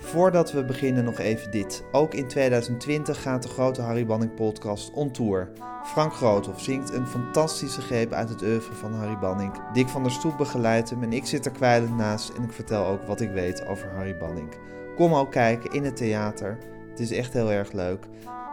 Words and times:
Voordat 0.00 0.52
we 0.52 0.64
beginnen 0.64 1.04
nog 1.04 1.18
even 1.18 1.50
dit. 1.50 1.84
Ook 1.92 2.14
in 2.14 2.26
2020 2.26 3.22
gaat 3.22 3.42
de 3.42 3.48
grote 3.48 3.82
Harry 3.82 4.06
Banning 4.06 4.34
podcast 4.34 4.90
on 4.92 5.10
tour. 5.10 5.50
Frank 5.84 6.12
Groothoff 6.12 6.60
zingt 6.60 6.92
een 6.92 7.06
fantastische 7.06 7.80
greep 7.80 8.12
uit 8.12 8.28
het 8.28 8.42
oeuvre 8.42 8.74
van 8.74 8.94
Harry 8.94 9.18
Banning. 9.18 9.52
Dick 9.72 9.88
van 9.88 10.02
der 10.02 10.12
Stoep 10.12 10.36
begeleidt 10.36 10.90
hem 10.90 11.02
en 11.02 11.12
ik 11.12 11.26
zit 11.26 11.46
er 11.46 11.52
kwijlend 11.52 11.96
naast 11.96 12.28
en 12.28 12.42
ik 12.42 12.52
vertel 12.52 12.86
ook 12.86 13.02
wat 13.02 13.20
ik 13.20 13.30
weet 13.30 13.66
over 13.66 13.90
Harry 13.94 14.16
Banning. 14.16 14.48
Kom 14.96 15.14
ook 15.14 15.30
kijken 15.30 15.72
in 15.72 15.84
het 15.84 15.96
theater. 15.96 16.58
Het 16.90 17.00
is 17.00 17.12
echt 17.12 17.32
heel 17.32 17.50
erg 17.50 17.72
leuk. 17.72 18.06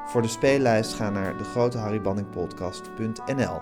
Voor 0.06 0.22
de 0.22 0.28
speellijst 0.28 0.94
ga 0.94 1.10
naar 1.10 1.38
degroteharrybanningpodcast.nl 1.38 3.60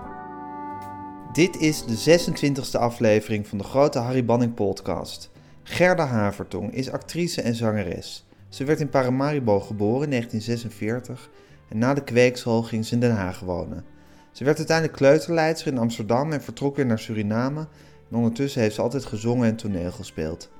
Dit 1.32 1.56
is 1.56 1.84
de 1.84 2.20
26e 2.20 2.80
aflevering 2.80 3.46
van 3.46 3.58
de 3.58 3.64
Grote 3.64 3.98
Harry 3.98 4.24
Banning 4.24 4.54
podcast. 4.54 5.32
Gerda 5.66 6.06
Havertong 6.06 6.72
is 6.72 6.90
actrice 6.90 7.42
en 7.42 7.54
zangeres. 7.54 8.26
Ze 8.48 8.64
werd 8.64 8.80
in 8.80 8.88
Paramaribo 8.88 9.60
geboren 9.60 10.04
in 10.04 10.10
1946 10.10 11.30
en 11.68 11.78
na 11.78 11.94
de 11.94 12.04
kweekschool 12.04 12.62
ging 12.62 12.84
ze 12.84 12.94
in 12.94 13.00
Den 13.00 13.14
Haag 13.14 13.40
wonen. 13.40 13.84
Ze 14.32 14.44
werd 14.44 14.58
uiteindelijk 14.58 14.96
kleuterleidster 14.96 15.72
in 15.72 15.78
Amsterdam 15.78 16.32
en 16.32 16.42
vertrok 16.42 16.76
weer 16.76 16.86
naar 16.86 16.98
Suriname 16.98 17.60
en 18.10 18.16
ondertussen 18.16 18.60
heeft 18.60 18.74
ze 18.74 18.82
altijd 18.82 19.04
gezongen 19.04 19.48
en 19.48 19.56
toneel 19.56 19.90
gespeeld. 19.90 20.50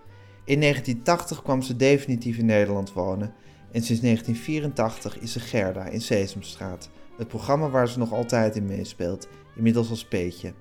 In 0.44 0.60
1980 0.60 1.42
kwam 1.42 1.62
ze 1.62 1.76
definitief 1.76 2.38
in 2.38 2.46
Nederland 2.46 2.92
wonen 2.92 3.32
en 3.72 3.82
sinds 3.82 4.02
1984 4.02 5.18
is 5.18 5.32
ze 5.32 5.40
Gerda 5.40 5.84
in 5.84 6.00
Sesamstraat, 6.00 6.90
het 7.16 7.28
programma 7.28 7.68
waar 7.68 7.88
ze 7.88 7.98
nog 7.98 8.12
altijd 8.12 8.56
in 8.56 8.66
meespeelt, 8.66 9.28
inmiddels 9.56 9.90
als 9.90 10.04
Peetje. 10.04 10.52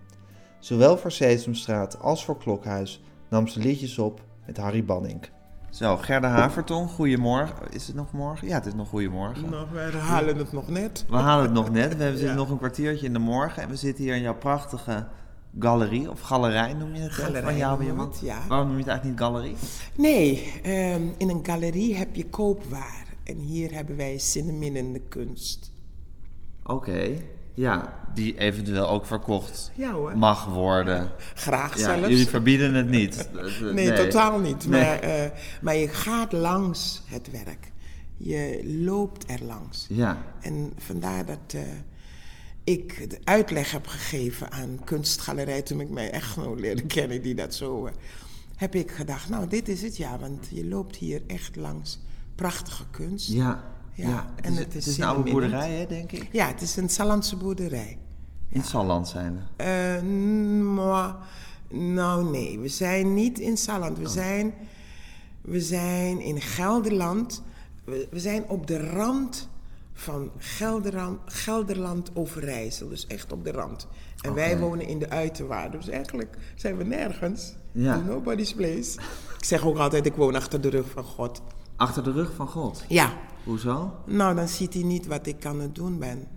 Zowel 0.60 0.98
voor 0.98 1.12
Sesamstraat 1.12 2.00
als 2.00 2.26
voor 2.26 2.38
Klokhuis 2.38 3.04
nam 3.30 3.48
ze 3.48 3.60
liedjes 3.60 4.00
op 4.00 4.22
met 4.46 4.58
Harry 4.58 4.86
Banning. 4.86 5.22
Zo, 5.70 5.98
Gerda 5.98 6.28
Havertong, 6.30 6.90
goedemorgen. 6.90 7.56
Is 7.72 7.88
het 7.88 7.96
nog 7.96 8.12
morgen? 8.12 8.48
Ja, 8.48 8.54
het 8.54 8.66
is 8.66 8.74
nog 8.74 8.90
goedemorgen. 8.90 9.50
Nou, 9.50 9.68
wij 9.72 9.92
halen 9.92 10.38
het 10.38 10.52
nog 10.52 10.68
net. 10.68 11.06
We 11.10 11.16
halen 11.16 11.44
het 11.46 11.54
nog 11.54 11.70
net. 11.72 11.98
We 11.98 12.04
zitten 12.10 12.28
Ja. 12.28 12.34
nog 12.34 12.50
een 12.50 12.58
kwartiertje 12.58 13.06
in 13.06 13.14
de 13.14 13.20
morgen 13.20 13.64
en 13.64 13.70
we 13.70 13.76
zitten 13.76 14.04
hier 14.04 14.16
in 14.16 14.22
jouw 14.22 14.36
prachtige 14.38 15.08
galerie, 15.60 16.10
of 16.12 16.20
galerij 16.20 16.74
noem 16.74 16.96
je 16.96 17.02
het? 17.02 17.12
Galerij 17.12 17.42
van 17.42 17.58
jou 17.58 17.78
noem 17.78 17.86
weer 17.88 17.96
wat? 17.96 18.20
ja. 18.24 18.40
Waarom 18.48 18.68
noem 18.68 18.78
je 18.78 18.84
het 18.84 18.92
eigenlijk 18.92 19.20
niet 19.20 19.28
galerie? 19.30 19.56
Nee, 19.98 20.54
ehm, 20.64 21.02
in 21.18 21.30
een 21.30 21.46
galerie 21.46 21.96
heb 21.96 22.16
je 22.16 22.26
koopwaar. 22.30 23.06
En 23.24 23.38
hier 23.38 23.74
hebben 23.74 23.96
wij 23.96 24.20
zinneminnende 24.20 25.00
kunst. 25.00 25.72
Oké, 26.64 27.18
ja, 27.54 28.02
die 28.14 28.38
eventueel 28.38 28.88
ook 28.90 29.06
verkocht 29.06 29.72
Ja 29.76 29.92
hoor. 29.92 30.18
mag 30.18 30.46
worden. 30.46 31.12
Graag 31.34 31.78
Ja, 31.78 31.84
zelfs. 31.84 32.08
jullie 32.10 32.28
verbieden 32.28 32.74
het 32.74 32.90
niet. 32.90 33.30
Nee, 33.74 33.94
totaal 33.94 34.40
niet. 34.40 34.68
Nee. 34.68 34.82
Maar, 34.82 35.00
eh, 35.00 35.30
maar 35.62 35.76
je 35.76 35.88
gaat 35.88 36.32
langs 36.32 37.02
het 37.06 37.32
werk. 37.32 37.72
Je 38.18 38.62
loopt 38.86 39.30
er 39.32 39.44
langs. 39.44 39.86
Ja, 39.90 40.18
En 40.42 40.74
vandaar 40.78 41.26
dat 41.26 41.40
eh, 41.54 41.62
ik 42.64 43.10
de 43.10 43.20
uitleg 43.24 43.72
heb 43.72 43.88
gegeven 43.88 44.52
aan 44.52 44.80
kunstgalerij 44.84 45.62
toen 45.62 45.80
ik 45.80 45.90
mijn 45.90 46.12
echtgenoot 46.12 46.60
leerde 46.60 46.82
kennen, 46.86 47.22
die 47.22 47.36
dat 47.36 47.54
zo. 47.56 47.86
eh, 47.86 47.94
heb 48.56 48.76
ik 48.76 48.92
gedacht, 48.92 49.30
nou, 49.30 49.48
dit 49.48 49.68
is 49.70 49.82
het 49.82 49.98
ja, 49.98 50.20
want 50.20 50.48
je 50.50 50.66
loopt 50.66 50.96
hier 50.96 51.22
echt 51.28 51.56
langs 51.56 52.00
prachtige 52.36 52.84
kunst. 52.92 53.28
ja. 53.32 53.64
Ja, 53.96 54.10
ja. 54.10 54.30
en 54.42 54.52
is, 54.52 54.58
het 54.58 54.66
het 54.74 54.76
is 54.76 54.88
is 54.88 54.98
een 54.98 55.04
oude 55.04 55.32
boerderij, 55.32 55.72
hè, 55.72 55.86
denk 55.88 56.12
ik? 56.12 56.30
Ja, 56.32 56.48
het 56.48 56.62
is 56.62 56.76
een 56.76 56.90
Sallandse 56.90 57.36
boerderij. 57.36 57.98
In 58.50 58.64
Salland 58.64 59.08
zijn 59.08 59.46
we. 59.56 60.00
N- 60.04 60.74
maar, 60.74 61.16
nou 61.70 62.30
nee, 62.32 62.60
we 62.60 62.68
zijn 62.68 63.14
niet 63.14 63.40
in 63.40 63.58
Salland. 63.58 63.98
Oh. 63.98 64.04
We, 64.04 64.10
zijn, 64.10 64.54
we 65.42 65.62
zijn 65.62 66.20
in 66.22 66.42
Gelderland. 66.42 67.44
We, 67.84 68.08
we 68.12 68.20
zijn 68.20 68.44
op 68.48 68.68
de 68.68 68.90
rand 68.90 69.50
van 69.94 70.32
Gelderland, 70.38 71.20
Gelderland 71.26 72.10
Overijssel. 72.14 72.90
Dus 72.90 73.08
echt 73.08 73.32
op 73.32 73.44
de 73.44 73.52
rand. 73.52 73.88
En 74.22 74.34
wij 74.34 74.58
wonen 74.60 74.88
in 74.88 75.00
de 75.00 75.10
uiterwaarden. 75.10 75.80
Dus 75.80 75.90
eigenlijk 75.90 76.38
zijn 76.56 76.78
we 76.78 76.84
nergens. 76.84 77.56
Ja. 77.72 77.96
In 77.96 78.06
nobody's 78.06 78.54
place. 78.54 79.00
Ik 79.38 79.44
zeg 79.46 79.66
ook 79.66 79.78
altijd, 79.78 80.06
ik 80.06 80.16
woon 80.16 80.36
achter 80.36 80.62
de 80.62 80.70
rug 80.70 80.90
van 80.90 81.04
God. 81.04 81.42
Achter 81.76 82.04
de 82.04 82.12
rug 82.12 82.34
van 82.36 82.48
God. 82.48 82.84
Ja, 82.88 83.14
Hoezo? 83.44 83.94
nou 84.06 84.36
dan 84.36 84.48
ziet 84.48 84.74
hij 84.74 84.84
niet 84.84 85.08
wat 85.08 85.28
ik 85.28 85.46
aan 85.46 85.60
het 85.62 85.76
doen 85.76 86.00
ben. 86.00 86.28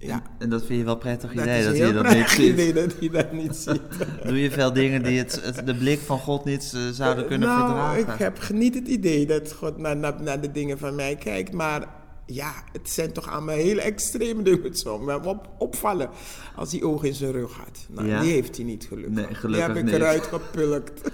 Ja, 0.00 0.22
En 0.38 0.48
dat 0.50 0.64
vind 0.64 0.78
je 0.78 0.84
wel 0.84 0.96
prettig 0.96 1.32
dat 1.32 1.44
idee, 1.44 1.64
dat 1.64 1.76
hij 1.78 1.92
dat 1.92 2.14
niet 2.14 2.28
ziet. 2.28 2.52
idee 2.52 2.72
dat 2.72 2.94
hij 2.98 3.08
dat 3.08 3.32
niet 3.32 3.56
ziet. 3.66 3.80
Doe 4.24 4.40
je 4.42 4.50
veel 4.50 4.72
dingen 4.72 5.02
die 5.02 5.18
het, 5.18 5.40
het- 5.44 5.66
de 5.66 5.74
blik 5.76 5.98
van 6.00 6.18
God 6.18 6.44
niet 6.44 6.72
eh, 6.74 6.80
zouden 6.92 7.26
kunnen 7.26 7.48
nou, 7.48 7.64
verdragen? 7.66 8.12
ik 8.14 8.18
heb 8.18 8.50
niet 8.52 8.74
het 8.74 8.88
idee 8.88 9.26
dat 9.26 9.52
God 9.52 9.76
naar, 9.78 9.96
naar, 9.96 10.22
naar 10.22 10.40
de 10.40 10.50
dingen 10.52 10.78
van 10.78 10.94
mij 10.94 11.16
kijkt. 11.16 11.52
Maar 11.52 11.86
ja, 12.30 12.52
het 12.72 12.90
zijn 12.90 13.12
toch 13.12 13.28
allemaal 13.30 13.54
hele 13.54 13.80
extreme 13.80 14.42
dingen. 14.42 14.74
Zou 14.76 15.04
me 15.04 15.24
op, 15.24 15.48
opvallen 15.58 16.10
als 16.56 16.72
hij 16.72 16.82
oog 16.82 17.04
in 17.04 17.14
zijn 17.14 17.32
rug 17.32 17.52
had. 17.56 17.86
Nou, 17.88 18.08
Ja? 18.08 18.20
die 18.20 18.32
heeft 18.32 18.56
hij 18.56 18.64
niet 18.64 18.84
gelukkig. 18.88 19.14
Nee, 19.14 19.34
gelukkig 19.34 19.66
Die 19.66 19.76
heb 19.76 19.84
niet. 19.84 19.94
ik 19.94 20.00
eruit 20.00 20.26
gepulkt. 20.26 21.00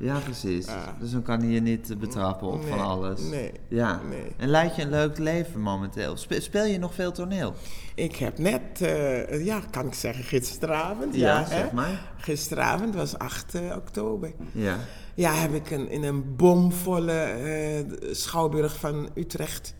Ja, 0.00 0.18
precies. 0.18 0.66
Dus 1.00 1.10
dan 1.10 1.22
kan 1.22 1.40
hij 1.40 1.48
je 1.48 1.60
niet 1.60 1.90
eh, 1.90 1.96
betrappen 1.96 2.48
op 2.48 2.64
van 2.64 2.80
alles. 2.80 3.20
nee, 3.20 3.52
Ja. 3.68 4.00
En 4.36 4.48
leid 4.48 4.76
je 4.76 4.82
een 4.82 4.90
leuk 4.90 5.18
leven 5.18 5.60
momenteel? 5.60 6.16
Spe- 6.16 6.40
speel 6.40 6.64
je 6.64 6.78
nog 6.78 6.94
veel 6.94 7.12
toneel? 7.12 7.54
Ik 7.94 8.16
heb 8.16 8.38
net, 8.38 8.80
eh, 8.80 9.44
ja, 9.44 9.60
kan 9.70 9.86
ik 9.86 9.94
zeggen, 9.94 10.24
gisteravond. 10.24 11.14
Ja, 11.14 11.38
Ja, 11.38 11.46
zeg 11.46 11.68
hè? 11.68 11.74
maar. 11.74 12.12
Gisteravond 12.16 12.94
was 12.94 13.18
8 13.18 13.54
eh, 13.54 13.76
oktober. 13.76 14.32
Ja. 14.52 14.78
Ja, 15.14 15.34
heb 15.34 15.54
ik 15.54 15.70
een, 15.70 15.90
in 15.90 16.02
een 16.02 16.36
bomvolle 16.36 17.12
eh, 17.20 17.84
schouwburg 18.14 18.76
van 18.76 19.10
Utrecht. 19.14 19.74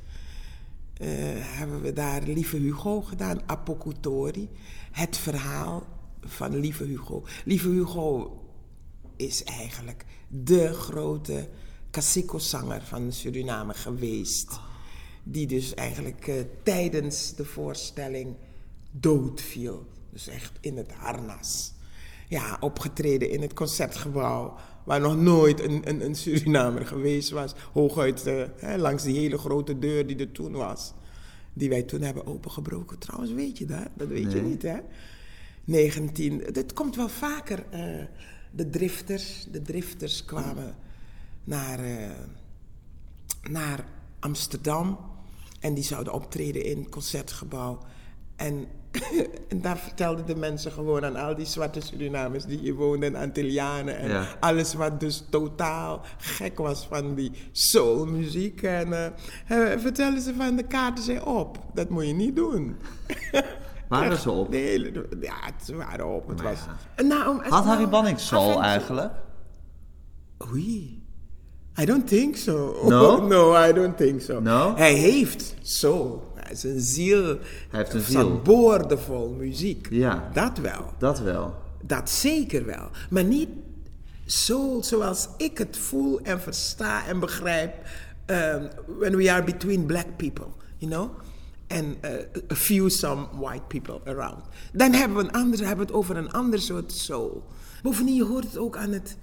hebben 1.42 1.80
we 1.82 1.92
daar 1.92 2.22
Lieve 2.22 2.56
Hugo 2.56 3.00
gedaan, 3.00 3.40
Apocutori. 3.46 4.48
Het 4.90 5.16
verhaal 5.16 5.86
van 6.20 6.56
Lieve 6.56 6.84
Hugo. 6.84 7.24
Lieve 7.44 7.68
Hugo 7.68 8.36
is 9.16 9.44
eigenlijk 9.44 10.04
de 10.28 10.72
grote 10.72 11.48
Cacico-zanger 11.90 12.82
van 12.82 13.12
Suriname 13.12 13.74
geweest. 13.74 14.60
Die 15.22 15.46
dus 15.46 15.74
eigenlijk 15.74 16.26
eh, 16.26 16.34
tijdens 16.62 17.34
de 17.34 17.44
voorstelling 17.44 18.34
doodviel. 18.90 19.86
Dus 20.10 20.28
echt 20.28 20.52
in 20.60 20.76
het 20.76 20.92
harnas. 20.92 21.72
Ja, 22.28 22.56
opgetreden 22.60 23.30
in 23.30 23.42
het 23.42 23.52
concertgebouw. 23.54 24.54
Waar 24.84 25.00
nog 25.00 25.16
nooit 25.16 25.60
een, 25.60 25.88
een, 25.88 26.04
een 26.04 26.14
Surinamer 26.14 26.86
geweest 26.86 27.30
was. 27.30 27.54
Hooguit 27.72 28.26
eh, 28.26 28.42
hè, 28.56 28.76
langs 28.76 29.02
die 29.02 29.18
hele 29.18 29.38
grote 29.38 29.78
deur 29.78 30.06
die 30.06 30.16
er 30.16 30.32
toen 30.32 30.52
was. 30.52 30.92
Die 31.52 31.68
wij 31.68 31.82
toen 31.82 32.00
hebben 32.00 32.26
opengebroken. 32.26 32.98
Trouwens, 32.98 33.32
weet 33.32 33.58
je 33.58 33.66
dat? 33.66 33.88
Dat 33.94 34.08
weet 34.08 34.32
je 34.32 34.40
niet, 34.42 34.62
hè? 34.62 34.78
19. 35.64 36.42
Dit 36.52 36.72
komt 36.72 36.96
wel 36.96 37.08
vaker. 37.08 37.64
eh, 37.70 38.04
de 38.50 38.70
drifters, 38.70 39.46
de 39.50 39.62
drifters 39.62 40.24
kwamen 40.24 40.74
naar, 41.44 41.80
naar 43.50 43.84
Amsterdam. 44.18 44.98
En 45.62 45.74
die 45.74 45.84
zouden 45.84 46.12
optreden 46.12 46.64
in 46.64 46.78
het 46.78 46.88
concertgebouw. 46.88 47.78
En, 48.36 48.66
en 49.48 49.60
daar 49.60 49.78
vertelden 49.78 50.26
de 50.26 50.36
mensen 50.36 50.72
gewoon 50.72 51.04
aan 51.04 51.16
al 51.16 51.34
die 51.34 51.46
zwarte 51.46 51.80
Surinamers 51.80 52.44
die 52.44 52.58
hier 52.58 52.74
woonden, 52.74 53.14
en 53.14 53.20
Antillianen 53.22 53.96
en 53.98 54.08
Ja. 54.08 54.26
alles 54.40 54.74
wat 54.74 55.00
dus 55.00 55.24
totaal 55.30 56.00
gek 56.18 56.58
was 56.58 56.86
van 56.86 57.14
die 57.14 57.32
soulmuziek. 57.52 58.62
En 58.62 58.92
eh, 58.92 59.10
vertelden 59.78 60.20
ze 60.22 60.34
van 60.34 60.56
de 60.56 60.62
kaarten 60.66 61.04
zijn 61.04 61.24
op. 61.24 61.58
Dat 61.74 61.88
moet 61.88 62.06
je 62.06 62.12
niet 62.12 62.36
doen. 62.36 62.76
Waren 63.88 64.18
ze 64.18 64.30
op? 64.30 64.50
de 64.50 64.56
hele- 64.56 65.06
ja, 65.20 65.36
ze 65.64 65.76
waren 65.76 66.06
op. 66.14 66.28
Het 66.28 66.42
Maar 66.42 66.52
was, 66.52 66.60
ja. 66.96 67.02
nou, 67.02 67.28
om- 67.30 67.40
Had 67.40 67.64
Harry 67.64 67.78
nou, 67.78 67.90
Banning 67.90 68.18
soul 68.20 68.62
eigenlijk? 68.62 69.12
Oei. 70.52 71.01
I 71.80 71.84
don't 71.84 72.08
think 72.08 72.36
so. 72.36 72.76
No? 72.88 73.26
no, 73.26 73.68
I 73.68 73.72
don't 73.72 73.96
think 73.96 74.20
so. 74.20 74.40
No? 74.40 74.74
Hij 74.76 74.94
heeft 74.94 75.54
soul. 75.62 76.32
Hij 76.34 76.52
is 76.52 76.62
een 76.62 76.80
ziel. 76.80 77.24
Hij 77.24 77.80
heeft 77.80 77.94
een 77.94 78.00
ziel. 78.00 78.20
Van 78.20 78.42
boordevol 78.42 79.34
muziek. 79.38 79.88
Ja. 79.90 80.30
Dat 80.32 80.58
wel. 80.58 80.92
Dat 80.98 81.20
wel. 81.20 81.54
Dat 81.82 82.10
zeker 82.10 82.66
wel. 82.66 82.90
Maar 83.10 83.24
niet 83.24 83.48
soul 84.26 84.84
zoals 84.84 85.28
ik 85.36 85.58
het 85.58 85.76
voel 85.76 86.20
en 86.22 86.40
versta 86.40 87.06
en 87.06 87.20
begrijp. 87.20 87.74
um, 88.26 88.70
when 88.98 89.16
we 89.16 89.30
are 89.30 89.42
between 89.42 89.86
black 89.86 90.16
people, 90.16 90.52
you 90.78 90.90
know? 90.90 91.10
And 91.68 91.96
uh, 92.04 92.50
a 92.50 92.54
few 92.54 92.90
some 92.90 93.28
white 93.32 93.68
people 93.68 94.00
around. 94.04 94.44
Dan 94.72 94.92
hebben 94.92 95.16
we, 95.16 95.22
een 95.22 95.32
ander, 95.32 95.58
hebben 95.58 95.86
we 95.86 95.92
het 95.92 95.92
over 95.92 96.16
een 96.16 96.32
ander 96.32 96.60
soort 96.60 96.92
soul. 96.92 97.44
Bovendien, 97.82 98.14
je 98.14 98.24
hoort 98.24 98.44
het 98.44 98.56
ook 98.56 98.76
aan, 98.76 98.92
het, 98.92 99.16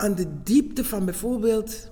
aan 0.00 0.14
de 0.14 0.42
diepte 0.42 0.84
van 0.84 1.04
bijvoorbeeld 1.04 1.90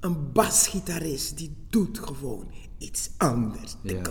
een 0.00 0.32
basgitarist. 0.32 1.36
Die 1.36 1.56
doet 1.68 1.98
gewoon 1.98 2.46
iets 2.78 3.10
anders. 3.16 3.76
Ja. 3.82 4.02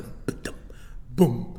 Boom, 1.16 1.57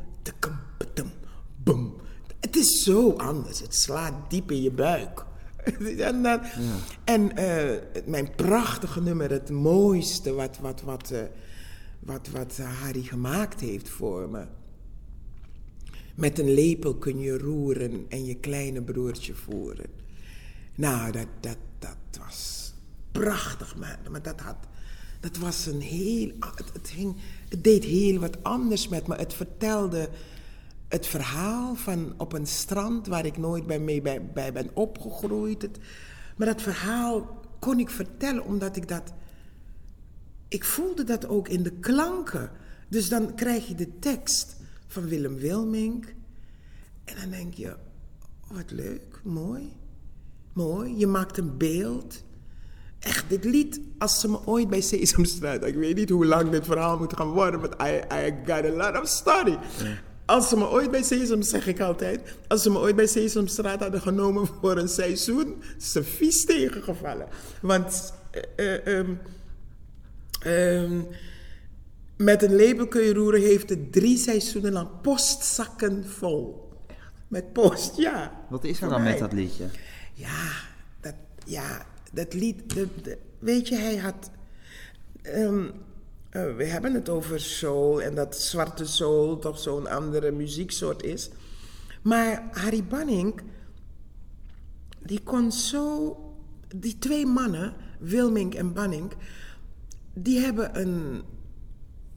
boom. 1.57 1.97
Het 2.41 2.57
is 2.57 2.83
zo 2.83 3.11
anders. 3.11 3.61
Het 3.61 3.75
slaat 3.75 4.31
diep 4.31 4.51
in 4.51 4.63
je 4.63 4.71
buik. 4.71 5.25
en 5.99 6.23
dan, 6.23 6.41
en 7.05 7.37
eh, 7.37 8.03
mijn 8.07 8.35
prachtige 8.37 9.01
nummer, 9.01 9.31
het 9.31 9.51
mooiste 9.51 10.33
wat, 10.33 10.59
wat, 10.59 10.83
wat, 10.83 11.11
eh, 11.11 11.23
wat, 11.99 12.29
wat 12.29 12.57
Harry 12.57 13.03
gemaakt 13.03 13.61
heeft 13.61 13.89
voor 13.89 14.29
me. 14.29 14.45
Met 16.15 16.39
een 16.39 16.55
lepel 16.55 16.95
kun 16.95 17.19
je 17.19 17.39
roeren 17.39 18.07
en 18.09 18.25
je 18.25 18.35
kleine 18.35 18.83
broertje 18.83 19.35
voeren. 19.35 20.02
Nou, 20.75 21.13
dat, 21.13 21.27
dat, 21.41 21.57
dat 21.79 21.97
was 22.19 22.73
prachtig, 23.13 23.77
maar, 23.77 23.99
maar 24.11 24.23
dat, 24.23 24.41
had, 24.41 24.57
dat 25.21 25.37
was 25.37 25.67
een 25.67 25.81
heel. 25.81 26.33
Het, 26.73 26.91
hing, 26.91 27.17
het 27.49 27.65
deed 27.65 27.85
heel 27.85 28.19
wat 28.19 28.43
anders 28.43 28.89
met 28.89 29.07
me. 29.07 29.15
Het 29.15 29.35
vertelde 29.35 30.09
het 30.89 31.07
verhaal 31.07 31.75
van 31.75 32.15
op 32.17 32.33
een 32.33 32.47
strand 32.47 33.07
waar 33.07 33.27
ik 33.27 33.37
nooit 33.37 33.67
bij, 33.67 33.79
mee 33.79 34.03
bij, 34.03 34.27
bij 34.33 34.53
ben 34.53 34.71
opgegroeid. 34.75 35.63
Het, 35.63 35.79
maar 36.37 36.47
dat 36.47 36.63
verhaal 36.63 37.41
kon 37.59 37.79
ik 37.79 37.91
vertellen 37.91 38.45
omdat 38.45 38.77
ik 38.77 38.89
dat. 38.89 39.13
Ik 40.49 40.65
voelde 40.65 41.05
dat 41.05 41.27
ook 41.27 41.49
in 41.49 41.63
de 41.63 41.73
klanken. 41.73 42.51
Dus 42.89 43.09
dan 43.09 43.35
krijg 43.35 43.69
je 43.69 43.75
de 43.75 43.99
tekst 43.99 44.57
van 44.87 45.09
Willem 45.09 45.37
Wilmink. 45.37 46.15
En 47.05 47.17
dan 47.21 47.31
denk 47.31 47.55
je: 47.55 47.77
oh, 48.49 48.57
wat 48.57 48.71
leuk, 48.71 49.21
mooi. 49.23 49.73
Mooi. 50.53 50.99
Je 50.99 51.07
maakt 51.07 51.39
een 51.39 51.57
beeld. 51.57 52.23
Echt, 52.99 53.25
dit 53.29 53.45
lied, 53.45 53.81
als 53.99 54.21
ze 54.21 54.29
me 54.29 54.39
ooit 54.45 54.69
bij 54.69 54.81
Sesamstraat, 54.81 55.65
ik 55.65 55.75
weet 55.75 55.97
niet 55.97 56.11
hoe 56.11 56.27
lang 56.27 56.51
dit 56.51 56.67
verhaal 56.67 56.99
moet 56.99 57.17
gaan 57.17 57.31
worden, 57.31 57.61
but 57.61 57.75
I, 57.81 58.01
I 58.15 58.35
got 58.47 58.65
a 58.65 58.71
lot 58.71 59.01
of 59.01 59.09
story. 59.09 59.59
Als 60.27 60.49
ze 60.49 60.57
me 60.57 60.71
ooit 60.71 60.91
bij 60.91 61.03
Sesam, 61.03 61.43
zeg 61.43 61.67
ik 61.67 61.81
altijd, 61.81 62.37
als 62.49 62.63
ze 62.63 62.71
me 62.71 62.79
ooit 62.79 62.97
bij 62.97 63.07
Sesamstraat 63.07 63.81
hadden 63.81 64.01
genomen 64.01 64.47
voor 64.47 64.77
een 64.77 64.89
seizoen, 64.89 65.63
is 65.79 65.93
ze 65.93 66.05
vies 66.05 66.45
tegengevallen. 66.45 67.29
Want 67.61 68.13
uh, 68.57 68.87
um, 68.87 69.19
um, 70.47 71.07
met 72.17 72.43
een 72.43 72.57
label 72.57 72.87
kun 72.87 73.03
je 73.03 73.15
roeren 73.15 73.41
heeft 73.41 73.69
het 73.69 73.93
drie 73.93 74.19
seizoenen 74.19 74.73
lang 74.73 74.89
postzakken 75.03 76.05
vol. 76.07 76.71
Met 77.29 77.53
post, 77.53 77.97
ja. 77.97 78.45
Wat 78.49 78.65
is 78.65 78.81
er 78.81 78.89
dan 78.89 79.03
met 79.03 79.19
dat 79.19 79.33
liedje? 79.33 79.65
Ja, 80.13 80.51
dat, 81.01 81.15
ja, 81.45 81.87
dat 82.13 82.35
lied, 82.35 82.87
weet 83.39 83.69
je, 83.69 83.77
hij 83.77 83.97
had... 83.97 84.31
Um, 85.23 85.65
uh, 86.31 86.57
we 86.57 86.65
hebben 86.65 86.95
het 86.95 87.09
over 87.09 87.41
soul 87.41 88.03
en 88.03 88.15
dat 88.15 88.37
zwarte 88.37 88.87
soul 88.87 89.39
toch 89.39 89.59
zo'n 89.59 89.87
andere 89.87 90.31
muzieksoort 90.31 91.03
is. 91.03 91.31
Maar 92.03 92.49
Harry 92.53 92.85
Banning, 92.85 93.41
die 94.99 95.21
kon 95.23 95.53
zo... 95.53 96.17
Die 96.77 96.99
twee 96.99 97.27
mannen, 97.27 97.75
Wilming 97.99 98.55
en 98.55 98.73
Banning, 98.73 99.13
die 100.15 100.39
hebben 100.39 100.81
een... 100.81 101.23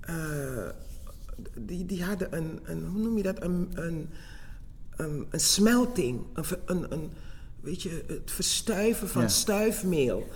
Uh, 0.10 0.70
die, 1.60 1.86
die 1.86 2.04
hadden 2.04 2.36
een, 2.36 2.60
een, 2.64 2.86
hoe 2.86 3.02
noem 3.02 3.18
je 3.18 3.24
dat, 3.24 3.44
een, 3.44 3.70
een, 3.74 4.10
een, 4.96 5.28
een 5.30 5.40
smelting, 5.40 6.22
een, 6.34 6.46
een, 6.66 6.92
een 6.92 7.12
weet 7.66 7.82
je, 7.82 8.04
het 8.08 8.32
verstuiven 8.32 9.10
van 9.10 9.22
ja. 9.22 9.28
stuifmeel. 9.28 10.28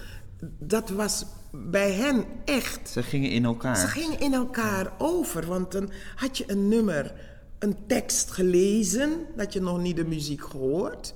Dat 0.59 0.89
was 0.89 1.25
bij 1.51 1.91
hen 1.91 2.25
echt. 2.45 2.89
Ze 2.89 3.03
gingen 3.03 3.31
in 3.31 3.45
elkaar. 3.45 3.77
Ze 3.77 3.87
gingen 3.87 4.19
in 4.19 4.33
elkaar 4.33 4.83
ja. 4.83 4.95
over. 4.97 5.45
Want 5.45 5.71
dan 5.71 5.91
had 6.15 6.37
je 6.37 6.43
een 6.47 6.67
nummer, 6.67 7.13
een 7.59 7.75
tekst 7.87 8.31
gelezen, 8.31 9.25
dat 9.35 9.53
je 9.53 9.61
nog 9.61 9.81
niet 9.81 9.95
de 9.95 10.05
muziek 10.05 10.41
gehoord. 10.45 11.13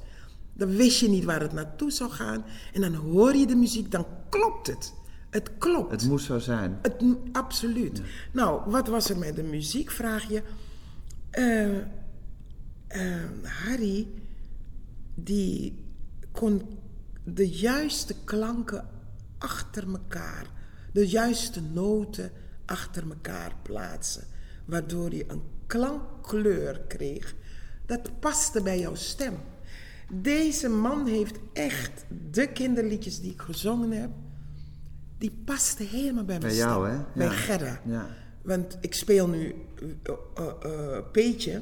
Dan 0.53 0.69
wist 0.69 0.99
je 0.99 1.09
niet 1.09 1.23
waar 1.23 1.41
het 1.41 1.53
naartoe 1.53 1.91
zou 1.91 2.11
gaan. 2.11 2.45
En 2.73 2.81
dan 2.81 2.93
hoor 2.93 3.35
je 3.35 3.45
de 3.45 3.55
muziek, 3.55 3.91
dan 3.91 4.05
klopt 4.29 4.67
het. 4.67 4.93
Het 5.29 5.49
klopt. 5.57 5.91
Het 5.91 6.07
moest 6.07 6.25
zo 6.25 6.39
zijn. 6.39 6.79
Het, 6.81 7.03
absoluut. 7.31 7.97
Ja. 7.97 8.03
Nou, 8.31 8.71
wat 8.71 8.87
was 8.87 9.09
er 9.09 9.17
met 9.17 9.35
de 9.35 9.43
muziek, 9.43 9.91
vraag 9.91 10.29
je. 10.29 10.41
Uh, 11.31 11.77
uh, 13.01 13.23
Harry, 13.43 14.07
die 15.15 15.83
kon 16.33 16.79
de 17.23 17.49
juiste 17.49 18.15
klanken 18.23 18.89
achter 19.37 19.87
elkaar, 19.87 20.45
de 20.93 21.07
juiste 21.07 21.61
noten 21.61 22.31
achter 22.65 23.03
elkaar 23.09 23.55
plaatsen, 23.61 24.23
waardoor 24.65 25.13
je 25.13 25.25
een 25.27 25.41
klankkleur 25.67 26.81
kreeg 26.87 27.35
dat 27.85 28.19
paste 28.19 28.61
bij 28.61 28.79
jouw 28.79 28.95
stem. 28.95 29.33
Deze 30.09 30.69
man 30.69 31.05
heeft 31.07 31.39
echt 31.53 32.05
de 32.31 32.47
kinderliedjes 32.47 33.19
die 33.19 33.31
ik 33.31 33.41
gezongen 33.41 33.91
heb, 33.91 34.09
die 35.17 35.41
pasten 35.45 35.87
helemaal 35.87 36.23
bij, 36.23 36.39
bij 36.39 36.47
mijn 36.47 36.59
jou, 36.59 36.87
stem. 36.87 36.97
Hè? 36.97 37.05
Bij 37.15 37.25
ja. 37.25 37.31
Gerda. 37.31 37.81
Ja. 37.85 38.07
Want 38.41 38.77
ik 38.81 38.93
speel 38.93 39.27
nu 39.27 39.55
uh, 39.81 40.15
uh, 40.39 40.45
uh, 40.65 40.97
Peetje 41.11 41.61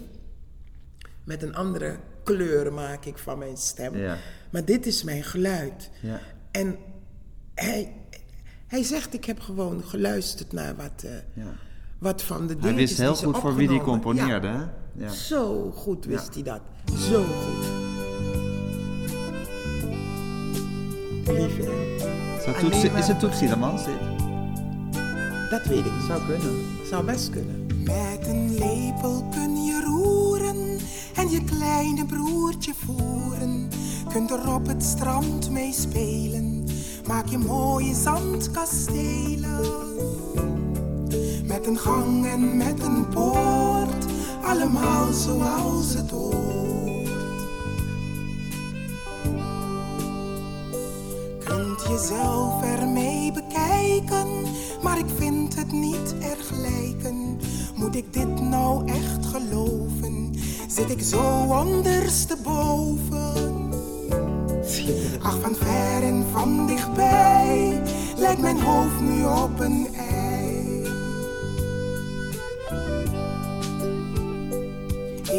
met 1.23 1.43
een 1.43 1.55
andere 1.55 1.99
kleur 2.35 2.73
maak 2.73 3.05
ik 3.05 3.17
van 3.17 3.37
mijn 3.37 3.57
stem. 3.57 3.97
Ja. 3.97 4.17
Maar 4.49 4.65
dit 4.65 4.85
is 4.85 5.03
mijn 5.03 5.23
geluid. 5.23 5.89
Ja. 6.01 6.19
En 6.51 6.77
hij, 7.55 7.93
hij 8.67 8.83
zegt, 8.83 9.13
ik 9.13 9.25
heb 9.25 9.39
gewoon 9.39 9.83
geluisterd 9.83 10.51
naar 10.51 10.75
wat, 10.75 11.03
uh, 11.05 11.11
ja. 11.33 11.53
wat 11.99 12.21
van 12.21 12.47
de 12.47 12.53
dingen. 12.53 12.67
Hij 12.67 12.75
wist 12.75 12.97
heel 12.97 13.15
goed 13.15 13.37
voor 13.37 13.55
wie 13.55 13.67
hij 13.67 13.79
componeerde, 13.79 14.47
ja. 14.47 14.53
hè? 14.53 15.03
Ja. 15.03 15.09
Zo 15.09 15.71
goed 15.71 16.05
wist 16.05 16.33
hij 16.33 16.43
dat. 16.43 16.61
Zo 16.99 17.23
goed. 17.23 17.65
Lief, 21.25 21.57
hè? 21.57 22.59
Toetsie, 22.59 22.91
is 22.91 23.07
het 23.07 23.19
Toetsie 23.19 23.47
Lemans 23.47 23.85
dit? 23.85 23.99
Dat 25.49 25.65
weet 25.65 25.85
ik. 25.85 25.91
Zou 26.07 26.25
kunnen. 26.25 26.65
Zou 26.89 27.05
best 27.05 27.29
kunnen. 27.29 27.65
Met 27.83 28.27
een 28.27 28.53
lepel 28.53 29.27
kun 29.31 29.63
je 29.63 29.80
en 31.15 31.29
je 31.29 31.43
kleine 31.43 32.05
broertje 32.05 32.73
voeren. 32.85 33.69
Kunt 34.09 34.31
er 34.31 34.53
op 34.53 34.67
het 34.67 34.83
strand 34.83 35.49
mee 35.49 35.73
spelen, 35.73 36.65
maak 37.07 37.27
je 37.27 37.37
mooie 37.37 37.93
zandkastelen. 37.93 39.59
Met 41.45 41.67
een 41.67 41.77
gang 41.77 42.25
en 42.25 42.57
met 42.57 42.83
een 42.83 43.07
poort, 43.07 44.05
allemaal 44.41 45.13
zoals 45.13 45.93
het 45.93 46.11
hoort. 46.11 47.09
Kunt 51.43 51.81
jezelf 51.89 52.63
ermee 52.63 53.31
bekijken, 53.31 54.27
maar 54.83 54.97
ik 54.97 55.09
vind 55.15 55.55
het 55.55 55.71
niet 55.71 56.15
erg 56.19 56.51
lijken. 56.51 57.39
Moet 57.75 57.95
ik 57.95 58.13
dit 58.13 58.41
nou 58.41 58.87
echt 58.87 59.25
geloven? 59.25 60.20
Zit 60.75 60.89
ik 60.89 61.01
zo 61.01 61.45
ondersteboven? 61.49 63.69
Ach, 65.21 65.39
van 65.41 65.55
ver 65.55 66.03
en 66.03 66.25
van 66.31 66.67
dichtbij 66.67 67.81
lijkt 68.17 68.41
mijn 68.41 68.61
hoofd 68.61 68.99
nu 68.99 69.25
op 69.25 69.59
een 69.59 69.87
ei. 69.95 70.83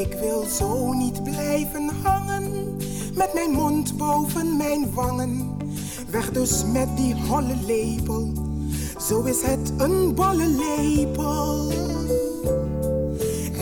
Ik 0.01 0.17
wil 0.21 0.45
zo 0.59 0.93
niet 0.93 1.23
blijven 1.23 1.91
hangen, 2.03 2.77
met 3.15 3.35
mijn 3.35 3.51
mond 3.51 3.97
boven 3.97 4.57
mijn 4.57 4.95
wangen. 4.95 5.57
Weg 6.11 6.31
dus 6.31 6.65
met 6.73 6.97
die 6.97 7.15
holle 7.15 7.57
lepel, 7.67 8.33
zo 9.09 9.23
is 9.23 9.43
het 9.43 9.73
een 9.77 10.15
bolle 10.15 10.47
lepel. 10.47 11.71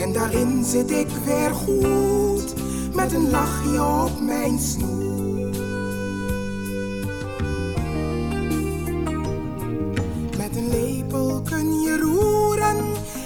En 0.01 0.13
daarin 0.13 0.63
zit 0.63 0.91
ik 0.91 1.07
weer 1.25 1.53
goed, 1.53 2.53
met 2.93 3.13
een 3.13 3.29
lachje 3.29 3.83
op 3.83 4.21
mijn 4.21 4.59
snoet. 4.59 5.57
Met 10.37 10.55
een 10.55 10.69
lepel 10.69 11.41
kun 11.41 11.81
je 11.81 11.97
roeren 12.01 12.77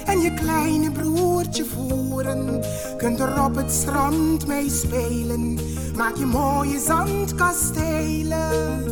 en 0.06 0.22
je 0.22 0.34
kleine 0.34 0.92
broertje 0.92 1.66
voeren. 1.66 2.64
Kunt 2.98 3.20
er 3.20 3.44
op 3.44 3.56
het 3.56 3.72
strand 3.72 4.48
mee 4.48 4.70
spelen, 4.70 5.58
maak 5.96 6.16
je 6.16 6.26
mooie 6.26 6.80
zandkastelen. 6.80 8.84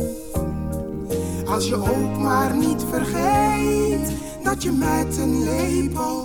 Als 1.46 1.68
je 1.68 1.76
ook 1.76 2.18
maar 2.18 2.56
niet 2.56 2.84
vergeet 2.90 4.12
dat 4.42 4.62
je 4.62 4.72
met 4.72 5.18
een 5.18 5.42
lepel 5.42 6.23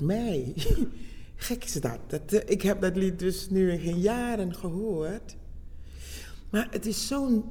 mij. 0.00 0.54
Gek 1.36 1.64
is 1.64 1.72
dat. 1.72 1.98
dat. 2.06 2.42
Ik 2.50 2.62
heb 2.62 2.80
dat 2.80 2.96
lied 2.96 3.18
dus 3.18 3.50
nu 3.50 3.72
in 3.72 4.00
jaren 4.00 4.54
gehoord. 4.54 5.36
Maar 6.50 6.68
het 6.70 6.86
is 6.86 7.06
zo'n 7.06 7.44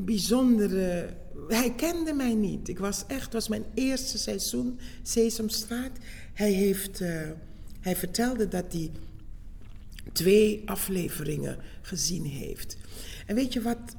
bijzondere 0.00 1.14
hij 1.48 1.72
kende 1.74 2.12
mij 2.12 2.34
niet. 2.34 2.68
Ik 2.68 2.78
was 2.78 3.04
echt, 3.06 3.24
het 3.24 3.32
was 3.32 3.48
mijn 3.48 3.64
eerste 3.74 4.18
seizoen 4.18 4.78
Sesamstraat. 5.02 5.98
Hij, 6.32 6.52
heeft, 6.52 7.00
eh, 7.00 7.30
hij 7.80 7.96
vertelde 7.96 8.48
dat 8.48 8.72
hij 8.72 8.90
twee 10.12 10.62
afleveringen 10.66 11.58
gezien 11.82 12.24
heeft. 12.24 12.76
En 13.26 13.34
weet 13.34 13.52
je 13.52 13.62
wat 13.62 13.96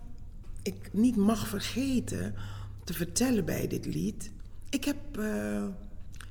ik 0.61 0.89
niet 0.91 1.15
mag 1.15 1.47
vergeten 1.47 2.33
te 2.83 2.93
vertellen 2.93 3.45
bij 3.45 3.67
dit 3.67 3.85
lied? 3.85 4.31
Ik 4.69 4.83
heb. 4.83 5.17
eh, 5.17 5.63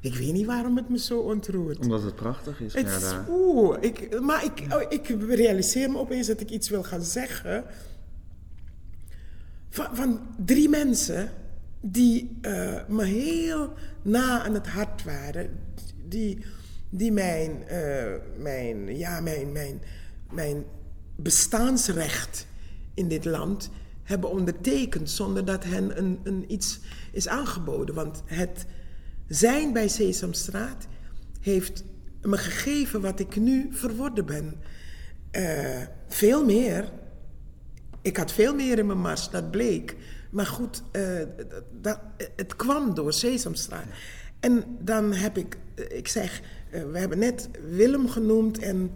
ik 0.00 0.15
weet 0.15 0.33
niet 0.33 0.47
waarom 0.47 0.76
het 0.76 0.88
me 0.88 0.99
zo 0.99 1.19
ontroert. 1.19 1.79
Omdat 1.79 2.03
het 2.03 2.15
prachtig 2.15 2.61
is, 2.61 2.75
Het 2.75 2.87
is, 2.87 3.15
oeh, 3.29 3.76
ik, 3.81 4.21
maar 4.21 4.45
ik, 4.45 4.75
oh, 4.75 4.83
ik 4.88 5.07
realiseer 5.29 5.91
me 5.91 5.99
opeens 5.99 6.26
dat 6.26 6.41
ik 6.41 6.50
iets 6.50 6.69
wil 6.69 6.83
gaan 6.83 7.03
zeggen. 7.03 7.65
Van, 9.69 9.97
van 9.97 10.21
drie 10.45 10.69
mensen 10.69 11.31
die 11.81 12.38
eh, 12.41 12.75
me 12.88 13.05
heel 13.05 13.73
na 14.03 14.43
aan 14.43 14.55
het 14.55 14.67
hart 14.67 15.05
waren. 15.05 15.50
Die, 16.09 16.45
die 16.91 17.12
mijn, 17.12 17.69
eh, 17.69 18.12
mijn, 18.38 18.97
ja, 18.97 19.21
mijn, 19.21 19.53
mijn, 19.53 19.81
mijn 20.31 20.65
bestaansrecht 21.17 22.47
in 22.95 23.09
dit 23.09 23.25
land 23.25 23.71
hebben 24.03 24.31
ondertekend 24.31 25.11
zonder 25.11 25.45
dat 25.45 25.65
hen 25.65 25.99
een, 25.99 26.21
een 26.23 26.45
iets 26.53 26.81
is 27.12 27.29
aangeboden. 27.29 27.95
Want 27.95 28.23
het 28.25 28.67
zijn 29.28 29.73
bij 29.73 29.88
Sesamstraat 29.88 30.87
heeft 31.40 31.85
me 32.23 32.37
gegeven 32.37 33.00
wat 33.00 33.21
ik 33.21 33.37
nu 33.37 33.68
verworden 33.71 34.26
ben. 34.26 34.54
Eh, 35.30 35.83
veel 36.09 36.45
meer. 36.45 36.92
Ik 38.02 38.16
had 38.16 38.33
veel 38.33 38.54
meer 38.54 38.78
in 38.78 38.87
mijn 38.87 39.00
mars, 39.00 39.30
dat 39.30 39.50
bleek. 39.50 39.97
Maar 40.30 40.47
goed, 40.47 40.83
eh, 40.92 41.02
dat, 41.80 42.00
het 42.37 42.56
kwam 42.56 42.95
door 42.95 43.12
Sesamstraat. 43.12 43.87
En 44.40 44.64
dan 44.80 45.12
heb 45.12 45.38
ik, 45.38 45.56
eh, 45.75 45.97
ik 45.97 46.09
zeg, 46.09 46.40
we 46.71 46.99
hebben 46.99 47.18
net 47.18 47.49
Willem 47.71 48.09
genoemd 48.09 48.59
en, 48.59 48.90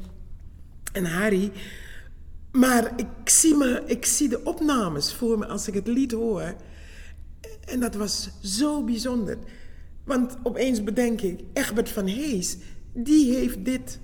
en 0.93 1.05
Harry. 1.05 1.53
Maar 2.53 2.93
ik 2.97 3.29
zie, 3.29 3.57
me, 3.57 3.83
ik 3.87 4.05
zie 4.07 4.29
de 4.29 4.45
opnames 4.45 5.15
voor 5.15 5.39
me 5.39 5.47
als 5.47 5.69
ik 5.69 5.75
het 5.75 5.87
lied 5.87 6.13
hoor. 6.13 6.55
En 7.65 7.81
dat 7.81 7.95
was 7.95 8.31
zo 8.43 8.85
bijzonder. 8.85 9.39
Want 10.11 10.37
opeens 10.43 10.85
bedenk 10.85 11.21
ik, 11.21 11.41
Egbert 11.53 11.89
van 11.89 12.07
Hees, 12.07 12.57
die 12.93 13.35
heeft 13.35 13.65
dit 13.65 14.01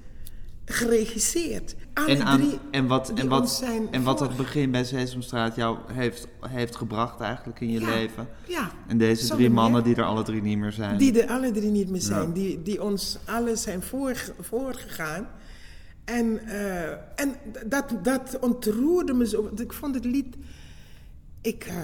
geregisseerd. 0.65 1.75
Alle 1.95 2.07
En, 2.07 2.23
aan, 2.23 2.41
drie 2.41 2.59
en 2.71 2.87
wat, 2.87 3.13
en 3.15 3.29
wat, 3.29 3.65
en 3.91 4.03
wat 4.03 4.21
het 4.21 4.29
voor- 4.29 4.37
begin 4.45 4.71
bij 4.71 4.85
Sesamstraat 4.85 5.57
jou 5.57 5.79
heeft, 5.93 6.29
heeft 6.41 6.77
gebracht 6.77 7.21
eigenlijk 7.21 7.61
in 7.61 7.71
je 7.71 7.81
Ja, 7.81 7.89
leven. 7.89 8.29
Ja. 8.49 8.71
En 8.87 8.99
deze 8.99 9.35
drie 9.35 9.51
mannen 9.51 9.85
die 9.85 9.95
er 9.95 10.05
alle 10.05 10.23
drie 10.23 10.43
niet 10.43 10.59
meer 10.59 10.73
zijn. 10.73 10.99
Die 10.99 11.23
er 11.23 11.31
alle 11.31 11.51
drie 11.51 11.71
niet 11.71 11.91
meer 11.91 12.01
zijn. 12.01 12.27
Ja. 12.29 12.35
Die, 12.35 12.63
die 12.63 12.83
ons 12.83 13.19
alle 13.25 13.57
zijn 13.57 13.83
voor, 13.83 14.33
voorgegaan. 14.41 15.29
En, 16.05 16.47
eh, 16.47 16.91
en 16.91 17.35
dat, 17.67 17.85
dat 18.03 18.39
ontroerde 18.41 19.13
me 19.13 19.27
zo. 19.27 19.43
want 19.43 19.61
Ik 19.61 19.73
vond 19.73 19.95
het 19.95 20.05
lied... 20.05 20.37
Ik, 21.47 21.65
eh, 21.65 21.83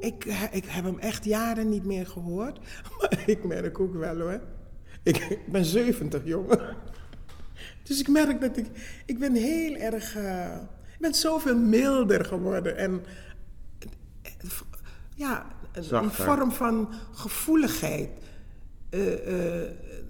ik, 0.00 0.24
eh, 0.24 0.42
ik 0.50 0.64
heb 0.66 0.84
hem 0.84 0.98
echt 0.98 1.24
jaren 1.24 1.68
niet 1.68 1.84
meer 1.84 2.06
gehoord. 2.06 2.58
Maar 2.98 3.22
ik 3.26 3.44
merk 3.44 3.80
ook 3.80 3.94
wel 3.94 4.18
hoor. 4.20 4.40
Ik, 5.02 5.16
ik 5.16 5.52
ben 5.52 5.64
70, 5.64 6.22
jongen. 6.24 6.76
Dus 7.82 8.00
ik 8.00 8.08
merk 8.08 8.40
dat 8.40 8.56
ik... 8.56 8.66
Ik 9.06 9.18
ben 9.18 9.34
heel 9.34 9.74
erg... 9.74 10.16
eh, 10.16 10.56
ik 10.92 10.98
ben 10.98 11.14
zoveel 11.14 11.58
milder 11.58 12.24
geworden. 12.24 12.76
En 12.76 13.04
ja, 15.14 15.46
een, 15.72 15.84
Zachter. 15.84 16.24
vorm 16.24 16.52
van 16.52 16.88
gevoeligheid. 17.12 18.08
eh, 18.90 19.00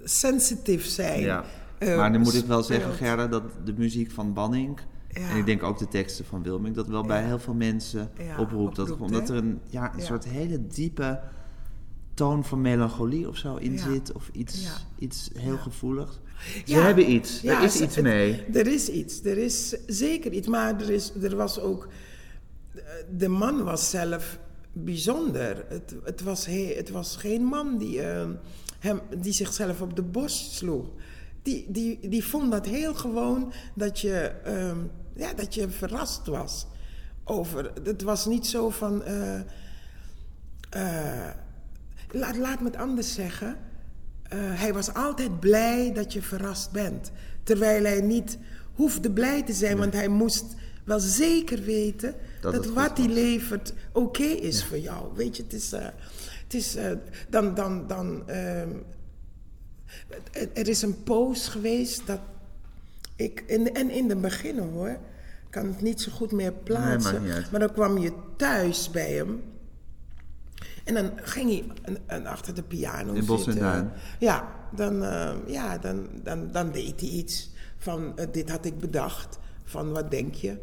sensitief 0.05 0.85
zijn. 0.85 1.21
Ja. 1.21 1.45
maar 1.79 2.11
nu 2.11 2.19
moet 2.19 2.35
ik 2.35 2.45
wel 2.47 2.63
zeggen. 2.63 2.93
Gerda, 2.93 3.27
dat 3.27 3.43
de 3.65 3.73
muziek 3.73 4.11
van 4.11 4.33
Banning... 4.33 4.81
Ja. 5.13 5.29
En 5.29 5.37
ik 5.37 5.47
denk 5.47 5.63
ook 5.63 5.79
de 5.79 5.89
teksten 5.89 6.25
van 6.25 6.43
Wilming, 6.43 6.75
dat 6.75 6.87
wel 6.87 7.03
bij 7.03 7.25
heel 7.25 7.39
veel 7.39 7.55
mensen 7.55 8.11
Ja, 8.19 8.39
oproept. 8.39 8.77
Dat, 8.77 8.91
oproept, 8.91 9.13
omdat 9.13 9.29
hè? 9.29 9.35
er 9.35 9.43
een, 9.43 9.61
ja, 9.69 9.95
een 9.95 10.03
soort 10.03 10.25
hele 10.25 10.67
diepe 10.67 11.21
toon 12.15 12.45
van 12.45 12.61
melancholie 12.61 13.29
of 13.29 13.37
zo 13.37 13.57
in 13.57 13.79
zit. 13.79 14.13
Of 14.13 14.31
iets, 14.33 14.85
iets 14.99 15.31
heel 15.39 15.57
gevoeligs. 15.59 16.21
Ze 16.67 16.75
hebben 16.75 17.11
iets, 17.11 17.45
er 17.45 17.63
is 17.63 17.81
iets 17.81 17.95
het- 17.95 18.05
mee. 18.05 18.45
Er 18.53 18.67
is 18.67 18.89
iets, 18.89 19.25
er 19.25 19.39
is 19.39 19.77
zeker 19.87 20.33
iets. 20.33 20.47
Maar 20.49 20.81
er, 20.81 20.91
is, 20.91 21.13
er 21.23 21.37
was 21.37 21.61
ook... 21.61 21.89
De 23.17 23.29
man 23.29 23.65
was 23.65 23.91
zelf 23.91 24.39
bijzonder. 24.73 25.65
Het, 25.69 25.95
het, 26.05 26.23
was, 26.23 26.47
he, 26.47 26.73
het 26.77 26.91
was 26.91 27.17
geen 27.17 27.43
man 27.45 27.79
die, 27.79 28.03
eh, 28.03 28.29
hem, 28.79 29.01
die 29.21 29.33
zichzelf 29.33 29.81
op 29.81 29.97
de 29.97 30.03
borst 30.03 30.53
sloeg. 30.53 30.87
Die, 31.43 31.67
die, 31.69 32.09
die 32.09 32.25
vond 32.25 32.51
dat 32.53 32.67
heel 32.67 32.95
gewoon 32.95 33.53
dat 33.75 34.01
je, 34.01 34.19
ehm, 34.45 34.77
ja, 35.15 35.33
dat 35.33 35.55
je 35.55 35.69
verrast 35.69 36.27
was. 36.27 36.67
Over, 37.25 37.73
het 37.85 38.03
was 38.03 38.27
niet 38.27 38.47
zo 38.47 38.71
van... 38.71 39.03
eh, 39.03 39.41
eh, 40.71 41.35
laat, 42.11 42.37
laat 42.37 42.61
me 42.61 42.67
het 42.67 42.77
anders 42.77 43.15
zeggen. 43.15 43.57
Eh, 44.23 44.39
hij 44.41 44.73
was 44.73 44.95
altijd 44.95 45.41
blij 45.41 45.93
dat 45.93 46.13
je 46.13 46.23
verrast 46.23 46.71
bent. 46.71 47.11
Terwijl 47.43 47.85
hij 47.85 48.01
niet 48.01 48.39
hoefde 48.75 49.11
blij 49.11 49.43
te 49.43 49.53
zijn, 49.53 49.79
want 49.79 49.93
hij 49.93 50.09
moest 50.09 50.45
wel 50.85 51.01
zeker 51.01 51.63
weten 51.63 52.15
Dat 52.41 52.67
wat 52.67 52.99
hij 52.99 53.09
levert 53.09 53.73
oké 53.93 54.23
is 54.23 54.65
voor 54.65 54.79
jou. 54.79 55.15
Weet 55.15 55.37
je, 55.37 55.43
het 55.43 55.53
is. 55.53 55.71
het 55.71 56.55
is 56.55 56.77
dan. 57.29 57.55
dan, 57.55 57.87
dan 57.87 58.29
ehm, 58.29 58.71
er, 60.33 60.49
er 60.53 60.69
is 60.69 60.83
een 60.83 61.03
poos 61.03 61.49
geweest 61.49 62.07
dat 62.07 62.21
ik. 63.23 63.45
In, 63.47 63.75
en 63.75 63.91
in 63.91 64.09
de 64.09 64.17
beginnen 64.17 64.69
hoor. 64.69 64.89
Ik 64.89 65.59
kan 65.61 65.67
het 65.67 65.81
niet 65.81 66.01
zo 66.01 66.13
goed 66.13 66.33
meer 66.33 66.53
plaatsen. 66.53 67.23
maar 67.51 67.61
dan 67.61 67.73
kwam 67.73 67.99
je 67.99 68.13
thuis 68.37 68.91
bij 68.91 69.13
hem. 69.13 69.43
En 70.85 70.95
dan 70.95 71.11
ging 71.17 71.51
hij 71.51 71.65
een 72.07 72.27
achter 72.27 72.55
de 72.55 72.63
piano 72.63 73.13
In 73.13 73.29
en 73.29 73.39
zitten. 73.39 73.59
Duin. 73.59 73.93
Ja, 74.19 74.49
dan, 74.75 75.05
eh, 75.05 75.33
ja 75.47 75.79
dan, 75.79 76.09
dan, 76.23 76.49
dan 76.53 76.73
deed 76.73 77.01
hij 77.01 77.09
iets 77.09 77.51
van 77.79 78.19
eh, 78.19 78.27
dit 78.33 78.51
had 78.51 78.65
ik 78.65 78.79
bedacht. 78.79 79.39
Van 79.65 79.93
wat 79.93 80.11
denk 80.11 80.35
je? 80.35 80.57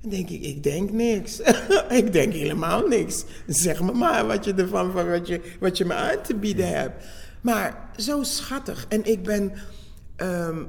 Dan 0.00 0.10
denk 0.10 0.28
ik, 0.28 0.42
ik 0.42 0.62
denk 0.62 0.90
niks. 0.90 1.40
ik 2.00 2.12
denk 2.12 2.32
helemaal 2.32 2.86
niks. 2.86 3.24
Zeg 3.46 3.82
me 3.82 3.92
maar 3.92 4.26
wat 4.26 4.44
je 4.44 4.54
ervan, 4.54 4.92
van 4.92 5.08
wat 5.08 5.26
je, 5.26 5.56
wat 5.60 5.78
je 5.78 5.84
me 5.84 5.94
uit 5.94 6.24
te 6.24 6.34
bieden 6.34 6.68
hebt. 6.68 7.04
Maar 7.40 7.90
zo 7.96 8.22
schattig. 8.22 8.86
En 8.88 9.04
ik 9.04 9.22
ben, 9.22 9.52
ehm, 10.16 10.64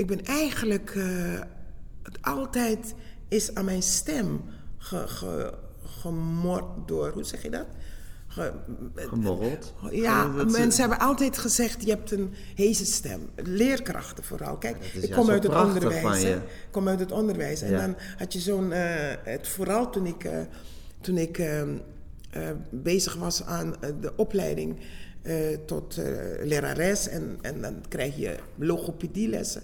ik 0.00 0.06
ben 0.06 0.24
eigenlijk, 0.24 0.90
eh, 0.96 1.40
altijd 2.20 2.94
is 3.28 3.54
aan 3.54 3.64
mijn 3.64 3.82
stem 3.82 4.40
ge, 4.78 5.08
ge, 5.08 5.54
gemord 5.84 6.64
door, 6.88 7.10
hoe 7.12 7.24
zeg 7.24 7.42
je 7.42 7.50
dat? 7.50 7.66
Ge- 8.26 8.52
Gemorreld. 8.94 9.74
ja, 9.90 10.26
mensen 10.26 10.80
hebben 10.80 10.98
altijd 11.06 11.38
gezegd, 11.38 11.84
je 11.84 11.90
hebt 11.90 12.10
een 12.10 12.30
heese 12.54 12.84
stem. 12.84 13.20
Leerkrachten 13.36 14.24
vooral. 14.24 14.56
Kijk, 14.56 14.76
ik 14.84 15.10
kom 15.12 15.30
uit 15.30 15.42
het 15.42 15.54
onderwijs. 15.54 16.22
Ik 16.22 16.38
kom 16.70 16.88
uit 16.88 17.00
het 17.00 17.12
onderwijs. 17.12 17.62
En 17.62 17.70
Ja. 17.70 17.80
dan 17.80 17.96
had 18.18 18.32
je 18.32 18.38
zo'n... 18.40 18.72
eh, 18.72 19.14
het, 19.24 19.48
vooral 19.48 19.90
toen 19.90 20.06
ik, 20.06 20.24
eh, 20.24 20.38
toen 21.00 21.18
ik 21.18 21.38
eh, 21.38 21.60
eh, 21.60 21.68
bezig 22.70 23.14
was 23.14 23.44
aan 23.44 23.82
eh, 23.82 23.90
de 24.00 24.12
opleiding 24.16 24.76
eh, 25.22 25.34
tot 25.66 25.96
eh, 25.98 26.04
lerares. 26.42 27.08
En, 27.08 27.38
en 27.42 27.60
dan 27.60 27.74
krijg 27.88 28.16
je 28.16 28.36
logopedielessen. 28.56 29.62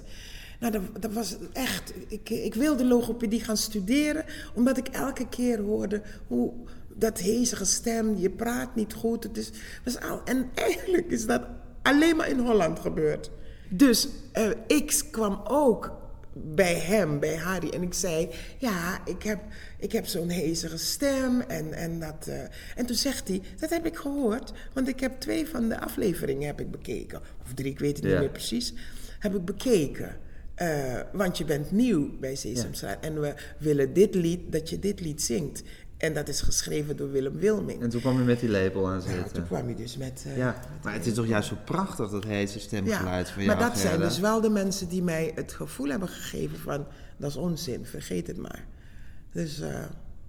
Nou, 0.70 0.84
dat, 0.92 1.02
dat 1.02 1.12
was 1.12 1.36
echt... 1.52 1.92
Ik, 2.08 2.30
ik 2.30 2.54
wilde 2.54 2.84
logopedie 2.84 3.40
gaan 3.40 3.56
studeren, 3.56 4.24
omdat 4.54 4.76
ik 4.76 4.88
elke 4.88 5.28
keer 5.28 5.60
hoorde 5.60 6.02
hoe 6.26 6.52
dat 6.94 7.18
hezige 7.18 7.64
stem, 7.64 8.16
je 8.16 8.30
praat 8.30 8.74
niet 8.74 8.92
goed. 8.92 9.22
Het 9.24 9.36
is, 9.36 9.50
was 9.84 10.00
al, 10.00 10.20
en 10.24 10.50
eigenlijk 10.54 11.10
is 11.10 11.26
dat 11.26 11.42
alleen 11.82 12.16
maar 12.16 12.28
in 12.28 12.38
Holland 12.38 12.78
gebeurd. 12.80 13.30
Dus 13.68 14.08
eh, 14.32 14.50
ik 14.66 15.02
kwam 15.10 15.40
ook 15.44 15.92
bij 16.32 16.74
hem, 16.74 17.20
bij 17.20 17.36
Harry, 17.36 17.68
en 17.68 17.82
ik 17.82 17.94
zei: 17.94 18.28
Ja, 18.58 19.00
ik 19.04 19.22
heb, 19.22 19.40
ik 19.78 19.92
heb 19.92 20.06
zo'n 20.06 20.28
hezige 20.28 20.78
stem. 20.78 21.40
En, 21.40 21.72
en, 21.72 22.00
dat, 22.00 22.26
eh, 22.26 22.40
en 22.76 22.86
toen 22.86 22.96
zegt 22.96 23.28
hij: 23.28 23.40
Dat 23.60 23.70
heb 23.70 23.86
ik 23.86 23.96
gehoord, 23.96 24.52
want 24.72 24.88
ik 24.88 25.00
heb 25.00 25.20
twee 25.20 25.46
van 25.48 25.68
de 25.68 25.80
afleveringen 25.80 26.46
heb 26.46 26.60
ik 26.60 26.70
bekeken. 26.70 27.20
Of 27.44 27.54
drie, 27.54 27.70
ik 27.70 27.78
weet 27.78 27.96
het 27.96 28.04
Ja. 28.04 28.10
niet 28.10 28.20
meer 28.20 28.30
precies. 28.30 28.74
Heb 29.18 29.34
ik 29.34 29.44
bekeken. 29.44 30.16
Eh, 30.56 31.00
want 31.12 31.38
je 31.38 31.44
bent 31.44 31.70
nieuw 31.70 32.10
bij 32.20 32.34
Sesamstraat. 32.34 33.04
En 33.04 33.20
we 33.20 33.34
willen 33.58 33.92
dit 33.92 34.14
lied, 34.14 34.52
dat 34.52 34.70
je 34.70 34.78
dit 34.78 35.00
lied 35.00 35.22
zingt. 35.22 35.62
En 35.96 36.14
dat 36.14 36.28
is 36.28 36.40
geschreven 36.40 36.96
door 36.96 37.10
Willem 37.10 37.38
Wilming. 37.38 37.82
En 37.82 37.88
toen 37.88 38.00
kwam 38.00 38.18
je 38.18 38.24
met 38.24 38.40
die 38.40 38.48
label 38.48 38.88
aan 38.88 38.94
Ja, 38.94 39.00
zitten. 39.00 39.32
toen 39.32 39.46
kwam 39.46 39.68
je 39.68 39.74
dus 39.74 39.96
met... 39.96 40.24
eh, 40.26 40.36
Ja, 40.36 40.46
met 40.70 40.84
maar 40.84 40.92
het 40.92 41.06
is 41.06 41.14
toch 41.14 41.26
juist 41.26 41.48
zo 41.48 41.56
prachtig, 41.64 42.10
dat 42.10 42.24
heese 42.24 42.60
stemgeluid 42.60 43.30
van 43.30 43.42
jou, 43.44 43.58
maar 43.58 43.68
dat 43.68 43.78
zijn 43.78 44.00
dus 44.00 44.18
wel 44.18 44.40
de 44.40 44.48
mensen 44.48 44.88
die 44.88 45.02
mij 45.02 45.32
het 45.34 45.52
gevoel 45.52 45.88
hebben 45.88 46.08
gegeven 46.08 46.58
van... 46.58 46.86
dat 47.16 47.30
is 47.30 47.36
onzin, 47.36 47.86
vergeet 47.86 48.26
het 48.26 48.36
maar. 48.36 48.64
Dus, 49.32 49.60
eh, 49.60 49.84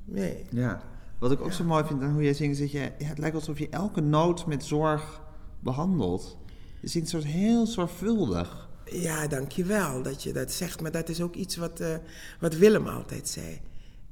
nee. 0.06 0.46
Ja. 0.50 0.82
Wat 1.20 1.32
ik 1.32 1.42
ook 1.42 1.54
zo 1.54 1.64
mooi 1.64 1.84
vind 1.86 2.02
aan 2.02 2.14
hoe 2.14 2.24
jij 2.24 2.34
zingt, 2.34 2.54
is 2.54 2.60
dat 2.60 2.72
je, 2.72 2.92
ja, 2.98 3.06
het 3.08 3.18
lijkt 3.18 3.36
alsof 3.36 3.60
je 3.60 3.70
elke 3.70 4.02
noot 4.02 4.46
met 4.46 4.64
zorg 4.64 5.22
behandelt. 5.60 6.38
Je 6.82 6.88
zingt 6.88 7.10
soort 7.10 7.24
heel 7.26 7.66
zorgvuldig. 7.66 8.67
Ja, 8.92 9.28
dankjewel 9.28 10.02
dat 10.02 10.24
je 10.24 10.34
dat 10.34 10.52
zegt. 10.52 10.82
Maar 10.82 10.92
dat 10.92 11.10
is 11.10 11.22
ook 11.22 11.36
iets 11.36 11.56
wat, 11.56 11.80
eh, 11.80 11.96
wat 12.40 12.56
Willem 12.56 12.88
altijd 12.88 13.30
zei. 13.30 13.60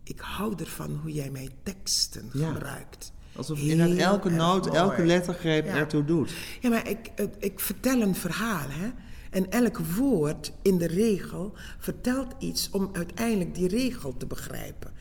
Ik 0.03 0.19
hou 0.19 0.53
ervan 0.57 0.99
hoe 1.01 1.11
jij 1.11 1.29
mijn 1.29 1.49
teksten 1.63 2.29
Ja. 2.33 2.51
gebruikt. 2.51 3.11
Alsof 3.35 3.59
inderdaad 3.59 3.87
Heel 3.97 4.05
elke 4.05 4.29
noot, 4.29 4.65
mooi. 4.65 4.77
elke 4.77 5.05
lettergreep 5.05 5.65
Ja. 5.65 5.73
ertoe 5.75 6.05
doet. 6.05 6.31
Ja, 6.61 6.69
maar 6.69 6.89
ik, 6.89 7.11
ik, 7.15 7.29
ik 7.39 7.59
vertel 7.59 8.01
een 8.01 8.15
verhaal, 8.15 8.69
hè. 8.69 8.89
En 9.29 9.51
elk 9.51 9.77
woord 9.77 10.51
in 10.61 10.77
de 10.77 10.87
regel 10.87 11.53
vertelt 11.79 12.33
iets 12.39 12.69
om 12.69 12.89
uiteindelijk 12.93 13.55
die 13.55 13.67
regel 13.67 14.17
te 14.17 14.25
begrijpen. 14.25 14.91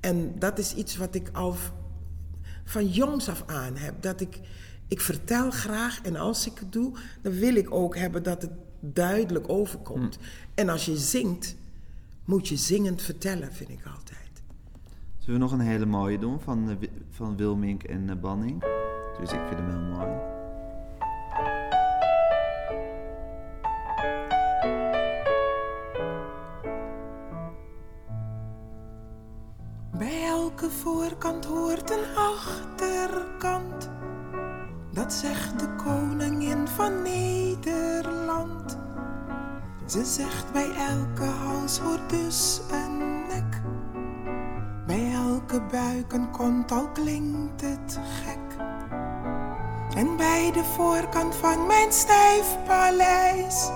En 0.00 0.38
dat 0.38 0.58
is 0.58 0.74
iets 0.74 0.96
wat 0.96 1.14
ik 1.14 1.28
al 1.32 1.56
van 2.64 2.86
jongs 2.88 3.28
af 3.28 3.42
aan 3.46 3.76
heb. 3.76 4.02
Dat 4.02 4.20
ik, 4.20 4.38
ik 4.88 5.00
vertel 5.00 5.50
graag 5.50 6.00
en 6.02 6.16
als 6.16 6.46
ik 6.46 6.58
het 6.58 6.72
doe, 6.72 6.96
dan 7.22 7.32
wil 7.32 7.54
ik 7.54 7.74
ook 7.74 7.96
hebben 7.96 8.22
dat 8.22 8.42
het 8.42 8.50
duidelijk 8.92 9.48
overkomt. 9.48 10.18
En 10.54 10.68
als 10.68 10.84
je 10.84 10.96
zingt, 10.96 11.56
moet 12.24 12.48
je 12.48 12.56
zingend 12.56 13.02
vertellen, 13.02 13.52
vind 13.52 13.70
ik 13.70 13.86
altijd. 13.96 14.42
Zullen 15.18 15.40
we 15.40 15.46
nog 15.46 15.52
een 15.52 15.66
hele 15.66 15.86
mooie 15.86 16.18
doen 16.18 16.40
van, 16.40 16.70
eh, 16.70 16.88
van 17.10 17.36
Wilmink 17.36 17.82
en 17.82 18.10
eh, 18.10 18.16
Banning? 18.16 18.60
Dus 19.20 19.32
ik 19.32 19.40
vind 19.48 19.60
hem 19.60 19.70
heel 19.70 19.96
mooi. 19.96 20.32
Bij 29.98 30.24
elke 30.26 30.70
voorkant 30.70 31.44
hoort 31.44 31.90
een 31.90 32.16
achterkant. 32.16 33.93
Dat 34.94 35.12
zegt 35.12 35.60
de 35.60 35.68
koningin 35.84 36.68
van 36.68 37.02
Nederland. 37.02 38.78
Ze 39.86 40.04
zegt 40.04 40.52
bij 40.52 40.70
elke 40.70 41.24
hals 41.24 41.78
hoort 41.78 42.10
dus 42.10 42.60
een 42.70 43.26
nek. 43.28 43.62
Bij 44.86 45.12
elke 45.12 45.62
buik 45.70 46.12
een 46.12 46.30
kont 46.30 46.72
al 46.72 46.88
klinkt 46.88 47.60
het 47.60 47.98
gek. 48.22 48.66
En 49.96 50.16
bij 50.16 50.50
de 50.52 50.64
voorkant 50.64 51.34
van 51.34 51.66
mijn 51.66 51.92
stijf 51.92 52.56
paleis. 52.66 53.70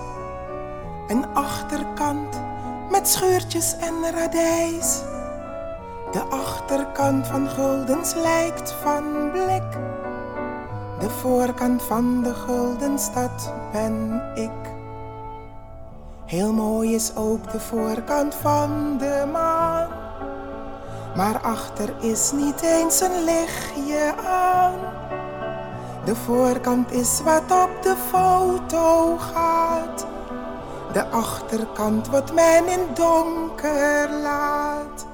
Een 1.07 1.25
achterkant 1.27 2.41
met 2.91 3.07
scheurtjes 3.07 3.77
en 3.77 4.11
radijs. 4.11 5.01
De 6.11 6.21
achterkant 6.29 7.27
van 7.27 7.49
guldens 7.49 8.13
lijkt 8.13 8.71
van 8.71 9.31
blik. 9.31 9.88
De 11.09 11.15
voorkant 11.15 11.81
van 11.83 12.23
de 12.23 12.33
gulden 12.33 12.99
stad 12.99 13.53
ben 13.71 14.21
ik. 14.35 14.73
Heel 16.25 16.53
mooi 16.53 16.95
is 16.95 17.15
ook 17.15 17.51
de 17.51 17.59
voorkant 17.59 18.35
van 18.35 18.97
de 18.97 19.29
maan. 19.31 19.87
Maar 21.15 21.39
achter 21.41 21.93
is 21.99 22.31
niet 22.31 22.61
eens 22.61 23.01
een 23.01 23.23
lichtje 23.23 24.13
aan. 24.27 24.73
De 26.05 26.15
voorkant 26.15 26.91
is 26.91 27.21
wat 27.21 27.51
op 27.51 27.81
de 27.81 27.95
foto 28.09 29.17
gaat. 29.17 30.05
De 30.93 31.07
achterkant 31.07 32.07
wat 32.07 32.33
men 32.33 32.67
in 32.67 32.87
donker 32.93 34.09
laat. 34.21 35.05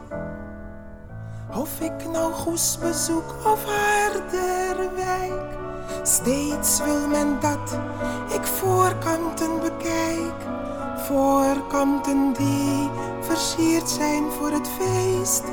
Of 1.57 1.79
ik 1.79 2.11
nou 2.11 2.33
Goes 2.33 2.77
bezoek 2.77 3.35
of 3.45 3.65
Harderwijk. 3.65 5.54
Steeds 6.03 6.83
wil 6.83 7.07
men 7.07 7.39
dat 7.39 7.79
ik 8.33 8.43
voorkanten 8.43 9.59
bekijk. 9.59 10.33
Voorkanten 10.97 12.33
die 12.33 12.89
versierd 13.21 13.89
zijn 13.89 14.23
voor 14.31 14.51
het 14.51 14.67
feest. 14.67 15.43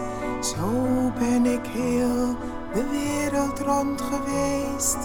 Zo 0.41 0.71
ben 1.19 1.47
ik 1.47 1.67
heel 1.67 2.37
de 2.73 2.85
wereld 2.91 3.59
rond 3.59 4.01
geweest. 4.01 4.99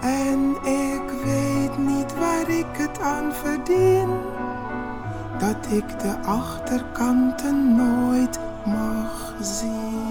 En 0.00 0.50
ik 0.62 1.10
weet 1.24 1.78
niet 1.78 2.18
waar 2.18 2.48
ik 2.48 2.66
het 2.72 3.00
aan 3.00 3.32
verdien. 3.32 4.08
Dat 5.38 5.66
ik 5.70 6.00
de 6.00 6.16
achterkanten 6.24 7.76
nooit 7.76 8.38
mag 8.64 9.34
zien. 9.40 10.05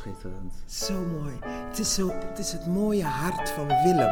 Schitterend. 0.00 0.52
Zo 0.66 1.00
mooi. 1.04 1.34
Het 1.68 1.78
is, 1.78 1.94
zo, 1.94 2.08
het 2.08 2.38
is 2.38 2.52
het 2.52 2.66
mooie 2.66 3.04
hart 3.04 3.50
van 3.50 3.66
Willem. 3.66 4.10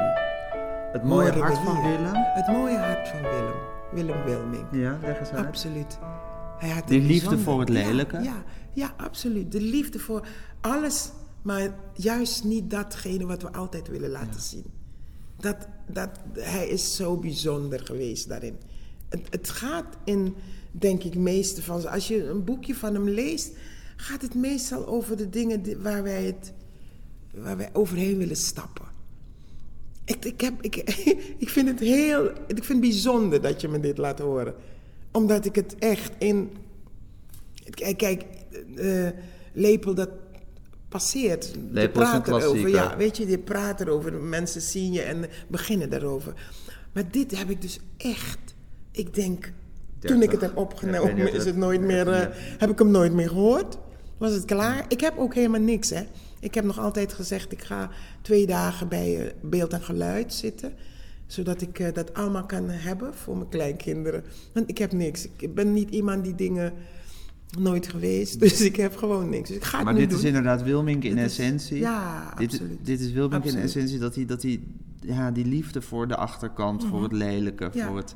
Het 0.93 1.05
mooie 1.05 1.31
Horen 1.33 1.43
hart 1.43 1.59
van. 1.59 1.83
Willem. 1.83 2.15
Het 2.15 2.47
mooie 2.47 2.77
hart 2.79 3.09
van 3.09 3.21
Willem. 3.21 3.55
Willem 3.93 4.25
Wilming. 4.25 4.67
Ja, 4.73 4.99
leg 5.03 5.19
eens 5.19 5.31
uit. 5.31 5.47
Absoluut. 5.47 5.99
Hij 6.59 6.69
had 6.69 6.89
Die 6.89 7.01
liefde 7.01 7.13
bijzonder- 7.13 7.39
voor 7.45 7.61
het 7.61 7.69
lelijke? 7.69 8.17
Ja, 8.17 8.23
ja, 8.23 8.43
ja, 8.73 8.93
absoluut. 8.97 9.53
De 9.53 9.61
liefde 9.61 9.99
voor 9.99 10.27
alles, 10.61 11.11
maar 11.43 11.75
juist 11.95 12.45
niet 12.45 12.71
datgene 12.71 13.27
wat 13.27 13.43
we 13.43 13.53
altijd 13.53 13.89
willen 13.89 14.11
laten 14.11 14.41
zien. 14.41 14.65
Dat, 15.37 15.69
dat, 15.87 16.11
hij 16.33 16.69
is 16.69 16.97
zo 16.97 17.17
bijzonder 17.17 17.81
geweest 17.81 18.29
daarin. 18.29 18.57
Het, 19.09 19.21
het 19.31 19.51
gaat 19.51 19.97
in, 20.05 20.35
denk 20.71 21.03
ik, 21.03 21.15
meeste 21.15 21.63
van... 21.63 21.89
Als 21.91 22.09
je 22.09 22.25
een 22.29 22.45
boekje 22.45 22.75
van 22.75 22.95
hem 22.95 23.09
leest, 23.09 23.57
gaat 24.01 24.23
het 24.23 24.35
meestal 24.35 24.87
over 24.87 25.17
de 25.17 25.29
dingen 25.31 25.63
die- 25.63 25.77
waar, 25.77 26.03
wij 26.03 26.25
het, 26.25 26.53
waar 27.35 27.57
wij 27.57 27.71
overheen 27.73 28.19
willen 28.19 28.37
stappen. 28.37 28.85
Ik, 30.05 30.25
ik, 30.25 30.41
heb, 30.41 30.55
ik, 30.61 30.77
ik 31.45 31.49
vind 31.49 31.69
het 31.69 31.81
heel... 31.81 32.25
Ik 32.27 32.65
vind 32.65 32.69
het 32.69 32.81
bijzonder 32.81 33.41
dat 33.43 33.61
je 33.61 33.69
me 33.69 33.81
dit 33.81 33.99
laat 33.99 34.19
horen. 34.19 34.55
Omdat 35.13 35.45
ik 35.45 35.55
het 35.55 35.75
echt 35.79 36.13
in... 36.19 36.51
Kijk, 37.97 38.25
eh, 38.77 39.09
Lepel, 39.53 39.95
dat 39.95 40.11
passeert. 40.89 41.45
Je 41.55 41.59
Lepel 41.71 42.03
een 42.03 42.23
praat 42.23 42.29
erover. 42.29 42.69
Ja, 42.69 42.97
weet 42.97 43.17
je, 43.17 43.27
je 43.27 43.39
praat 43.39 43.81
erover. 43.81 44.13
Mensen 44.15 44.61
zien 44.61 44.93
je 44.93 45.01
en 45.03 45.25
beginnen 45.49 45.91
daarover. 45.91 46.35
Maar 46.93 47.11
dit 47.11 47.39
heb 47.39 47.51
ik 47.51 47.63
dus 47.63 47.79
echt... 47.97 48.39
Ik 48.93 49.15
denk, 49.15 49.53
toen 50.01 50.23
ik 50.23 50.31
het 50.31 50.41
30. 50.41 50.49
heb 50.49 50.57
opgenomen, 50.57 51.33
is 51.33 51.45
het- 51.45 51.57
nooit 51.57 51.81
meer, 51.81 52.09
eh, 52.13 52.27
heb 52.59 52.71
ik 52.71 52.79
hem 52.79 52.91
nooit 52.91 53.13
meer 53.13 53.29
gehoord. 53.29 53.79
Was 54.19 54.33
het 54.33 54.45
klaar? 54.45 54.85
Ik 54.89 55.01
heb 55.01 55.19
ook 55.19 55.35
helemaal 55.35 55.61
niks, 55.61 55.91
hè. 55.91 56.03
Ik 56.41 56.55
heb 56.55 56.65
nog 56.65 56.79
altijd 56.79 57.13
gezegd, 57.13 57.53
ik 57.53 57.63
ga 57.63 57.91
twee 58.23 58.47
dagen 58.47 58.89
bij 58.89 59.27
eh, 59.27 59.33
beeld 59.43 59.73
en 59.73 59.83
geluid 59.83 60.33
zitten. 60.35 60.73
Zodat 61.27 61.61
ik 61.63 61.79
eh, 61.79 61.93
dat 61.95 62.15
allemaal 62.15 62.47
kan 62.47 62.69
hebben 62.69 63.15
voor 63.15 63.37
mijn 63.37 63.49
kleinkinderen. 63.49 64.25
Want 64.53 64.69
ik 64.71 64.79
heb 64.79 64.93
niks. 64.93 65.29
Ik 65.37 65.55
ben 65.55 65.73
niet 65.73 65.91
iemand 65.91 66.25
die 66.25 66.35
dingen 66.35 66.73
nooit 67.59 67.89
geweest. 67.89 68.41
Dus 68.45 68.61
ik 68.61 68.77
heb 68.77 68.97
gewoon 68.97 69.29
niks. 69.29 69.49
Dus 69.49 69.57
ik 69.57 69.65
ga 69.65 69.77
het 69.77 69.85
Maar 69.85 69.95
dit 69.95 70.11
doen. 70.11 70.19
is 70.19 70.25
inderdaad 70.25 70.63
Wilmink 70.63 71.05
in 71.05 71.15
Dit 71.17 71.25
is- 71.25 71.39
essentie. 71.39 71.79
ja, 71.79 72.35
dit, 72.37 72.53
absoluut. 72.53 72.79
Dit 72.87 73.01
is 73.01 73.13
Wilmink 73.13 73.45
in 73.45 73.57
essentie 73.57 73.99
dat 73.99 74.15
hij, 74.15 74.25
dat 74.27 74.43
hij 74.43 74.61
ja, 75.01 75.31
die 75.31 75.45
liefde 75.45 75.83
voor 75.83 76.09
de 76.09 76.17
achterkant, 76.17 76.85
voor 76.85 77.03
het 77.03 77.13
lelijke, 77.13 77.65
Mhm. 77.67 77.79
Ja. 77.79 77.87
voor 77.87 77.97
het... 77.97 78.15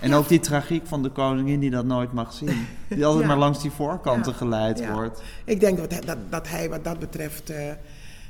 En 0.00 0.14
ook 0.14 0.28
die 0.28 0.40
tragiek 0.40 0.86
van 0.86 1.02
de 1.02 1.10
koningin 1.10 1.60
die 1.60 1.70
dat 1.70 1.84
nooit 1.84 2.12
mag 2.12 2.32
zien. 2.32 2.66
Die 2.88 3.04
altijd 3.06 3.22
Ja. 3.26 3.28
maar 3.28 3.38
langs 3.38 3.62
die 3.62 3.70
voorkanten 3.70 4.32
Ja. 4.32 4.38
geleid 4.38 4.92
wordt. 4.92 5.22
Ik 5.44 5.60
denk 5.60 5.78
dat 5.78 5.90
hij, 5.92 6.00
dat, 6.00 6.18
dat 6.30 6.48
hij 6.48 6.68
wat 6.70 6.84
dat 6.84 6.98
betreft 6.98 7.50
eh, 7.50 7.66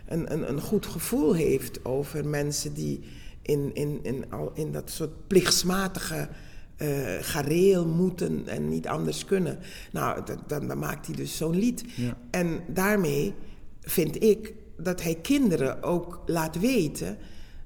een, 0.06 0.32
een, 0.32 0.48
een 0.48 0.60
goed 0.60 0.86
gevoel 0.86 1.34
heeft 1.34 1.84
over 1.84 2.26
mensen 2.28 2.74
die 2.74 3.00
in, 3.42 3.70
in, 3.74 3.98
in, 4.02 4.24
al, 4.32 4.50
in 4.54 4.72
dat 4.72 4.90
soort 4.90 5.26
plichtsmatige 5.26 6.28
eh 6.76 6.88
gareel 7.20 7.86
moeten 7.86 8.42
en 8.48 8.68
niet 8.68 8.88
anders 8.88 9.24
kunnen. 9.24 9.58
Nou, 9.92 10.20
dat- 10.24 10.38
dan, 10.48 10.68
dan 10.68 10.78
maakt 10.78 11.06
hij 11.06 11.14
dus 11.16 11.36
zo'n 11.36 11.56
lied. 11.58 11.84
En 12.30 12.60
daarmee 12.68 13.34
vind 13.80 14.22
ik 14.22 14.54
dat 14.76 15.02
hij 15.02 15.14
kinderen 15.14 15.82
ook 15.82 16.22
laat 16.26 16.58
weten 16.60 17.16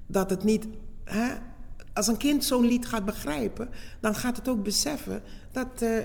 dat 0.07 0.29
het 0.29 0.43
niet. 0.43 0.67
Hè, 1.03 1.27
als 1.95 2.07
een 2.07 2.17
kind 2.17 2.43
zo'n 2.43 2.65
lied 2.65 2.85
gaat 2.85 3.05
begrijpen, 3.05 3.69
dan 3.99 4.15
gaat 4.15 4.37
het 4.37 4.47
ook 4.49 4.63
beseffen 4.63 5.21
dat 5.51 5.67
eh, 5.81 5.97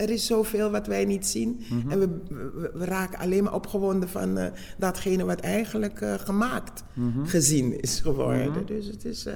er- 0.00 0.10
is 0.10 0.26
zoveel 0.26 0.70
wat 0.70 0.86
wij 0.86 1.04
niet 1.04 1.26
zien. 1.26 1.64
En 1.88 1.98
we, 1.98 2.08
we, 2.28 2.70
we 2.74 2.84
raken 2.84 3.18
alleen 3.18 3.44
maar 3.44 3.54
opgewonden 3.54 4.08
van 4.08 4.38
eh, 4.38 4.46
datgene 4.78 5.24
wat 5.24 5.40
eigenlijk 5.40 5.98
gemaakt 6.24 6.82
gezien 7.24 7.80
is 7.80 8.00
geworden. 8.00 8.66
Dus 8.66 8.86
het 8.86 9.04
is. 9.04 9.22
ja, 9.22 9.30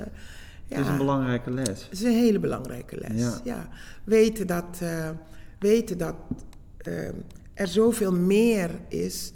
Het 0.68 0.78
is 0.80 0.86
een 0.86 0.96
belangrijke 0.96 1.50
les. 1.50 1.82
het 1.82 1.92
is 1.92 2.02
een 2.02 2.12
hele 2.12 2.38
belangrijke 2.38 2.96
les. 2.98 3.20
Ja. 3.20 3.40
Ja. 3.44 3.68
Weten 4.04 4.46
dat, 4.46 4.80
weten 5.58 5.98
dat 5.98 6.14
er 7.54 7.68
zoveel 7.68 8.12
meer 8.12 8.70
is 8.88 9.32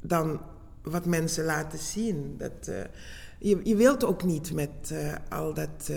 dan 0.00 0.40
wat 0.82 1.06
mensen 1.06 1.44
laten 1.44 1.78
zien. 1.78 2.34
Dat, 2.38 2.70
je, 3.40 3.60
je 3.64 3.76
wilt 3.76 4.04
ook 4.04 4.24
niet 4.24 4.52
met 4.52 4.90
eh, 4.90 5.14
al 5.28 5.54
dat, 5.54 5.88
eh, 5.90 5.96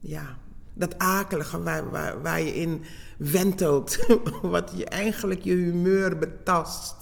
ja, 0.00 0.36
Dat 0.74 0.98
akelige 0.98 1.62
waar, 1.62 1.90
waar, 1.90 2.22
waar 2.22 2.40
je 2.40 2.54
in 2.54 2.82
wentelt, 3.18 3.98
wat 4.42 4.72
je 4.76 4.84
eigenlijk 4.84 5.42
je 5.42 5.54
humeur 5.54 6.18
betast. 6.18 6.94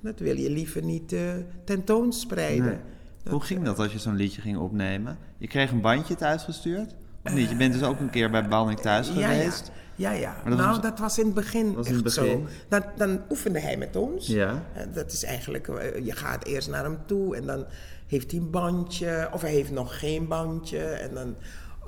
Dat 0.00 0.18
wil 0.18 0.36
je 0.36 0.50
liever 0.50 0.82
niet 0.82 1.12
uh, 1.12 1.20
tentoonspreiden. 1.64 2.64
Nee. 2.66 2.78
Dat, 3.22 3.32
Hoe 3.32 3.42
ging 3.42 3.64
dat 3.64 3.78
als 3.78 3.92
je 3.92 3.98
zo'n 3.98 4.16
liedje 4.16 4.40
ging 4.40 4.56
opnemen? 4.58 5.18
Je 5.38 5.46
kreeg 5.46 5.70
een 5.70 5.80
bandje 5.80 6.14
thuisgestuurd? 6.14 6.94
Of 7.24 7.32
niet? 7.32 7.48
Je 7.48 7.56
bent 7.56 7.72
dus 7.72 7.82
ook 7.82 8.00
een 8.00 8.10
keer 8.10 8.30
bij 8.30 8.48
Behandeling 8.48 8.80
thuis 8.80 9.08
geweest? 9.08 9.70
Ja, 9.94 10.10
ja. 10.10 10.18
ja. 10.18 10.34
dat 10.48 10.58
nou, 10.58 10.70
was- 10.70 10.80
dat 10.80 10.98
was 10.98 11.18
in 11.18 11.24
het 11.24 11.34
begin 11.34 11.74
was 11.74 11.86
echt 11.86 11.88
in 11.88 11.94
het 11.94 12.04
begin? 12.04 12.24
zo. 12.24 12.46
Dan, 12.68 12.82
dan 12.96 13.20
oefende 13.30 13.60
hij 13.60 13.76
met 13.76 13.96
ons. 13.96 14.26
Ja. 14.26 14.62
Dat 14.94 15.12
is 15.12 15.24
eigenlijk, 15.24 15.66
je 16.02 16.12
gaat 16.12 16.44
eerst 16.44 16.68
naar 16.68 16.84
hem 16.84 16.98
toe 17.06 17.36
en 17.36 17.46
dan 17.46 17.64
heeft 18.06 18.30
hij 18.30 18.40
een 18.40 18.50
bandje, 18.50 19.28
of 19.32 19.40
hij 19.40 19.50
heeft 19.50 19.70
nog 19.70 19.98
geen 19.98 20.28
bandje. 20.28 20.78
En 20.78 21.14
dan 21.14 21.36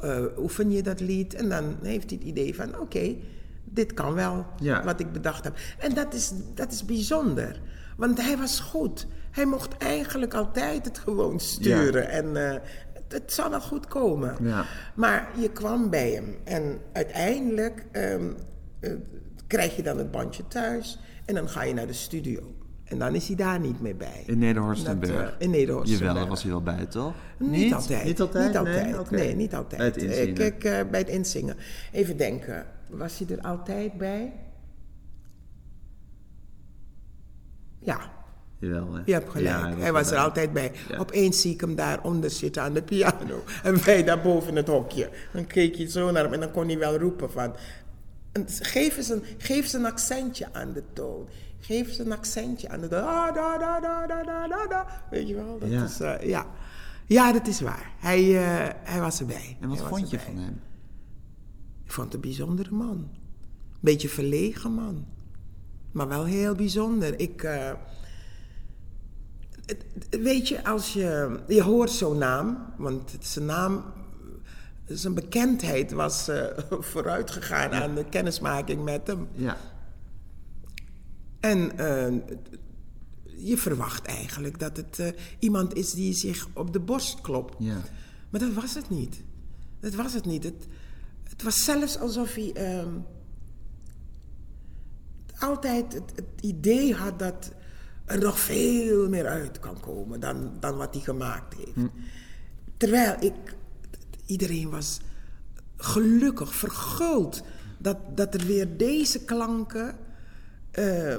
eh, 0.02 0.38
oefen 0.38 0.70
je 0.70 0.82
dat 0.82 1.00
lied 1.00 1.34
en 1.34 1.48
dan 1.48 1.76
heeft 1.82 2.10
hij 2.10 2.18
het 2.18 2.28
idee 2.28 2.54
van, 2.54 2.78
oké, 2.78 3.16
dit 3.64 3.94
kan 3.94 4.14
wel, 4.14 4.46
Ja. 4.60 4.84
wat 4.84 5.00
ik 5.00 5.12
bedacht 5.12 5.44
heb. 5.44 5.56
En 5.78 5.94
dat 5.94 6.14
is, 6.14 6.32
dat 6.54 6.72
is 6.72 6.84
bijzonder, 6.84 7.60
want 7.96 8.20
hij 8.22 8.36
was 8.36 8.60
goed. 8.60 9.06
Hij 9.30 9.46
mocht 9.46 9.76
eigenlijk 9.76 10.34
altijd 10.34 10.84
het 10.84 10.98
gewoon 10.98 11.40
sturen 11.40 12.08
en 12.08 12.36
eh, 12.50 12.60
het, 12.92 13.12
het 13.22 13.32
zou 13.32 13.50
wel 13.50 13.60
goed 13.60 13.86
komen. 13.86 14.36
Ja. 14.42 14.64
Maar 14.94 15.28
je 15.40 15.50
kwam 15.50 15.90
bij 15.90 16.10
hem 16.10 16.36
en 16.44 16.78
uiteindelijk 16.92 17.84
ehm, 17.92 18.30
eh, 18.80 18.92
krijg 19.46 19.76
je 19.76 19.82
dan 19.82 19.98
het 19.98 20.10
bandje 20.10 20.46
thuis 20.48 20.98
en 21.24 21.34
dan 21.34 21.48
ga 21.48 21.62
je 21.62 21.74
naar 21.74 21.86
de 21.86 21.92
studio. 21.92 22.54
En 22.88 22.98
dan 22.98 23.14
is 23.14 23.26
hij 23.26 23.36
daar 23.36 23.60
niet 23.60 23.80
meer 23.80 23.96
bij. 23.96 24.22
In 24.26 24.38
Nederhorstenburg? 24.38 25.12
Dat, 25.12 25.28
eh, 25.28 25.34
in 25.38 25.50
Nederhorstenburg. 25.50 26.06
Jawel, 26.06 26.14
daar 26.14 26.28
was 26.28 26.42
hij 26.42 26.50
wel 26.50 26.62
bij, 26.62 26.86
toch? 26.86 27.14
Niet, 27.38 27.74
altijd. 27.74 28.04
Niet 28.04 28.20
altijd? 28.20 28.46
Niet 28.46 28.56
altijd. 28.56 29.10
Nee. 29.10 29.26
Nee, 29.26 29.34
niet 29.34 29.54
altijd. 29.54 29.78
Bij 29.78 29.86
het 29.86 29.96
inzingen. 29.96 30.28
Eh, 30.28 30.34
Kijk, 30.34 30.64
eh, 30.64 30.90
bij 30.90 31.00
het 31.00 31.08
inzingen. 31.08 31.56
Even 31.92 32.16
denken. 32.16 32.66
Was 32.88 33.18
hij 33.18 33.36
er 33.36 33.42
altijd 33.42 33.98
bij? 33.98 34.32
Ja, 37.78 38.10
Jawel, 38.58 38.94
hè? 38.94 39.02
je 39.04 39.12
hebt 39.12 39.30
gelijk. 39.30 39.56
Ja, 39.56 39.76
hij 39.76 39.92
was 39.92 40.10
er 40.10 40.18
altijd 40.18 40.52
bij. 40.52 40.72
Ja. 40.88 40.98
Opeens 40.98 41.40
zie 41.40 41.52
ik 41.52 41.60
hem 41.60 41.74
daaronder 41.74 42.30
zitten 42.30 42.62
aan 42.62 42.72
de 42.72 42.82
piano. 42.82 43.44
En 43.62 43.84
wij 43.84 44.04
daar 44.04 44.20
boven 44.20 44.56
het 44.56 44.68
hokje. 44.68 45.10
Dan 45.32 45.46
keek 45.46 45.74
je 45.74 45.90
zo 45.90 46.10
naar 46.10 46.22
hem 46.24 46.32
en 46.32 46.40
dan 46.40 46.50
kon 46.50 46.66
hij 46.66 46.78
wel 46.78 46.98
roepen 46.98 47.30
van... 47.30 47.54
Geef 48.60 48.96
eens 48.96 49.08
een, 49.08 49.22
geef 49.38 49.62
eens 49.62 49.72
een 49.72 49.86
accentje 49.86 50.48
aan 50.52 50.72
de 50.72 50.82
toon. 50.92 51.28
Geef 51.60 51.88
eens 51.88 51.98
een 51.98 52.12
accentje 52.12 52.68
aan 52.68 52.80
de. 52.80 52.88
Da, 52.88 53.30
da, 53.32 53.58
da, 53.58 53.80
da, 53.80 54.06
da, 54.06 54.22
da, 54.22 54.48
da, 54.48 54.66
da. 54.66 54.86
Weet 55.10 55.28
je 55.28 55.34
wel? 55.34 55.58
Dat 55.58 55.70
Ja. 55.70 55.84
is, 55.84 56.00
eh, 56.00 56.28
ja. 56.28 56.46
ja, 57.06 57.32
dat 57.32 57.46
is 57.46 57.60
waar. 57.60 57.92
Hij, 57.98 58.18
eh, 58.36 58.74
hij 58.92 59.00
was 59.00 59.20
erbij. 59.20 59.56
En 59.60 59.68
wat 59.68 59.78
Hij 59.78 59.86
vond 59.88 60.10
je 60.10 60.16
erbij. 60.16 60.32
van 60.34 60.42
hem? 60.42 60.60
Ik 61.84 61.92
vond 61.92 62.06
het 62.06 62.14
een 62.14 62.20
bijzondere 62.30 62.74
man. 62.74 63.08
Beetje 63.80 64.08
verlegen 64.08 64.72
man. 64.72 65.06
Maar 65.92 66.08
wel 66.08 66.24
heel 66.24 66.54
bijzonder. 66.54 67.20
Ik... 67.20 67.42
eh, 67.42 67.72
weet 70.10 70.48
je, 70.48 70.64
als 70.64 70.92
je... 70.92 71.38
Je 71.48 71.62
hoort 71.62 71.90
zo'n 71.90 72.18
naam, 72.18 72.58
want 72.76 73.16
zijn 73.20 73.44
naam... 73.44 73.84
Zijn 74.86 75.14
bekendheid 75.14 75.92
was 75.92 76.28
eh, 76.28 76.44
vooruit 76.90 77.30
gegaan 77.30 77.70
aan 77.72 77.94
de 77.94 78.04
kennismaking 78.04 78.84
met 78.84 79.06
hem. 79.06 79.28
Ja. 79.32 79.56
En 81.40 81.78
eh, 81.78 82.14
je 83.36 83.56
verwacht 83.56 84.06
eigenlijk 84.06 84.58
dat 84.58 84.76
het 84.76 84.98
eh, 84.98 85.08
iemand 85.38 85.74
is 85.74 85.90
die 85.90 86.12
zich 86.12 86.48
op 86.52 86.72
de 86.72 86.80
borst 86.80 87.20
klopt. 87.20 87.54
Ja. 87.58 87.80
Maar 88.30 88.40
dat 88.40 88.52
was 88.52 88.74
het 88.74 88.90
niet. 88.90 89.22
Dat 89.80 89.94
was 89.94 90.12
het 90.12 90.24
niet. 90.24 90.44
Het, 90.44 90.66
het 91.22 91.42
was 91.42 91.64
zelfs 91.64 91.98
alsof 91.98 92.34
hij 92.34 92.52
ehm, 92.52 92.92
altijd 95.38 95.92
het, 95.92 96.12
het 96.14 96.40
idee 96.40 96.94
had 96.94 97.18
dat 97.18 97.50
er 98.04 98.18
nog 98.18 98.38
veel 98.38 99.08
meer 99.08 99.26
uit 99.26 99.60
kan 99.60 99.80
komen 99.80 100.20
dan, 100.20 100.52
dan 100.60 100.76
wat 100.76 100.94
hij 100.94 101.02
gemaakt 101.02 101.54
heeft. 101.54 101.88
Terwijl 102.76 103.16
ik, 103.20 103.56
iedereen 104.26 104.70
was 104.70 105.00
gelukkig, 105.76 106.54
verguld 106.54 107.42
dat, 107.78 107.96
dat 108.14 108.34
er 108.34 108.46
weer 108.46 108.76
deze 108.76 109.24
klanken, 109.24 109.96
eh, 110.78 111.18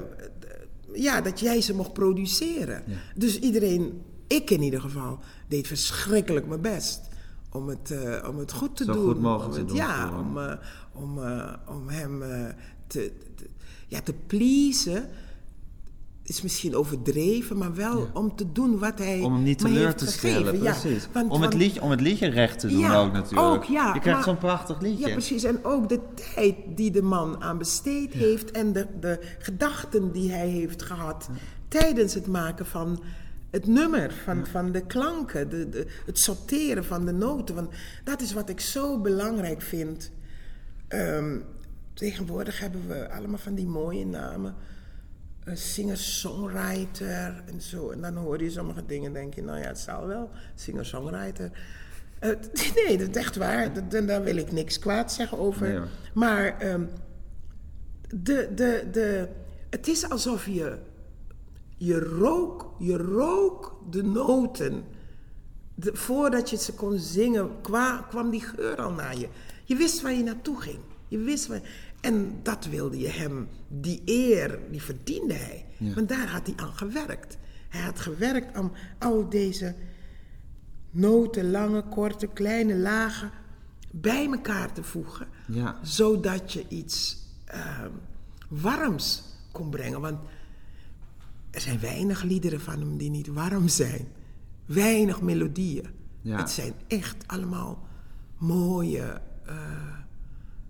ja, 0.94 1.22
dat 1.22 1.40
jij 1.40 1.62
ze 1.62 1.76
mocht 1.76 1.94
produceren. 1.94 2.84
Dus 3.16 3.40
iedereen, 3.40 4.02
ik 4.28 4.50
in 4.50 4.62
ieder 4.62 4.82
geval, 4.82 5.20
deed 5.48 5.68
verschrikkelijk 5.68 6.48
mijn 6.48 6.62
best 6.62 7.02
om 7.52 7.68
het, 7.68 7.92
eh, 7.92 8.30
om 8.30 8.38
het 8.38 8.52
goed 8.52 8.76
te 8.76 8.84
Zo 8.84 8.94
doen. 8.94 9.06
goed 9.06 9.22
mogelijk 9.22 9.54
te 9.54 9.66
doen 9.66 9.76
Ja, 9.76 10.20
om, 10.20 10.38
eh, 10.38 10.56
om, 10.94 11.20
om 11.68 11.90
hem 11.90 12.20
te, 12.88 13.12
te, 13.36 13.46
ja, 13.88 14.02
te 14.02 14.14
pleasen 14.28 15.10
is 16.30 16.42
misschien 16.42 16.76
overdreven, 16.76 17.58
maar 17.58 17.76
wel 17.76 18.10
om 18.14 18.36
te 18.36 18.52
doen 18.52 18.80
wat 18.80 18.98
hij 18.98 19.20
Om 19.20 19.34
hem 19.34 19.44
niet 19.44 19.58
teleur 19.58 19.96
te 19.96 20.08
stellen, 20.08 20.62
Ja, 20.62 20.72
precies. 20.80 21.08
want- 21.14 21.32
om, 21.32 21.42
het 21.42 21.54
liedje, 21.54 21.82
om 21.82 21.90
het 21.92 22.02
liedje 22.02 22.28
recht 22.30 22.60
te 22.60 22.68
doen 22.68 22.80
Ja, 22.80 22.96
ook 22.96 23.12
natuurlijk. 23.12 23.48
ook, 23.56 23.64
ja, 23.64 23.94
je 23.94 24.00
krijgt 24.00 24.24
zo'n 24.24 24.38
prachtig 24.38 24.82
liedje. 24.82 25.08
Ja, 25.08 25.14
precies. 25.14 25.44
En 25.44 25.66
ook 25.66 25.90
de 25.90 26.00
tijd 26.34 26.56
die 26.76 26.92
de 26.92 27.02
man 27.02 27.42
aan 27.42 27.58
besteed 27.58 28.14
heeft 28.14 28.52
en 28.52 28.74
de, 28.74 28.88
de 29.00 29.20
gedachten 29.40 30.12
die 30.12 30.32
hij 30.32 30.48
heeft 30.48 30.82
gehad 30.82 31.30
tijdens 31.68 32.14
het 32.14 32.28
maken 32.28 32.66
van 32.66 33.04
het 33.50 33.68
nummer, 33.68 34.14
van, 34.24 34.48
van 34.48 34.72
de 34.72 34.86
klanken, 34.86 35.50
de, 35.50 35.70
de, 35.70 35.88
het 36.06 36.20
sorteren 36.20 36.86
van 36.86 37.06
de 37.06 37.12
noten. 37.12 37.56
Want 37.56 37.70
dat 38.04 38.22
is 38.22 38.34
wat 38.34 38.50
ik 38.50 38.60
zo 38.60 39.00
belangrijk 39.00 39.62
vind. 39.62 40.12
Ehm, 40.88 41.38
tegenwoordig 41.94 42.60
hebben 42.60 42.88
we 42.88 43.12
allemaal 43.12 43.38
van 43.38 43.56
die 43.56 43.68
mooie 43.68 44.06
namen. 44.06 44.56
Een 45.50 45.58
singer-songwriter 45.58 47.44
en 47.46 47.62
zo. 47.62 47.90
En 47.90 48.02
dan 48.02 48.16
hoor 48.16 48.44
je 48.44 48.50
sommige 48.50 48.86
dingen 48.86 49.14
denk 49.14 49.34
je, 49.34 49.44
nou 49.44 49.60
ja, 49.60 49.68
het 49.68 49.80
zal 49.80 50.08
wel. 50.08 50.30
Singer-songwriter. 50.56 51.52
Nee, 52.76 52.98
dat 52.98 53.10
is 53.10 53.16
echt 53.16 53.36
waar. 53.36 53.74
Dat- 53.74 53.92
dat- 53.92 54.08
daar 54.08 54.24
wil 54.24 54.36
ik 54.38 54.52
niks 54.52 54.80
kwaad 54.80 55.12
zeggen 55.14 55.38
over. 55.40 55.68
Nee, 55.70 55.80
maar 56.14 56.58
ehm, 56.60 56.84
de, 58.16 58.50
de, 58.56 58.88
de, 58.92 59.28
het 59.70 59.88
is 59.88 60.10
alsof 60.10 60.46
je, 60.46 60.78
je 61.78 62.00
rook, 62.00 62.74
je 62.80 62.98
rook 62.98 63.80
de 63.90 64.04
noten. 64.04 64.84
De- 65.76 65.96
voordat 65.96 66.50
je 66.50 66.58
ze 66.58 66.74
kon 66.74 66.98
zingen, 66.98 67.62
kwa- 67.62 68.06
kwam 68.10 68.30
die 68.30 68.42
geur 68.42 68.76
al 68.76 68.92
naar 68.92 69.18
je. 69.18 69.28
Je 69.66 69.76
wist 69.76 70.02
waar 70.02 70.14
je 70.14 70.24
naartoe 70.24 70.62
ging. 70.62 70.80
Je 71.08 71.18
wist 71.18 71.48
waar, 71.48 71.62
en 72.02 72.40
dat 72.44 72.66
wilde 72.66 73.00
je 73.00 73.08
hem, 73.08 73.48
die 73.68 74.02
eer, 74.06 74.60
die 74.72 74.82
verdiende 74.82 75.34
hij. 75.34 75.66
Want 75.96 76.10
daar 76.10 76.28
had 76.28 76.46
hij 76.48 76.56
aan 76.56 76.74
gewerkt. 76.74 77.38
Hij 77.70 77.82
had 77.82 78.00
gewerkt 78.00 78.58
om 78.58 78.72
al 79.00 79.30
deze 79.30 79.76
noten, 80.92 81.52
lange, 81.52 81.84
korte, 81.84 82.28
kleine 82.28 82.76
lagen 82.76 83.32
bij 83.92 84.26
elkaar 84.26 84.74
te 84.74 84.84
voegen. 84.84 85.28
Ja. 85.48 85.80
Zodat 85.82 86.54
je 86.54 86.66
iets 86.68 87.18
ehm, 87.46 87.92
warms 88.48 89.24
kon 89.52 89.70
brengen. 89.70 90.02
Want 90.02 90.20
er 91.52 91.62
zijn 91.62 91.80
weinig 91.80 92.24
liederen 92.24 92.62
van 92.62 92.80
hem 92.80 92.98
die 92.98 93.10
niet 93.10 93.28
warm 93.28 93.68
zijn. 93.68 94.08
Weinig 94.66 95.22
melodieën. 95.22 95.88
Ja. 96.22 96.38
Het 96.38 96.50
zijn 96.50 96.74
echt 96.88 97.28
allemaal 97.28 97.88
mooie, 98.38 99.22
eh, 99.46 99.98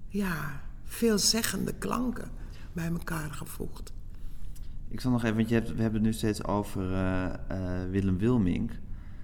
ja, 0.08 0.62
veelzeggende 0.90 1.74
klanken 1.74 2.30
bij 2.74 2.88
elkaar 2.88 3.32
gevoegd. 3.32 3.94
Ik 4.88 5.02
zal 5.02 5.12
nog 5.12 5.24
even, 5.24 5.36
want 5.36 5.50
je 5.50 5.56
hebt, 5.56 5.68
we 5.76 5.82
hebben 5.82 5.94
het 5.94 6.10
nu 6.10 6.14
steeds 6.14 6.44
over 6.44 6.94
eh, 6.94 7.26
eh, 7.26 7.90
Willem 7.90 8.18
Wilmink. 8.18 8.72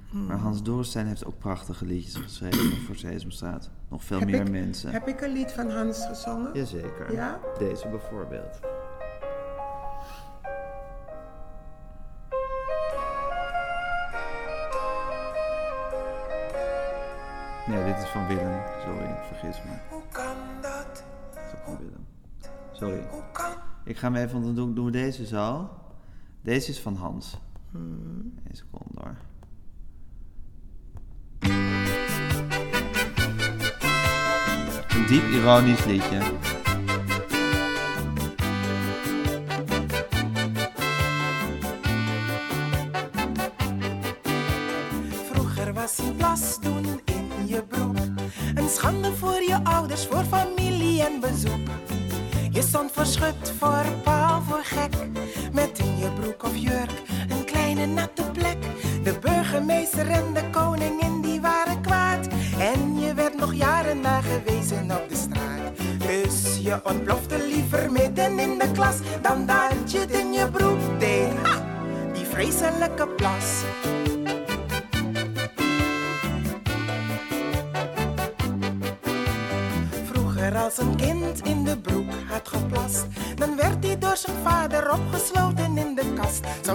Hmm. 0.09 0.25
Maar 0.25 0.37
Hans 0.37 0.63
Dorrestein 0.63 1.05
heeft 1.07 1.25
ook 1.25 1.37
prachtige 1.39 1.85
liedjes 1.85 2.15
geschreven 2.15 2.77
voor 2.85 2.95
Sesamstraat. 2.95 3.69
Nog 3.89 4.03
veel 4.03 4.19
Heb 4.19 4.27
meer 4.29 4.41
ik- 4.41 4.51
mensen. 4.51 4.91
Heb 4.91 5.07
ik 5.07 5.21
een 5.21 5.31
lied 5.33 5.51
van 5.51 5.69
Hans 5.69 6.05
gezongen? 6.07 6.49
Jazeker. 6.53 7.11
Ja? 7.13 7.39
Deze 7.59 7.87
bijvoorbeeld. 7.87 8.59
Nee, 17.67 17.83
dit 17.85 17.97
is 18.03 18.09
van 18.09 18.27
Willem. 18.27 18.61
Sorry, 18.83 19.15
vergis 19.27 19.61
me. 19.63 19.71
Hoe 19.89 20.01
kan 20.11 20.35
Sorry. 22.71 23.07
Ik 23.83 23.97
ga 23.97 24.11
hem 24.11 24.15
even, 24.15 24.31
want 24.31 24.45
dan 24.45 24.55
doen, 24.55 24.75
doen 24.75 24.85
we 24.85 24.91
deze 24.91 25.25
zo. 25.25 25.69
Deze 26.41 26.69
is 26.69 26.79
van 26.79 26.95
Hans. 26.95 27.37
Hmm. 27.71 28.33
Eén 28.49 28.55
seconde 28.55 29.01
hoor. 29.01 29.15
Een 34.89 35.05
diep 35.07 35.23
ironisch 35.23 35.85
liedje. 35.85 36.19
Schut, 53.15 53.53
voor 53.59 53.85
paal, 54.03 54.41
voor 54.41 54.63
gek. 54.63 54.93
Met 55.53 55.79
in 55.79 55.97
je 55.97 56.09
broek 56.19 56.43
of 56.43 56.55
jurk 56.55 56.91
een 57.29 57.45
kleine 57.45 57.85
natte 57.85 58.23
plek. 58.31 58.57
De 59.03 59.19
burgemeester 59.19 60.07
en 60.07 60.33
de 60.33 60.49
koningin 60.51 61.21
die 61.21 61.41
waren 61.41 61.81
kwaad. 61.81 62.27
En 62.59 62.99
je 62.99 63.13
werd 63.13 63.37
nog 63.37 63.53
jaren 63.53 64.01
nagewezen 64.01 64.91
op 64.91 65.09
de 65.09 65.15
straat. 65.15 65.77
Dus 65.97 66.57
je 66.61 66.79
ontplofte 66.83 67.47
liever 67.47 67.91
midden 67.91 68.39
in 68.39 68.57
de 68.57 68.71
klas 68.71 68.97
dan 69.21 69.45
dat 69.45 69.91
je 69.91 69.99
het 69.99 70.11
in 70.11 70.33
je 70.33 70.47
broek 70.51 70.99
deed. 70.99 71.31
Ha! 71.43 71.65
Die 72.13 72.25
vreselijke 72.25 73.07
plas. 73.07 73.63
Vroeger 80.05 80.57
als 80.57 80.77
een 80.77 80.95
kind 80.95 81.14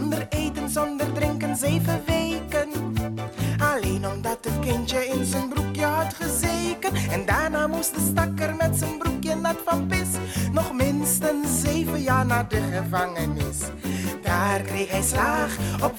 Zonder 0.00 0.26
eten, 0.28 0.70
zonder 0.70 1.12
drinken, 1.12 1.56
zeven 1.56 2.02
weken. 2.06 2.68
Alleen 3.58 4.06
omdat 4.06 4.38
het 4.44 4.58
kindje 4.60 5.06
in 5.06 5.24
zijn 5.24 5.48
broekje 5.48 5.84
had 5.84 6.14
gezeken. 6.14 6.94
En 7.10 7.26
daarna 7.26 7.66
moest 7.66 7.94
de 7.94 8.06
stakker 8.10 8.56
met 8.56 8.76
zijn 8.76 8.98
broekje 8.98 9.34
nat 9.34 9.56
van 9.64 9.86
pis. 9.86 10.08
Nog 10.52 10.72
minstens 10.72 11.60
zeven 11.60 12.02
jaar 12.02 12.26
naar 12.26 12.48
de 12.48 12.60
gevangenis. 12.72 13.58
Daar 14.22 14.60
kreeg 14.60 14.90
hij 14.90 15.02
slaag 15.02 15.56
op 15.82 15.96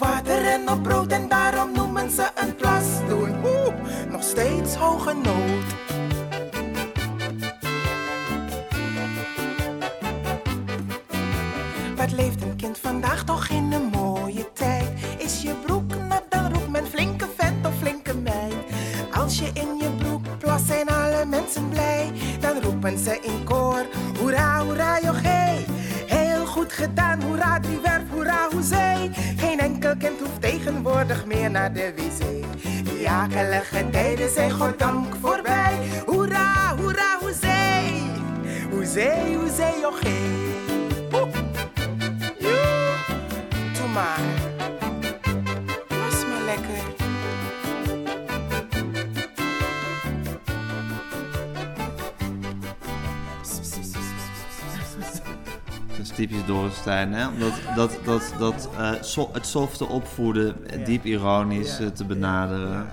typisch 56.21 56.45
Dorrestein, 56.45 57.13
hè? 57.13 57.25
Dat, 57.39 57.53
dat, 57.75 57.99
dat, 58.05 58.33
dat, 58.39 58.69
eh, 58.77 58.91
so- 59.01 59.29
het 59.33 59.45
softe 59.45 59.87
opvoeden, 59.87 60.55
eh, 60.69 60.85
diep 60.85 61.05
ironisch 61.05 61.79
eh, 61.79 61.87
te 61.87 62.05
benaderen. 62.05 62.87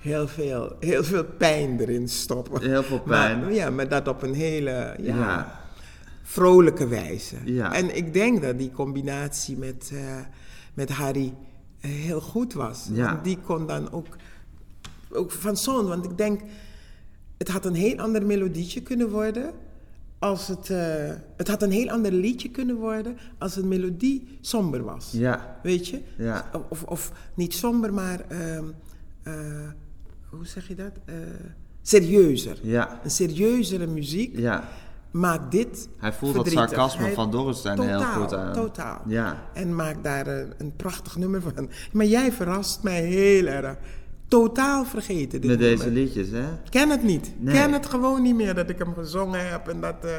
Heel 0.00 0.28
veel, 0.28 0.76
heel 0.80 1.04
veel 1.04 1.24
pijn 1.24 1.80
erin 1.80 2.08
stoppen. 2.08 2.62
Heel 2.62 2.82
veel 2.82 3.00
pijn. 3.00 3.40
Maar, 3.40 3.52
ja, 3.52 3.70
maar 3.70 3.88
dat 3.88 4.08
op 4.08 4.22
een 4.22 4.34
hele 4.34 4.94
ja, 4.98 5.14
Ja. 5.14 5.64
Vrolijke 6.26 6.86
wijze. 6.86 7.36
Ja. 7.44 7.72
En 7.72 7.96
ik 7.96 8.12
denk 8.12 8.42
dat 8.42 8.58
die 8.58 8.70
combinatie 8.70 9.56
met, 9.56 9.90
eh, 9.92 10.18
met 10.74 10.90
Harry 10.90 11.34
eh, 11.80 11.90
heel 11.90 12.20
goed 12.20 12.52
was. 12.52 12.88
Ja. 12.92 13.12
Want 13.12 13.24
die 13.24 13.38
kon 13.38 13.66
dan 13.66 13.92
ook, 13.92 14.16
ook 15.10 15.32
van 15.32 15.56
zo'n... 15.56 15.86
Want 15.86 16.04
ik 16.04 16.18
denk, 16.18 16.40
het 17.38 17.48
had 17.48 17.64
een 17.64 17.74
heel 17.74 17.98
ander 17.98 18.26
melodietje 18.26 18.82
kunnen 18.82 19.10
worden... 19.10 19.52
Als 20.18 20.48
het, 20.48 20.70
eh, 20.70 21.12
het 21.36 21.48
had 21.48 21.62
een 21.62 21.70
heel 21.70 21.90
ander 21.90 22.12
liedje 22.12 22.50
kunnen 22.50 22.76
worden 22.76 23.16
als 23.38 23.54
het 23.54 23.64
melodie 23.64 24.38
somber 24.40 24.84
was. 24.84 25.10
Ja. 25.12 25.58
Weet 25.62 25.88
je? 25.88 26.00
Ja. 26.18 26.50
Of, 26.68 26.82
of 26.82 27.12
niet 27.34 27.54
somber, 27.54 27.94
maar 27.94 28.20
ehm, 28.28 28.64
eh, 29.22 29.34
hoe 30.30 30.46
zeg 30.46 30.68
je 30.68 30.74
dat? 30.74 30.92
Serieuzer. 31.82 32.58
Ja. 32.62 33.00
Een 33.04 33.10
serieuzere 33.10 33.86
muziek 33.86 34.38
Ja. 34.38 34.68
Maakt 35.10 35.50
dit. 35.50 35.88
Hij 35.98 36.12
voelt 36.12 36.34
dat 36.34 36.48
sarcasme 36.48 37.04
Hij- 37.04 37.12
van 37.14 37.30
Dorrestein 37.30 37.80
heel 37.80 37.98
Totaal, 37.98 38.22
goed 38.22 38.34
aan. 38.34 38.52
Totaal. 38.52 39.00
Ja. 39.06 39.42
En 39.52 39.74
maakt 39.74 40.04
daar 40.04 40.26
een, 40.26 40.52
een 40.58 40.72
prachtig 40.76 41.16
nummer 41.16 41.40
van. 41.42 41.68
Maar 41.92 42.06
jij 42.06 42.32
verrast 42.32 42.82
mij 42.82 43.02
heel 43.02 43.46
erg. 43.46 43.76
Totaal 44.28 44.84
vergeten 44.84 45.40
dit 45.40 45.50
Met 45.50 45.58
deze 45.58 45.90
liedjes, 45.90 46.30
hè? 46.30 46.44
Ken 46.70 46.90
het 46.90 47.02
niet. 47.02 47.32
Nee. 47.38 47.54
Ken 47.54 47.72
het 47.72 47.86
gewoon 47.86 48.22
niet 48.22 48.34
meer 48.34 48.54
dat 48.54 48.70
ik 48.70 48.78
hem 48.78 48.94
gezongen 48.94 49.48
heb 49.50 49.68
en 49.68 49.80
dat. 49.80 49.94
eh, 50.04 50.10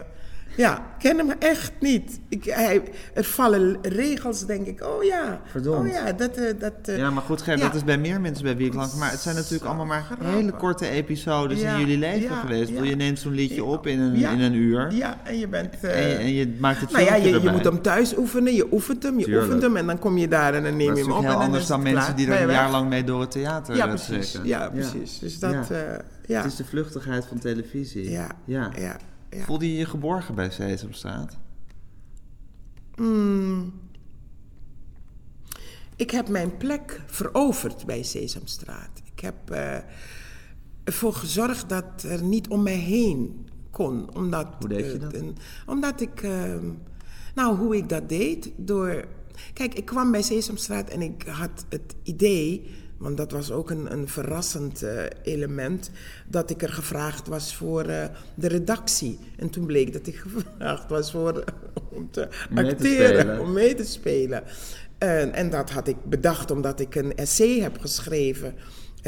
ja, 0.57 0.85
ken 0.99 1.17
hem 1.17 1.29
echt 1.39 1.71
niet. 1.79 2.19
Ik, 2.29 2.43
hij, 2.43 2.81
er 3.13 3.23
vallen 3.23 3.77
regels, 3.81 4.45
denk 4.45 4.65
ik. 4.67 4.83
Oh 4.83 5.03
ja. 5.03 5.41
Verdomd. 5.45 5.87
Oh 5.87 5.93
ja, 5.93 6.11
dat. 6.11 6.37
eh, 6.37 6.53
dat 6.59 6.73
eh, 6.85 6.97
Ja, 6.97 7.09
maar 7.09 7.23
goed, 7.23 7.41
Ger, 7.41 7.57
ja. 7.57 7.63
dat 7.65 7.75
is 7.75 7.83
bij 7.83 7.97
meer 7.97 8.21
mensen 8.21 8.43
bij 8.43 8.57
wie 8.57 8.67
ik 8.67 8.73
langs. 8.73 8.95
Maar 8.95 9.11
het 9.11 9.19
zijn 9.19 9.35
natuurlijk 9.35 9.65
allemaal 9.65 9.85
maar 9.85 10.03
Grappig. 10.03 10.27
hele 10.27 10.51
korte 10.51 10.89
episodes 10.89 11.61
Ja, 11.61 11.73
in 11.73 11.79
jullie 11.79 11.97
leven 11.97 12.21
ja, 12.29 12.39
geweest. 12.39 12.69
Je 12.69 12.95
neemt 12.95 13.19
zo'n 13.19 13.31
liedje 13.33 13.63
op 13.63 13.87
in 13.87 13.99
een, 13.99 14.15
in 14.15 14.39
een 14.41 14.53
uur. 14.53 14.91
Ja, 14.93 15.17
en 15.23 15.37
je 15.39 15.47
bent. 15.47 15.73
eh, 15.81 16.03
En, 16.03 16.09
je, 16.09 16.15
en 16.15 16.33
je 16.33 16.55
maakt 16.59 16.79
het 16.81 16.91
nou 16.91 17.05
ja, 17.05 17.15
je, 17.15 17.41
je 17.41 17.49
moet 17.51 17.63
hem 17.63 17.81
thuis 17.81 18.17
oefenen, 18.17 18.53
je 18.53 18.67
oefent 18.71 19.03
hem, 19.03 19.17
je 19.19 19.23
Tuurlijk. 19.25 19.45
oefent 19.45 19.61
hem 19.63 19.75
en 19.77 19.85
dan 19.87 19.99
kom 19.99 20.17
je 20.17 20.27
daar 20.27 20.53
en 20.53 20.63
dan 20.63 20.77
neem 20.77 20.93
je 20.95 20.99
is 21.01 21.05
hem 21.05 21.11
op. 21.11 21.21
natuurlijk 21.21 21.23
heel 21.23 21.31
en 21.31 21.35
dan 21.37 21.45
anders 21.45 21.61
is 21.63 21.69
dan 21.69 21.81
mensen 21.81 22.03
klaar. 22.03 22.15
die 22.15 22.27
er 22.27 22.41
een 22.41 22.51
jaar 22.51 22.71
lang 22.71 22.89
mee 22.89 23.03
door 23.03 23.21
het 23.21 23.31
theater 23.31 23.75
Ja, 23.75 23.87
precies. 23.87 24.39
Ja, 24.43 24.69
precies. 24.69 25.19
Dus 25.19 25.39
dat, 25.39 25.51
Ja. 25.69 26.01
ja. 26.25 26.37
Het 26.41 26.51
is 26.51 26.55
de 26.57 26.65
vluchtigheid 26.65 27.25
van 27.25 27.39
televisie. 27.39 28.11
ja. 28.11 28.27
ja. 28.45 28.71
Ja. 29.29 29.43
Voelde 29.43 29.71
je 29.71 29.77
je 29.77 29.85
geborgen 29.85 30.35
bij 30.35 30.49
Sesamstraat? 30.49 31.37
Hmm. 32.95 33.73
Ik 35.95 36.11
heb 36.11 36.29
mijn 36.29 36.57
plek 36.57 37.01
veroverd 37.05 37.85
bij 37.85 38.03
Sesamstraat. 38.03 39.01
Ik 39.13 39.19
heb 39.19 39.51
eh, 39.51 39.77
ervoor 40.83 41.13
gezorgd 41.13 41.69
dat 41.69 42.03
er 42.03 42.23
niet 42.23 42.47
om 42.47 42.63
mij 42.63 42.75
heen 42.77 43.47
kon. 43.71 44.15
Omdat, 44.15 44.47
Hoe 44.59 44.67
deed 44.69 44.91
je 44.91 44.97
dat? 44.97 45.15
omdat 45.65 46.01
ik... 46.01 46.21
eh, 46.21 46.55
nou, 47.35 47.57
hoe 47.57 47.75
ik 47.75 47.89
dat 47.89 48.09
deed? 48.09 48.51
Door... 48.55 49.05
Kijk, 49.53 49.73
ik 49.73 49.85
kwam 49.85 50.11
bij 50.11 50.21
Sesamstraat 50.21 50.89
en 50.89 51.01
ik 51.01 51.23
had 51.27 51.65
het 51.69 51.95
idee... 52.03 52.75
Want 52.97 53.17
dat 53.17 53.31
was 53.31 53.51
ook 53.51 53.69
een, 53.69 53.91
een 53.91 54.07
verrassend 54.07 54.83
eh, 54.83 55.03
element. 55.23 55.91
Dat 56.27 56.49
ik 56.49 56.61
er 56.61 56.73
gevraagd 56.73 57.27
was 57.27 57.55
voor 57.55 57.83
eh, 57.83 58.05
de 58.35 58.47
redactie. 58.47 59.19
En 59.37 59.49
toen 59.49 59.65
bleek 59.65 59.93
dat 59.93 60.07
ik 60.07 60.15
gevraagd 60.27 60.89
was 60.89 61.11
voor, 61.11 61.43
om 61.89 62.11
te 62.11 62.27
Mee 62.49 62.71
acteren, 62.71 63.39
om 63.39 63.53
mee 63.53 63.75
te 63.75 63.85
spelen. 63.85 64.43
En, 64.97 65.33
en 65.33 65.49
dat 65.49 65.69
had 65.69 65.87
ik 65.87 66.03
bedacht 66.05 66.51
omdat 66.51 66.79
ik 66.79 66.95
een 66.95 67.15
essay 67.15 67.59
heb 67.59 67.79
geschreven 67.79 68.53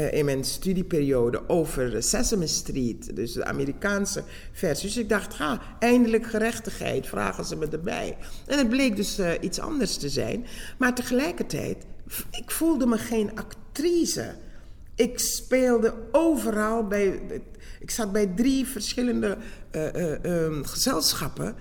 eh, 0.00 0.12
in 0.12 0.24
mijn 0.24 0.44
studieperiode 0.44 1.48
over 1.48 2.02
Sesame 2.02 2.46
Street, 2.46 3.16
dus 3.16 3.32
de 3.32 3.44
Amerikaanse 3.44 4.22
versie. 4.52 4.88
Dus 4.88 4.96
ik 4.96 5.08
dacht, 5.08 5.34
ga, 5.34 5.60
eindelijk 5.78 6.26
gerechtigheid, 6.26 7.06
vragen 7.06 7.44
ze 7.44 7.56
me 7.56 7.68
erbij. 7.68 8.16
En 8.46 8.58
het 8.58 8.68
bleek 8.68 8.96
dus 8.96 9.18
eh, 9.18 9.30
iets 9.40 9.60
anders 9.60 9.96
te 9.96 10.08
zijn. 10.08 10.46
Maar 10.78 10.94
tegelijkertijd, 10.94 11.86
ik 12.30 12.50
voelde 12.50 12.86
me 12.86 12.98
geen 12.98 13.38
actrice. 13.70 14.34
Ik 14.94 15.18
speelde 15.18 15.94
overal 16.12 16.86
bij. 16.86 17.20
Ik 17.80 17.90
zat 17.90 18.12
bij 18.12 18.26
drie 18.26 18.66
verschillende 18.66 19.36
eh, 19.70 19.94
eh, 19.94 20.24
ehm, 20.24 20.62
gezelschappen. 20.62 21.54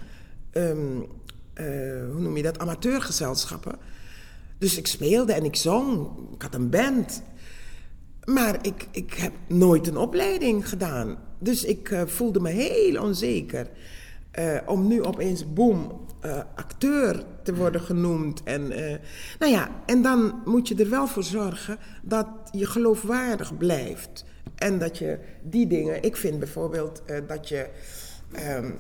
Ehm, 0.52 1.02
eh, 1.54 1.66
hoe 2.12 2.22
noem 2.22 2.38
je 2.38 2.44
dat? 2.44 2.60
Amateurgezelschappen. 2.60 3.76
Dus 4.58 4.78
ik 4.78 4.88
speelde 4.88 5.34
en 5.34 5.46
ik 5.46 5.56
zong. 5.56 6.08
Ik 6.34 6.42
had 6.42 6.54
een 6.54 6.70
band. 6.70 7.22
Maar 8.26 8.58
ik, 8.62 8.88
ik 8.92 9.14
heb 9.14 9.34
nooit 9.48 9.88
een 9.88 9.98
opleiding 9.98 10.70
gedaan. 10.70 11.18
Dus 11.40 11.64
ik 11.64 12.04
voelde 12.06 12.40
me 12.40 12.50
heel 12.50 13.02
onzeker. 13.02 13.70
Om 14.66 14.88
nu 14.88 15.04
opeens, 15.04 15.54
boem, 15.54 16.06
eh, 16.20 16.40
acteur 16.56 17.24
te 17.44 17.56
worden 17.56 17.82
genoemd. 17.82 18.44
En, 18.44 18.72
eh, 18.72 18.98
nou 19.40 19.52
ja, 19.52 19.70
en 19.86 20.02
dan 20.02 20.42
moet 20.46 20.68
je 20.68 20.76
er 20.76 20.90
wel 20.90 21.08
voor 21.08 21.24
zorgen 21.24 21.78
dat 22.02 22.28
je 22.52 22.66
geloofwaardig 22.66 23.58
blijft. 23.58 24.26
En 24.56 24.80
dat 24.80 24.98
je 24.98 25.20
die 25.44 25.68
dingen... 25.68 26.04
Ik 26.04 26.16
vind 26.16 26.40
bijvoorbeeld 26.40 27.02
eh, 27.06 27.18
dat 27.28 27.50
je... 27.50 27.70
ehm, 28.32 28.72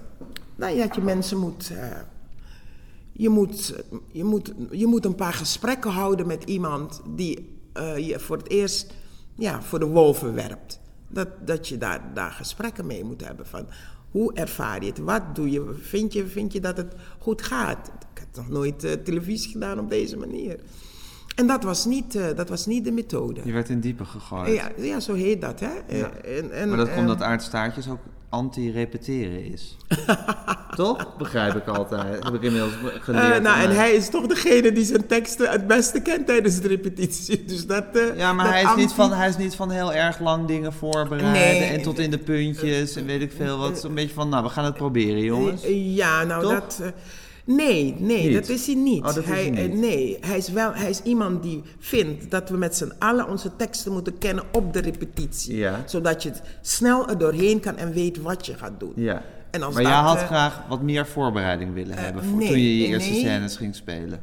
nou 0.55 0.75
ja, 0.75 0.85
dat 0.85 0.95
je 0.95 1.01
mensen 1.01 1.37
moet... 1.37 1.71
je 3.11 3.29
moet, 3.29 3.83
je, 4.11 4.23
moet, 4.23 4.53
je 4.71 4.87
moet 4.87 5.05
een 5.05 5.15
paar 5.15 5.33
gesprekken 5.33 5.91
houden 5.91 6.27
met 6.27 6.43
iemand 6.43 7.01
die 7.15 7.57
je 7.97 8.19
voor 8.19 8.37
het 8.37 8.49
eerst 8.49 8.93
ja, 9.35 9.61
voor 9.61 9.79
de 9.79 9.85
wolven 9.85 10.33
werpt. 10.33 10.79
Dat, 11.07 11.27
dat 11.45 11.67
je 11.67 11.77
daar, 11.77 12.13
daar 12.13 12.31
gesprekken 12.31 12.85
mee 12.85 13.03
moet 13.03 13.25
hebben 13.25 13.47
van 13.47 13.67
hoe 14.11 14.33
ervaar 14.33 14.81
je 14.81 14.89
het? 14.89 14.97
Wat 14.97 15.35
doe 15.35 15.51
je? 15.51 15.75
Vind 15.81 16.13
je, 16.13 16.27
vind 16.27 16.53
je 16.53 16.59
dat 16.59 16.77
het 16.77 16.93
goed 17.19 17.41
gaat? 17.41 17.91
Ik 18.13 18.19
heb 18.19 18.27
nog 18.35 18.49
nooit 18.49 18.83
uh, 18.83 18.91
televisie 18.91 19.51
gedaan 19.51 19.79
op 19.79 19.89
deze 19.89 20.17
manier. 20.17 20.59
En 21.35 21.47
dat 21.47 21.63
was 21.63 21.85
niet, 21.85 22.15
uh, 22.15 22.25
dat 22.35 22.49
was 22.49 22.65
niet 22.65 22.83
de 22.83 22.91
methode. 22.91 23.41
Je 23.43 23.51
werd 23.51 23.69
in 23.69 23.79
diepe 23.79 24.05
gegooid. 24.05 24.55
Ja, 24.55 24.71
ja 24.77 24.99
zo 24.99 25.13
heet 25.13 25.41
dat. 25.41 25.59
Hè? 25.59 25.97
Ja. 25.97 26.11
En, 26.11 26.51
en, 26.51 26.69
maar 26.69 26.77
dat 26.77 26.93
komt 26.93 27.07
dat 27.07 27.21
aardstaartjes 27.21 27.89
ook 27.89 27.99
anti-repeteren 28.29 29.51
is. 29.51 29.77
toch? 30.75 31.17
Begrijp 31.17 31.55
ik 31.55 31.67
altijd. 31.67 32.23
Heb 32.23 32.33
ik 32.33 32.41
inmiddels 32.41 32.73
geleerd. 32.99 33.35
Uh, 33.35 33.41
nou, 33.41 33.61
en 33.61 33.75
hij 33.75 33.91
is 33.91 34.09
toch 34.09 34.27
degene 34.27 34.71
die 34.71 34.85
zijn 34.85 35.07
teksten 35.07 35.49
het 35.49 35.67
beste 35.67 36.01
kent 36.01 36.25
tijdens 36.25 36.61
de 36.61 36.67
repetitie. 36.67 37.43
Dus 37.49 37.65
dat, 37.65 37.85
uh, 37.93 38.17
ja, 38.17 38.33
maar 38.33 38.51
hij 38.51 38.63
is, 38.63 38.75
niet 38.75 38.93
van, 38.93 39.13
hij 39.13 39.27
is 39.27 39.37
niet 39.37 39.55
van 39.55 39.71
heel 39.71 39.93
erg 39.93 40.19
lang 40.19 40.47
dingen 40.47 40.73
voorbereiden. 40.73 41.31
Nee, 41.31 41.63
en 41.63 41.81
tot 41.81 41.99
in 41.99 42.11
de 42.11 42.17
puntjes 42.17 42.95
en 42.95 43.05
weet 43.05 43.21
ik 43.21 43.31
veel 43.37 43.57
wat. 43.57 43.83
Een 43.83 43.93
beetje 43.93 44.13
van, 44.13 44.29
nou, 44.29 44.43
we 44.43 44.49
gaan 44.49 44.65
het 44.65 44.75
proberen, 44.75 45.23
jongens. 45.23 45.61
Ja, 45.67 46.23
nou, 46.23 46.41
toch? 46.41 46.51
dat... 46.51 46.79
Uh, 46.81 46.87
Nee, 47.55 47.95
nee, 47.99 48.33
dat 48.33 48.49
is 48.49 48.65
hij 48.65 48.75
niet. 48.75 49.03
Oh, 49.03 49.13
hij, 49.13 49.51
hij 49.53 49.67
niet. 49.67 49.79
Nee, 49.79 50.17
hij 50.21 50.37
is, 50.37 50.49
wel, 50.49 50.73
hij 50.73 50.89
is 50.89 51.01
iemand 51.01 51.43
die 51.43 51.61
vindt 51.79 52.31
dat 52.31 52.49
we 52.49 52.57
met 52.57 52.75
z'n 52.75 52.91
allen 52.99 53.29
onze 53.29 53.55
teksten 53.55 53.91
moeten 53.91 54.17
kennen 54.17 54.43
op 54.51 54.73
de 54.73 54.79
repetitie. 54.79 55.55
Ja. 55.55 55.83
Zodat 55.85 56.23
je 56.23 56.29
het 56.29 56.41
snel 56.61 57.09
er 57.09 57.17
doorheen 57.17 57.59
kan 57.59 57.77
en 57.77 57.93
weet 57.93 58.21
wat 58.21 58.45
je 58.45 58.53
gaat 58.53 58.79
doen. 58.79 58.93
Ja. 58.95 59.23
En 59.51 59.63
als 59.63 59.73
maar 59.73 59.83
jij 59.83 59.91
had 59.91 60.15
uh, 60.15 60.25
graag 60.25 60.61
wat 60.67 60.81
meer 60.81 61.05
voorbereiding 61.05 61.73
willen 61.73 61.95
uh, 61.95 62.03
hebben 62.03 62.23
voor, 62.23 62.37
nee, 62.37 62.47
toen 62.47 62.59
je 62.59 62.77
je 62.77 62.87
eerste 62.87 63.11
nee. 63.11 63.19
scènes 63.19 63.55
ging 63.55 63.75
spelen. 63.75 64.21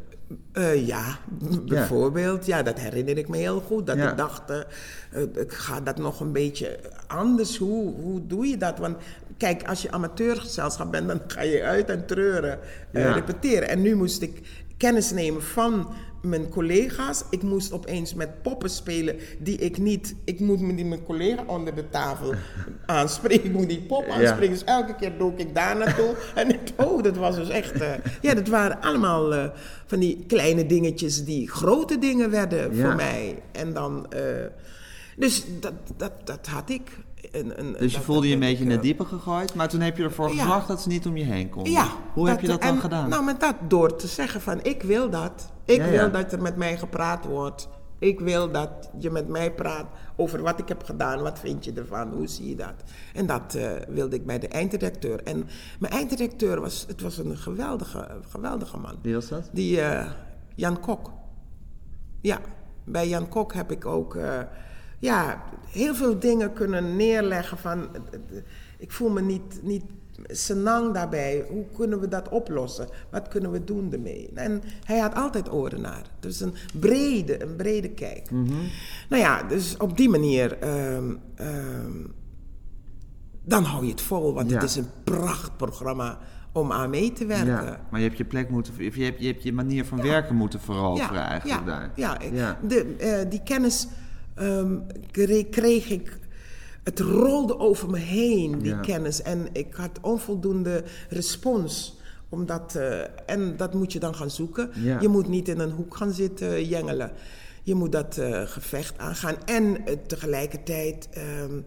Uh, 0.52 0.86
ja, 0.86 1.18
bijvoorbeeld. 1.64 2.46
Ja. 2.46 2.62
dat 2.62 2.78
herinner 2.78 3.18
ik 3.18 3.28
me 3.28 3.36
heel 3.36 3.60
goed. 3.60 3.86
Dat 3.86 3.96
ja. 3.96 4.10
ik 4.10 4.16
dacht, 4.16 4.50
uh, 4.50 5.22
ik 5.22 5.52
ga 5.52 5.80
dat 5.80 5.98
nog 5.98 6.20
een 6.20 6.32
beetje 6.32 6.78
anders. 7.06 7.56
Hoe, 7.56 7.94
hoe 7.94 8.26
doe 8.26 8.46
je 8.46 8.56
dat? 8.56 8.78
Want 8.78 8.96
kijk, 9.36 9.68
als 9.68 9.82
je 9.82 9.90
amateurgezelschap 9.90 10.90
bent, 10.90 11.08
dan 11.08 11.20
ga 11.26 11.42
je 11.42 11.62
uit 11.62 11.90
en 11.90 12.06
treuren, 12.06 12.58
uh, 12.92 13.02
ja. 13.02 13.12
repeteren. 13.12 13.68
En 13.68 13.82
nu 13.82 13.94
moest 13.94 14.22
ik 14.22 14.40
kennis 14.76 15.10
nemen 15.10 15.42
van 15.42 15.88
mijn 16.22 16.48
collega's. 16.48 17.24
Ik 17.30 17.42
moest 17.42 17.72
opeens 17.72 18.14
met 18.14 18.42
poppen 18.42 18.70
spelen 18.70 19.16
die 19.38 19.58
ik 19.58 19.78
niet... 19.78 20.14
Ik 20.24 20.40
moet 20.40 20.60
me 20.60 20.74
die 20.74 20.84
mijn 20.84 21.02
collega 21.02 21.44
onder 21.46 21.74
de 21.74 21.88
tafel 21.88 22.34
aanspreken. 22.86 23.44
Ik 23.44 23.52
moet 23.52 23.68
die 23.68 23.82
pop 23.82 24.08
aanspreken. 24.08 24.42
Ja. 24.42 24.50
Dus 24.50 24.64
elke 24.64 24.94
keer 24.94 25.18
dook 25.18 25.38
ik 25.38 25.54
daar 25.54 25.76
naartoe. 25.76 26.14
en 26.34 26.48
ik, 26.48 26.60
oh, 26.76 27.02
dat 27.02 27.16
was 27.16 27.36
dus 27.36 27.48
echt... 27.48 27.80
Uh, 27.80 27.92
ja, 28.20 28.34
dat 28.34 28.48
waren 28.48 28.80
allemaal 28.80 29.34
uh, 29.34 29.44
van 29.86 29.98
die 29.98 30.24
kleine 30.26 30.66
dingetjes 30.66 31.24
die 31.24 31.50
grote 31.50 31.98
dingen 31.98 32.30
werden 32.30 32.76
ja. 32.76 32.86
voor 32.86 32.94
mij. 32.96 33.42
En 33.52 33.72
dan... 33.72 34.06
Uh, 34.14 34.20
dus 35.16 35.44
dat, 35.60 35.72
dat, 35.96 36.12
dat 36.24 36.46
had 36.46 36.70
ik. 36.70 36.90
Een, 37.32 37.60
een, 37.60 37.72
dus 37.78 37.94
je 37.94 38.00
voelde 38.00 38.26
je 38.28 38.34
een 38.34 38.40
beetje 38.40 38.64
in 38.64 38.70
het 38.70 38.82
diepe 38.82 39.04
gegooid, 39.04 39.54
maar 39.54 39.68
toen 39.68 39.80
heb 39.80 39.96
je 39.96 40.02
ervoor 40.02 40.34
ja. 40.34 40.42
gezorgd 40.42 40.68
dat 40.68 40.82
ze 40.82 40.88
niet 40.88 41.06
om 41.06 41.16
je 41.16 41.24
heen 41.24 41.48
konden. 41.48 41.72
Ja. 41.72 41.86
Hoe 42.12 42.24
dat, 42.24 42.34
heb 42.34 42.40
je 42.40 42.46
dat 42.46 42.62
dan 42.62 42.78
gedaan? 42.78 43.08
Nou, 43.08 43.24
met 43.24 43.40
dat 43.40 43.54
door 43.68 43.96
te 43.96 44.06
zeggen 44.06 44.40
van 44.40 44.62
ik 44.62 44.82
wil 44.82 45.10
dat. 45.10 45.52
Ik 45.64 45.76
ja, 45.76 45.90
wil 45.90 46.10
dat 46.10 46.32
er 46.32 46.42
met 46.42 46.56
mij 46.56 46.78
gepraat 46.78 47.24
wordt. 47.24 47.68
Ik 47.98 48.20
wil 48.20 48.50
dat 48.50 48.90
je 48.98 49.10
met 49.10 49.28
mij 49.28 49.52
praat 49.52 49.86
over 50.16 50.42
wat 50.42 50.58
ik 50.58 50.68
heb 50.68 50.84
gedaan. 50.84 51.22
Wat 51.22 51.38
vind 51.38 51.64
je 51.64 51.72
ervan? 51.72 52.12
Hoe 52.12 52.26
zie 52.26 52.48
je 52.48 52.56
dat? 52.56 52.74
En 53.14 53.26
dat 53.26 53.54
uh, 53.56 53.70
wilde 53.88 54.16
ik 54.16 54.26
bij 54.26 54.38
de 54.38 54.48
eindredacteur. 54.48 55.22
En 55.22 55.48
mijn 55.78 55.92
eindredacteur 55.92 56.60
was, 56.60 56.84
het 56.88 57.00
was 57.00 57.18
een 57.18 57.36
geweldige, 57.36 58.08
geweldige 58.30 58.78
man. 58.78 58.94
Wie 59.02 59.14
was 59.14 59.28
dat? 59.28 59.48
Die 59.52 59.78
uh, 59.78 60.10
Jan 60.54 60.80
Kok. 60.80 61.12
Ja, 62.20 62.40
bij 62.84 63.08
Jan 63.08 63.28
Kok 63.28 63.54
heb 63.54 63.70
ik 63.70 63.86
ook... 63.86 64.14
Uh, 64.14 64.40
ja, 64.98 65.42
heel 65.66 65.94
veel 65.94 66.18
dingen 66.18 66.52
kunnen 66.52 66.96
neerleggen 66.96 67.58
van... 67.58 67.88
Ik 68.78 68.92
voel 68.92 69.08
me 69.10 69.20
niet, 69.20 69.60
niet 69.62 69.84
senang 70.26 70.94
daarbij. 70.94 71.46
Hoe 71.48 71.64
kunnen 71.76 72.00
we 72.00 72.08
dat 72.08 72.28
oplossen? 72.28 72.88
Wat 73.10 73.28
kunnen 73.28 73.50
we 73.50 73.64
doen 73.64 73.92
ermee? 73.92 74.30
En 74.34 74.62
hij 74.84 74.98
had 74.98 75.14
altijd 75.14 75.52
oren 75.52 75.80
naar. 75.80 76.02
Dus 76.20 76.40
een 76.40 76.54
brede, 76.80 77.42
een 77.42 77.56
brede 77.56 77.88
kijk. 77.90 78.30
Mhm. 78.30 78.52
Nou 79.08 79.22
ja, 79.22 79.42
dus 79.42 79.76
op 79.76 79.96
die 79.96 80.08
manier... 80.08 80.56
Um, 80.94 81.20
um, 81.40 82.14
dan 83.48 83.64
hou 83.64 83.84
je 83.84 83.90
het 83.90 84.00
vol, 84.00 84.34
want 84.34 84.50
Ja. 84.50 84.54
het 84.54 84.64
is 84.64 84.76
een 84.76 84.88
prachtprogramma 85.04 86.18
om 86.52 86.72
aan 86.72 86.90
mee 86.90 87.12
te 87.12 87.26
werken. 87.26 87.46
Ja, 87.46 87.80
maar 87.90 88.00
je 88.00 88.06
hebt 88.06 88.18
je 88.18 88.24
plek 88.24 88.50
moeten... 88.50 88.72
Je 88.78 89.04
hebt 89.04 89.20
je, 89.20 89.26
hebt 89.26 89.42
je 89.42 89.52
manier 89.52 89.84
van 89.84 90.02
werken 90.02 90.34
moeten 90.36 90.60
veroveren 90.60 91.22
eigenlijk 91.22 91.60
ja, 91.60 91.66
daar. 91.66 91.90
Ja, 91.94 92.18
ik- 92.18 92.32
Ja. 92.34 92.58
De, 92.68 92.94
eh, 92.98 93.30
die 93.30 93.42
kennis 93.42 93.88
ehm, 94.36 94.76
kre- 95.10 95.44
kreeg 95.50 95.88
ik. 95.90 96.18
Het 96.82 97.00
rolde 97.00 97.58
over 97.58 97.90
me 97.90 97.98
heen, 97.98 98.58
die 98.58 98.70
Ja. 98.72 98.80
kennis. 98.80 99.22
En 99.22 99.48
ik 99.52 99.74
had 99.74 99.98
onvoldoende 100.00 100.84
respons. 101.08 101.96
Omdat, 102.28 102.74
eh, 102.74 103.00
en 103.26 103.56
dat 103.56 103.74
moet 103.74 103.92
je 103.92 103.98
dan 103.98 104.14
gaan 104.14 104.30
zoeken. 104.30 104.70
Ja. 104.74 105.00
Je 105.00 105.08
moet 105.08 105.28
niet 105.28 105.48
in 105.48 105.58
een 105.58 105.70
hoek 105.70 105.96
gaan 105.96 106.12
zitten 106.12 106.64
jengelen. 106.64 107.10
Je 107.62 107.74
moet 107.74 107.92
dat 107.92 108.18
eh, 108.18 108.42
gevecht 108.42 108.98
aangaan. 108.98 109.36
En 109.44 109.86
eh, 109.86 109.96
tegelijkertijd. 110.06 111.08
ehm, 111.12 111.60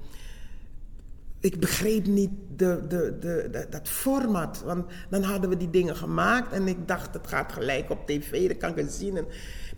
ik 1.42 1.60
begreep 1.60 2.06
niet 2.06 2.30
de, 2.56 2.80
de, 2.88 3.18
de, 3.20 3.48
de- 3.52 3.68
dat 3.70 3.90
format. 3.90 4.62
Want 4.66 4.86
dan 5.10 5.24
hadden 5.24 5.50
we 5.50 5.58
die 5.58 5.70
dingen 5.70 5.96
gemaakt 5.96 6.54
en 6.54 6.68
ik 6.68 6.88
dacht, 6.88 7.14
het 7.14 7.28
gaat 7.28 7.52
gelijk 7.52 7.90
op 7.90 8.08
tv, 8.08 8.48
dat 8.48 8.58
kan 8.58 8.70
ik 8.70 8.76
het 8.76 8.92
zien. 8.92 9.18
En 9.18 9.26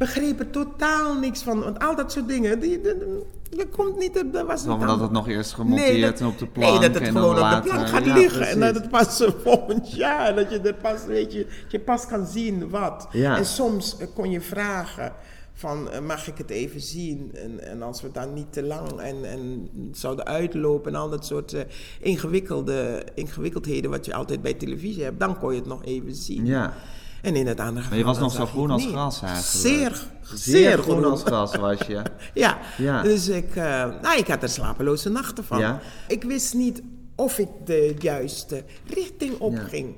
begreep 0.06 0.40
er 0.40 0.50
totaal 0.50 1.20
niks 1.20 1.42
van. 1.44 1.60
Want 1.60 1.80
al 1.80 1.96
dat 1.96 2.12
soort 2.12 2.28
dingen, 2.28 2.60
die, 2.60 2.82
die, 2.82 2.98
die- 2.98 3.58
dat 3.58 3.70
komt 3.70 3.98
niet, 3.98 4.24
dat 4.32 4.46
was 4.46 4.66
Omdat 4.68 5.00
het 5.00 5.12
nog 5.12 5.28
eerst 5.28 5.54
gemonteerd 5.54 5.92
Nee, 5.92 6.02
dat- 6.02 6.20
en 6.20 6.26
op 6.26 6.38
de 6.38 6.48
plank. 6.48 6.70
Nee, 6.80 6.90
dat 6.90 7.00
het 7.00 7.08
gewoon 7.10 7.30
op 7.30 7.64
de 7.64 7.70
plank 7.70 7.88
gaat 7.88 8.06
ja, 8.06 8.14
liggen. 8.14 8.48
En 8.48 8.60
dat 8.60 8.76
het 8.76 8.90
pas 8.90 9.22
eh, 9.22 9.30
volgend 9.44 9.92
jaar, 9.94 10.36
dat 10.36 10.50
je 10.52 10.60
er 10.60 10.74
pas, 10.74 11.06
weet 11.06 11.34
je, 11.34 11.48
je 11.68 11.80
pas 11.80 12.06
kan 12.08 12.26
zien 12.26 12.70
wat. 12.70 13.08
Ja. 13.12 13.38
En 13.38 13.46
soms 13.46 13.98
eh, 13.98 14.08
kon 14.16 14.30
je 14.32 14.42
vragen 14.42 15.14
van, 15.54 15.92
eh, 15.92 16.00
mag 16.02 16.28
ik 16.28 16.38
het 16.38 16.50
even 16.50 16.82
zien? 16.82 17.32
En, 17.34 17.60
en 17.70 17.82
als 17.82 18.02
we 18.02 18.12
dan 18.12 18.34
niet 18.34 18.54
te 18.54 18.64
lang 18.64 19.00
en, 19.00 19.26
en 19.26 19.70
zouden 19.92 20.26
uitlopen 20.26 20.94
en 20.94 21.00
al 21.00 21.10
dat 21.10 21.26
soort 21.26 21.54
eh, 21.54 21.62
ingewikkelde, 22.00 23.04
ingewikkeldheden 23.14 23.90
wat 23.92 24.06
je 24.06 24.14
altijd 24.14 24.42
bij 24.42 24.54
televisie 24.54 25.04
hebt, 25.04 25.20
dan 25.20 25.40
kon 25.40 25.52
je 25.54 25.60
het 25.60 25.68
nog 25.68 25.86
even 25.86 26.16
zien. 26.16 26.46
Ja. 26.46 26.74
En 27.22 27.36
in 27.36 27.48
het 27.48 27.60
andere 27.60 27.88
Maar 27.90 27.98
je 27.98 28.04
geval, 28.04 28.20
was 28.22 28.38
nog 28.38 28.48
zo 28.48 28.52
groen 28.54 28.70
als 28.72 28.84
niet. 28.84 28.92
gras 28.92 29.22
eigenlijk. 29.22 29.56
Zeer, 29.56 30.06
Zeer 30.34 30.78
groen 30.78 31.04
als 31.06 31.24
gras 31.24 31.56
was 31.56 31.80
je. 31.88 32.02
ja, 32.34 32.58
Ja. 32.78 33.02
dus 33.04 33.28
ik, 33.28 33.56
eh, 33.56 33.64
nou, 34.02 34.18
ik 34.18 34.28
had 34.28 34.44
er 34.44 34.50
slapeloze 34.50 35.10
nachten 35.10 35.44
van. 35.44 35.60
Ja? 35.60 35.80
Ik 36.08 36.24
wist 36.24 36.54
niet 36.54 36.82
of 37.16 37.38
ik 37.38 37.48
de 37.66 37.96
juiste 38.00 38.64
richting 38.88 39.40
opging. 39.40 39.96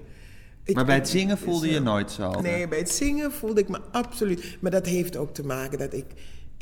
Ik- 0.63 0.75
Maar 0.75 0.85
bij 0.85 0.95
het 0.95 1.09
zingen 1.09 1.37
ik- 1.37 1.43
voelde 1.43 1.69
je 1.69 1.79
nooit 1.79 2.11
zo? 2.11 2.41
Nee, 2.41 2.67
bij 2.67 2.77
het 2.77 2.89
zingen 2.91 3.31
voelde 3.31 3.61
ik 3.61 3.69
me 3.69 3.79
absoluut. 3.91 4.57
Maar 4.61 4.71
dat 4.71 4.85
heeft 4.85 5.17
ook 5.17 5.33
te 5.33 5.45
maken 5.45 5.77
dat 5.79 5.93
ik. 5.93 6.05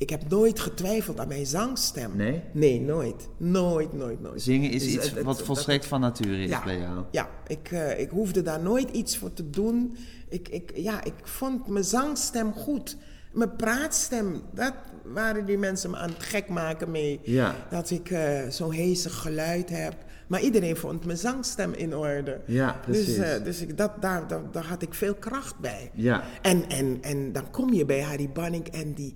Ik 0.02 0.10
heb 0.10 0.30
nooit 0.30 0.60
getwijfeld 0.60 1.20
aan 1.20 1.28
mijn 1.28 1.46
zangstem. 1.46 2.12
Nee? 2.16 2.42
Nee, 2.54 2.82
nooit. 2.82 3.28
Nooit, 3.38 3.94
nooit, 3.94 4.22
nooit. 4.22 4.42
Zingen 4.42 4.72
is 4.72 4.84
Dus 4.84 4.94
iets 4.94 5.06
het- 5.06 5.16
het- 5.16 5.24
wat 5.26 5.38
dat- 5.38 5.46
volstrekt 5.46 5.86
van 5.86 6.00
nature 6.02 6.44
is 6.44 6.50
ja, 6.50 6.64
bij 6.64 6.78
jou. 6.78 7.04
Ja, 7.12 7.30
ik, 7.48 7.72
eh, 7.72 8.00
ik 8.00 8.10
hoefde 8.10 8.42
daar 8.42 8.60
nooit 8.62 8.90
iets 8.90 9.18
voor 9.18 9.34
te 9.34 9.50
doen. 9.50 9.98
Ik, 10.30 10.50
ik, 10.50 10.72
ja, 10.76 11.04
ik 11.04 11.14
vond 11.24 11.68
mijn 11.68 11.84
zangstem 11.84 12.54
goed. 12.54 12.98
Mijn 13.34 13.56
praatstem, 13.56 14.42
dat 14.54 14.74
waren 15.04 15.46
die 15.46 15.58
mensen 15.58 15.90
me 15.90 15.98
aan 15.98 16.10
het 16.10 16.24
gek 16.24 16.48
maken 16.50 16.92
mee. 16.92 17.20
Ja. 17.24 17.56
Dat 17.70 17.90
ik 17.90 18.10
eh, 18.10 18.48
zo'n 18.50 18.74
hezig 18.74 19.14
geluid 19.16 19.70
heb. 19.70 19.96
Maar 20.28 20.42
iedereen 20.42 20.76
vond 20.78 21.06
mijn 21.06 21.18
zangstem 21.18 21.74
in 21.74 21.96
orde. 21.96 22.42
Ja, 22.46 22.80
precies. 22.86 23.16
Dus, 23.16 23.44
dus 23.44 23.62
ik, 23.62 23.78
dat, 23.78 23.92
daar, 24.02 24.28
daar, 24.28 24.42
daar 24.52 24.66
had 24.66 24.82
ik 24.82 24.94
veel 24.94 25.16
kracht 25.16 25.60
bij. 25.60 25.92
Ja. 25.94 26.24
En, 26.42 26.70
en, 26.70 26.98
en 27.02 27.32
dan 27.32 27.52
kom 27.52 27.74
je 27.74 27.86
bij 27.86 28.02
Harry 28.02 28.30
Banning 28.30 28.68
en 28.68 28.94
die, 28.94 29.14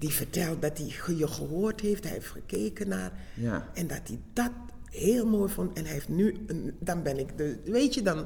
die 0.00 0.10
vertelt 0.10 0.62
dat 0.62 0.78
hij 0.78 1.14
je 1.16 1.28
gehoord 1.28 1.80
heeft. 1.80 2.04
Hij 2.04 2.12
heeft 2.12 2.26
gekeken 2.26 2.88
naar. 2.88 3.12
Ja. 3.34 3.68
En 3.74 3.86
dat 3.86 4.00
hij 4.04 4.18
dat 4.32 4.50
heel 4.90 5.26
mooi 5.26 5.52
vond. 5.52 5.76
En 5.76 5.84
hij 5.84 5.92
heeft 5.92 6.08
nu, 6.08 6.36
een, 6.46 6.76
dan 6.78 7.02
ben 7.02 7.18
ik 7.18 7.38
de, 7.38 7.58
weet 7.64 7.94
je, 7.94 8.02
dan, 8.02 8.24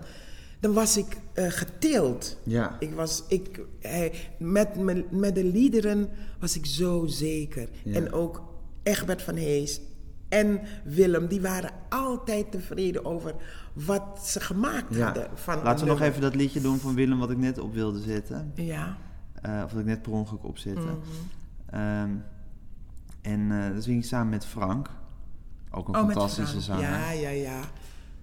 dan 0.61 0.73
was 0.73 0.97
ik 0.97 1.17
geteeld. 1.35 2.39
Ja. 2.43 2.77
Ik 2.79 2.95
was, 2.95 3.25
ik, 3.29 3.61
hij, 3.81 4.13
met, 4.39 4.77
met, 4.77 5.11
met 5.11 5.35
de 5.35 5.45
liederen 5.45 6.09
was 6.41 6.57
ik 6.57 6.67
zo 6.67 7.07
zeker. 7.07 7.69
Ja. 7.85 7.95
En 7.95 8.13
ook 8.13 8.43
Egbert 8.83 9.23
van 9.23 9.35
Hees 9.35 9.81
en 10.29 10.61
Willem, 10.85 11.27
die 11.27 11.41
waren 11.41 11.71
altijd 11.89 12.51
tevreden 12.53 13.05
over 13.05 13.35
wat 13.73 14.27
ze 14.27 14.41
gemaakt 14.41 14.95
Ja. 14.95 15.05
hadden. 15.05 15.29
Van 15.35 15.63
Laten 15.63 15.85
we 15.85 15.91
nog 15.91 16.01
even 16.01 16.21
dat 16.21 16.35
liedje 16.35 16.61
doen 16.61 16.79
van 16.79 16.95
Willem 16.95 17.19
wat 17.19 17.31
ik 17.31 17.37
net 17.39 17.59
op 17.59 17.75
wilde 17.75 18.01
zetten. 18.01 18.53
Ja. 18.55 18.97
Eh, 19.43 19.63
of 19.65 19.71
wat 19.71 19.81
ik 19.81 19.87
net 19.87 20.03
per 20.03 20.13
ongeluk 20.13 20.45
opzette. 20.45 20.81
Mhm. 20.81 20.97
Ehm, 21.75 22.11
en 23.23 23.73
dat 23.75 23.83
zing 23.85 23.99
ik 23.99 24.05
samen 24.05 24.29
met 24.29 24.47
Frank. 24.47 24.89
Ook 25.71 25.89
een 25.89 25.95
Oh, 25.95 26.01
fantastische 26.01 26.61
zanger. 26.61 26.83
Ja, 26.83 27.11
ja, 27.11 27.29
ja. 27.29 27.61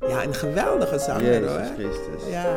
Ja, 0.08 0.24
een 0.24 0.34
geweldige 0.34 1.00
zanger 1.00 1.24
Jezus 1.24 1.50
hoor. 1.52 1.76
Christus. 1.76 2.30
Ja. 2.30 2.56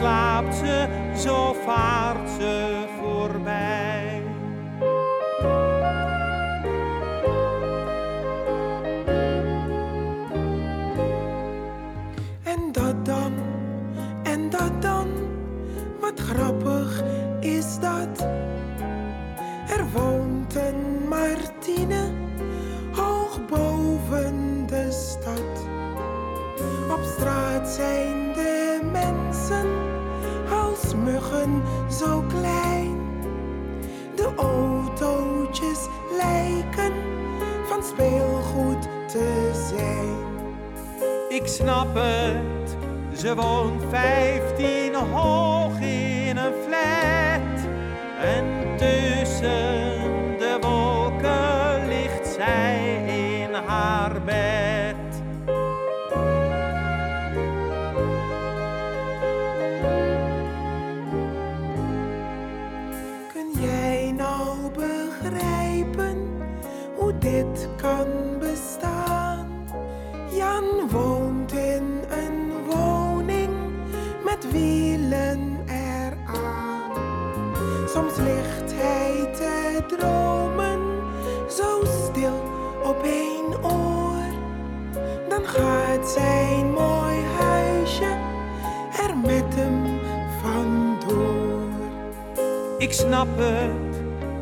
Daar 0.00 0.42
slaapt 0.42 0.54
ze, 0.54 0.79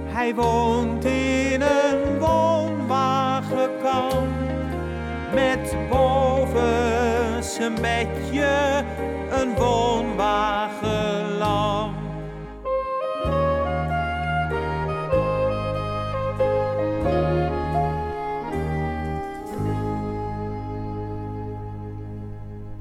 hij 0.06 0.34
woont 0.34 1.04
in 1.04 1.60
een 1.60 2.18
woonwagenkamp. 2.18 4.26
Met 5.34 5.76
boven 5.90 7.44
zijn 7.44 7.74
bedje 7.74 8.84
een 9.30 9.54
woonwagenlamp. 9.54 11.96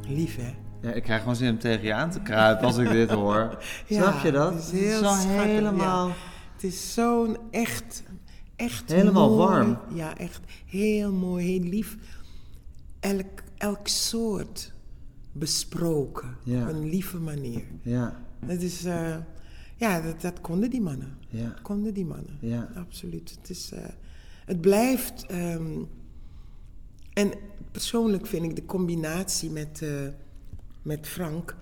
Lief, 0.08 0.36
hè? 0.36 0.67
Ja, 0.82 0.92
ik 0.92 1.04
krijg 1.04 1.20
gewoon 1.20 1.36
zin 1.36 1.50
om 1.52 1.60
tegen 1.60 1.86
je 1.86 1.94
aan 1.94 2.12
te 2.12 2.22
kruipen 2.22 2.66
als 2.66 2.78
ik 2.78 2.90
dit 2.90 3.10
hoor. 3.10 3.58
Snap 3.90 4.24
je 4.24 4.32
dat? 4.32 4.54
Het 4.54 4.64
is 4.64 4.72
heel 4.72 4.98
Zo 5.00 5.04
schattig, 5.06 5.44
helemaal... 5.44 6.08
ja. 6.08 6.14
Het 6.54 6.64
is 6.64 6.94
zo'n 6.94 7.38
echt, 7.52 8.04
echt 8.56 8.92
Helemaal 8.92 9.30
mooi- 9.36 9.50
warm. 9.50 9.78
Ja, 9.94 10.18
echt 10.18 10.40
heel 10.66 11.12
mooi, 11.14 11.46
heel 11.46 11.70
lief. 11.70 11.98
Elk, 13.00 13.44
elk 13.58 13.88
soort 13.88 14.74
besproken 15.32 16.36
Ja. 16.44 16.62
op 16.62 16.68
een 16.74 16.90
lieve 16.90 17.18
manier. 17.18 17.64
Ja, 17.82 18.22
Dat 18.46 18.62
is, 18.62 18.86
eh, 18.86 19.16
ja, 19.76 20.02
dat, 20.02 20.22
dat 20.22 20.42
konden 20.42 20.70
die 20.70 20.82
mannen. 20.82 21.18
Ja. 21.30 21.44
Dat 21.50 21.62
konden 21.62 21.94
die 21.94 22.06
mannen. 22.06 22.38
Ja. 22.42 22.70
Absoluut. 22.76 23.38
Het, 23.40 23.50
is, 23.50 23.72
eh, 23.72 23.80
het 24.46 24.62
blijft. 24.62 25.26
ehm, 25.26 25.72
en 27.14 27.32
persoonlijk 27.72 28.26
vind 28.26 28.44
ik 28.46 28.56
de 28.56 28.66
combinatie 28.66 29.50
met, 29.50 29.82
eh, 29.82 29.90
met 30.88 31.08
Frank. 31.08 31.56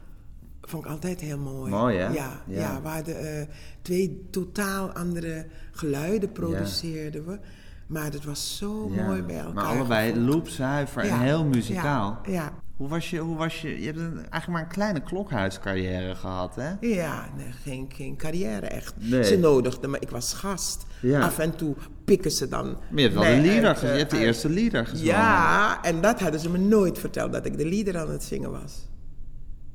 Vond 0.62 0.86
ik 0.86 0.92
altijd 0.92 1.22
heel 1.22 1.38
mooi. 1.38 1.72
Mooi, 1.72 1.98
hè? 1.98 2.08
Ja, 2.08 2.42
Ja. 2.48 2.60
ja. 2.60 2.82
waar 2.82 3.04
de 3.04 3.14
eh, 3.14 3.48
twee 3.82 4.28
totaal 4.32 4.92
andere 4.92 5.46
geluiden 5.72 6.32
produceerden 6.32 7.26
we. 7.26 7.40
Maar 7.88 8.12
het 8.12 8.26
was 8.26 8.58
zo 8.58 8.92
ja. 8.94 9.06
mooi 9.06 9.22
bij 9.22 9.38
elkaar. 9.38 9.54
Maar 9.54 9.66
allebei 9.66 10.20
loopzuiver 10.20 11.02
en 11.04 11.20
heel 11.20 11.46
muzikaal. 11.46 12.20
Ja. 12.28 12.54
Hoe 12.76 12.88
was 12.88 13.10
je, 13.10 13.20
hoe 13.20 13.36
was 13.38 13.62
je, 13.62 13.80
je 13.80 13.86
hebt 13.86 13.98
een, 13.98 14.16
eigenlijk 14.16 14.48
maar 14.48 14.62
een 14.62 14.68
kleine 14.68 15.00
klokhuiscarrière 15.04 16.16
gehad, 16.16 16.56
hè? 16.56 16.72
Ja, 16.80 17.30
nee, 17.38 17.52
geen, 17.52 17.92
geen 17.94 18.18
carrière 18.18 18.66
echt. 18.68 18.94
Nee. 18.98 19.24
Ze 19.24 19.38
nodigden 19.38 19.90
me, 19.90 20.00
ik 20.00 20.10
was 20.10 20.34
gast. 20.34 20.86
Af 21.22 21.40
en 21.40 21.56
toe 21.56 21.76
pikken 22.06 22.32
ze 22.32 22.48
dan. 22.48 22.66
Maar 22.66 22.80
je 22.96 23.02
hebt 23.02 23.14
wel 23.14 23.24
de 23.24 23.42
leader, 23.42 23.68
uit, 23.68 23.78
gezien. 23.78 23.94
je 23.94 24.00
hebt 24.00 24.12
de 24.12 24.18
eh, 24.18 24.24
eerste 24.24 24.50
leader 24.50 24.86
gezongen. 24.88 25.14
Ja, 25.14 25.84
en 25.84 26.02
dat 26.02 26.20
hadden 26.20 26.40
ze 26.40 26.50
me 26.50 26.58
nooit 26.58 27.00
verteld, 27.00 27.32
dat 27.32 27.46
ik 27.46 27.58
de 27.58 27.66
lieder 27.66 27.98
aan 27.98 28.12
het 28.12 28.24
zingen 28.24 28.52
was. 28.52 28.88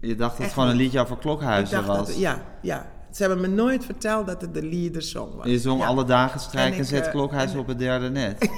Je 0.01 0.15
dacht 0.15 0.37
dat 0.37 0.45
het 0.45 0.53
gewoon 0.55 0.69
een 0.69 0.77
liedje 0.77 1.01
over 1.01 1.17
klokhuizen 1.19 1.87
was. 1.87 2.07
dat, 2.07 2.19
ja, 2.19 2.43
ja. 2.63 2.91
Ze 3.11 3.23
hebben 3.23 3.41
me 3.41 3.47
nooit 3.47 3.85
verteld 3.85 4.27
dat 4.27 4.41
het 4.41 4.55
de 4.55 4.63
lieder 4.63 5.03
song 5.03 5.37
was. 5.37 5.47
Je 5.47 5.59
zong 5.59 5.81
Ja. 5.81 5.87
alle 5.87 6.05
dagen 6.05 6.41
strijken 6.41 6.73
En 6.73 6.79
en 6.79 6.85
ik, 6.85 6.89
zet 6.89 7.05
eh, 7.07 7.11
klokhuis 7.13 7.53
en- 7.53 7.59
op 7.59 7.67
het 7.67 7.79
derde 7.79 8.11
net. 8.11 8.37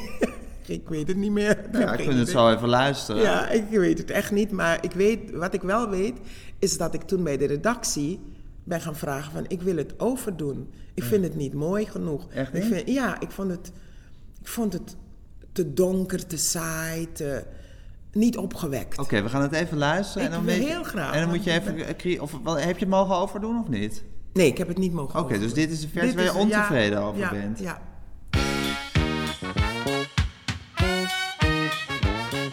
Ik 0.67 0.89
weet 0.89 1.09
het 1.09 1.17
niet 1.17 1.31
meer. 1.31 1.59
Ja, 1.73 1.93
ik 1.93 2.01
vind 2.05 2.19
het 2.19 2.29
zo 2.29 2.51
even 2.51 2.69
luisteren. 2.69 3.23
Ja, 3.23 3.49
ik 3.49 3.65
weet 3.71 3.99
het 3.99 4.11
echt 4.11 4.31
niet. 4.31 4.51
Maar 4.51 4.79
ik 4.85 4.93
weet, 4.93 5.31
wat 5.31 5.55
ik 5.55 5.63
wel 5.63 5.89
weet, 5.89 6.19
is 6.59 6.77
dat 6.77 6.95
ik 6.95 7.03
toen 7.03 7.23
bij 7.25 7.37
de 7.37 7.47
redactie 7.47 8.21
ben 8.65 8.81
gaan 8.81 8.97
vragen 8.97 9.33
van... 9.33 9.45
ik 9.49 9.63
wil 9.63 9.77
het 9.77 9.95
overdoen. 10.01 10.73
Ik 10.95 11.03
vind 11.03 11.25
het 11.25 11.35
niet 11.37 11.55
mooi 11.55 11.87
genoeg. 11.87 12.27
Echt 12.33 12.55
ik 12.55 12.63
niet? 12.63 12.73
vind, 12.73 12.89
Ja, 12.89 13.21
ik 13.21 13.31
vond, 13.31 13.51
het, 13.51 13.73
ik 14.41 14.49
vond 14.49 14.73
het 14.73 14.97
te 15.53 15.73
donker, 15.73 16.27
te 16.27 16.37
saai, 16.37 17.13
te, 17.13 17.45
niet 18.13 18.37
opgewekt. 18.37 18.99
Oké, 18.99 19.23
we 19.23 19.29
gaan 19.29 19.43
het 19.43 19.53
even 19.53 19.79
luisteren. 19.79 20.23
Ik 20.23 20.29
en 20.29 20.37
dan 20.37 20.45
wil 20.45 20.67
heel 20.67 20.83
graag, 20.83 21.15
En 21.15 21.21
dan 21.21 21.29
moet 21.29 21.45
je 21.45 21.51
even... 21.51 22.21
Of, 22.21 22.39
wel, 22.45 22.59
heb 22.59 22.79
je 22.79 22.85
het 22.85 22.89
mogen 22.89 23.15
overdoen 23.15 23.61
of 23.61 23.69
niet? 23.69 24.05
Nee, 24.33 24.47
ik 24.47 24.59
heb 24.59 24.69
het 24.69 24.79
niet 24.79 24.93
mogen 24.93 25.21
Oké, 25.21 25.39
dus 25.39 25.55
dit 25.55 25.71
is 25.71 25.81
de 25.81 25.89
versie 25.89 26.15
waar 26.15 26.25
je 26.25 26.33
ja, 26.33 26.39
ontevreden 26.39 27.03
over 27.03 27.21
ja, 27.21 27.31
bent. 27.31 27.59
Ja, 27.59 27.81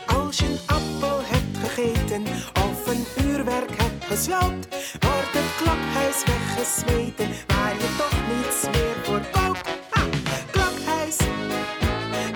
Als 0.05 0.38
je 0.38 0.45
een 0.45 0.76
appel 0.76 1.20
hebt 1.24 1.57
gegeten 1.57 2.24
of 2.53 2.88
een 2.88 3.26
uurwerk 3.26 3.82
hebt 3.82 4.05
gesloopt, 4.05 4.68
wordt 4.99 5.32
het 5.32 5.55
klokhuis 5.57 6.24
weggesmeten 6.26 7.28
waar 7.47 7.74
je 7.74 7.95
toch 7.97 8.20
niets 8.36 8.78
meer 8.78 8.95
voor 9.03 9.22
koopt. 9.32 9.70
Ha! 9.89 10.03
Klokhuis, 10.51 11.18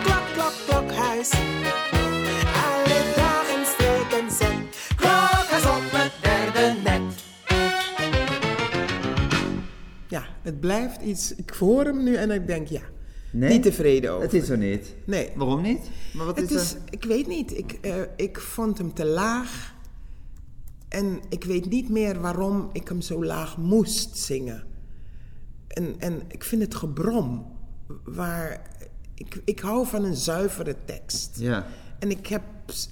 klok, 0.03 0.23
klok, 0.33 0.53
klokhuis. 0.67 1.29
Blijft 10.75 11.01
iets... 11.01 11.35
Ik 11.35 11.49
hoor 11.49 11.85
hem 11.85 12.03
nu 12.03 12.15
en 12.15 12.31
ik 12.31 12.47
denk, 12.47 12.67
ja, 12.67 12.81
Nee? 13.33 13.49
niet 13.49 13.63
tevreden 13.63 14.11
over. 14.11 14.23
Het 14.23 14.33
is 14.33 14.49
er 14.49 14.57
niet. 14.57 14.95
Nee. 15.05 15.29
Waarom 15.35 15.61
niet? 15.61 15.89
Maar 16.13 16.25
wat 16.25 16.35
Het 16.37 16.51
is, 16.51 16.61
is, 16.61 16.75
ik 16.89 17.03
weet 17.03 17.27
niet. 17.27 17.57
Ik, 17.57 17.71
eh, 17.81 17.95
ik 18.15 18.39
vond 18.39 18.77
hem 18.77 18.93
te 18.93 19.05
laag. 19.05 19.75
En 20.89 21.19
ik 21.29 21.43
weet 21.43 21.69
niet 21.69 21.89
meer 21.89 22.21
waarom 22.21 22.69
ik 22.73 22.87
hem 22.87 23.01
zo 23.01 23.23
laag 23.23 23.57
moest 23.57 24.17
zingen. 24.17 24.63
En, 25.67 25.95
en 25.97 26.21
ik 26.27 26.43
vind 26.43 26.61
het 26.61 26.75
gebrom. 26.75 27.45
Waar, 28.03 28.61
ik, 29.13 29.41
ik 29.45 29.59
hou 29.59 29.87
van 29.87 30.03
een 30.03 30.15
zuivere 30.15 30.75
tekst. 30.85 31.37
Ja. 31.39 31.65
En 31.99 32.11
ik, 32.11 32.27
heb, 32.27 32.43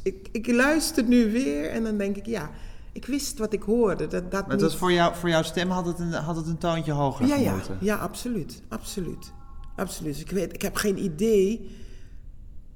ik, 0.04 0.28
ik 0.32 0.48
luister 0.48 1.04
nu 1.04 1.32
weer 1.32 1.70
en 1.70 1.84
dan 1.84 1.98
denk 1.98 2.18
ik, 2.18 2.26
ja, 2.26 2.52
ik 2.92 3.06
wist 3.06 3.38
wat 3.38 3.54
ik 3.54 3.62
hoorde. 3.64 4.08
Dat, 4.08 4.32
dat 4.32 4.48
Maar 4.48 4.58
niet- 4.62 4.74
voor, 4.74 4.92
jou, 4.92 5.16
voor 5.16 5.30
jouw 5.30 5.44
stem 5.44 5.70
had 5.70 5.86
het 5.86 6.00
een, 6.00 6.12
had 6.14 6.36
het 6.36 6.48
een 6.48 6.58
toontje 6.58 6.92
hoger 6.92 7.28
ja, 7.28 7.36
ja, 7.36 7.56
ja, 7.80 7.96
absoluut. 7.96 8.62
Absoluut. 8.68 9.32
Absoluut. 9.76 10.14
Dus 10.14 10.22
ik, 10.24 10.32
weet, 10.32 10.54
ik 10.54 10.62
heb 10.62 10.76
geen 10.76 11.04
idee 11.04 11.70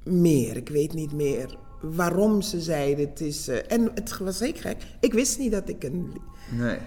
meer. 0.04 0.58
Ik 0.58 0.70
weet 0.70 0.94
niet 0.94 1.12
meer 1.14 1.58
waarom 1.82 2.42
ze 2.42 2.62
zeiden 2.62 3.08
het 3.10 3.22
is... 3.22 3.48
eh, 3.48 3.72
en 3.72 3.92
het 3.94 4.18
was 4.18 4.38
zeker 4.38 4.62
gek. 4.62 4.78
Ik 5.00 5.14
wist 5.14 5.40
niet 5.40 5.52
dat 5.52 5.70
ik 5.70 5.84
een... 5.84 6.14
Nee. 6.52 6.78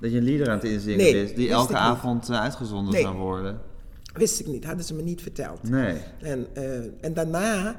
dat 0.00 0.10
je 0.10 0.16
een 0.16 0.22
lieder 0.22 0.48
aan 0.48 0.54
het 0.54 0.64
inzingen 0.64 0.98
Nee, 0.98 1.22
is, 1.24 1.34
die 1.34 1.50
elke 1.50 1.72
niet. 1.72 1.80
avond 1.82 2.28
eh, 2.28 2.40
uitgezonden 2.40 2.92
Nee. 2.92 3.02
zou 3.02 3.16
worden. 3.16 3.60
Wist 4.14 4.40
ik 4.40 4.46
niet, 4.46 4.64
hadden 4.64 4.84
ze 4.84 4.94
me 4.94 5.02
niet 5.02 5.22
verteld. 5.22 5.62
Nee. 5.62 5.96
En, 6.20 6.46
eh, 6.54 6.78
en 7.00 7.14
daarna 7.14 7.76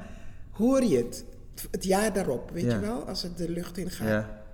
hoor 0.50 0.82
je 0.84 0.96
het, 0.96 1.24
het 1.70 1.84
jaar 1.84 2.12
daarop, 2.12 2.50
weet 2.50 2.64
Ja. 2.64 2.74
je 2.74 2.78
wel, 2.80 3.02
als 3.08 3.22
het 3.22 3.36
de 3.38 3.50
lucht 3.50 3.78
in 3.78 3.90
gaat. 3.90 4.08
Ja. 4.08 4.44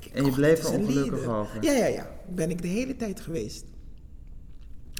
Ik 0.00 0.04
En 0.12 0.24
je 0.24 0.30
"Och, 0.30 0.36
bleef 0.36 0.58
er 0.64 0.70
ongelukkig 0.78 1.12
lieder." 1.12 1.30
over? 1.34 1.62
Ja, 1.64 1.72
ja, 1.72 1.86
ja. 1.86 2.06
Ben 2.28 2.50
ik 2.50 2.62
de 2.62 2.68
hele 2.68 2.96
tijd 2.96 3.20
geweest. 3.20 3.64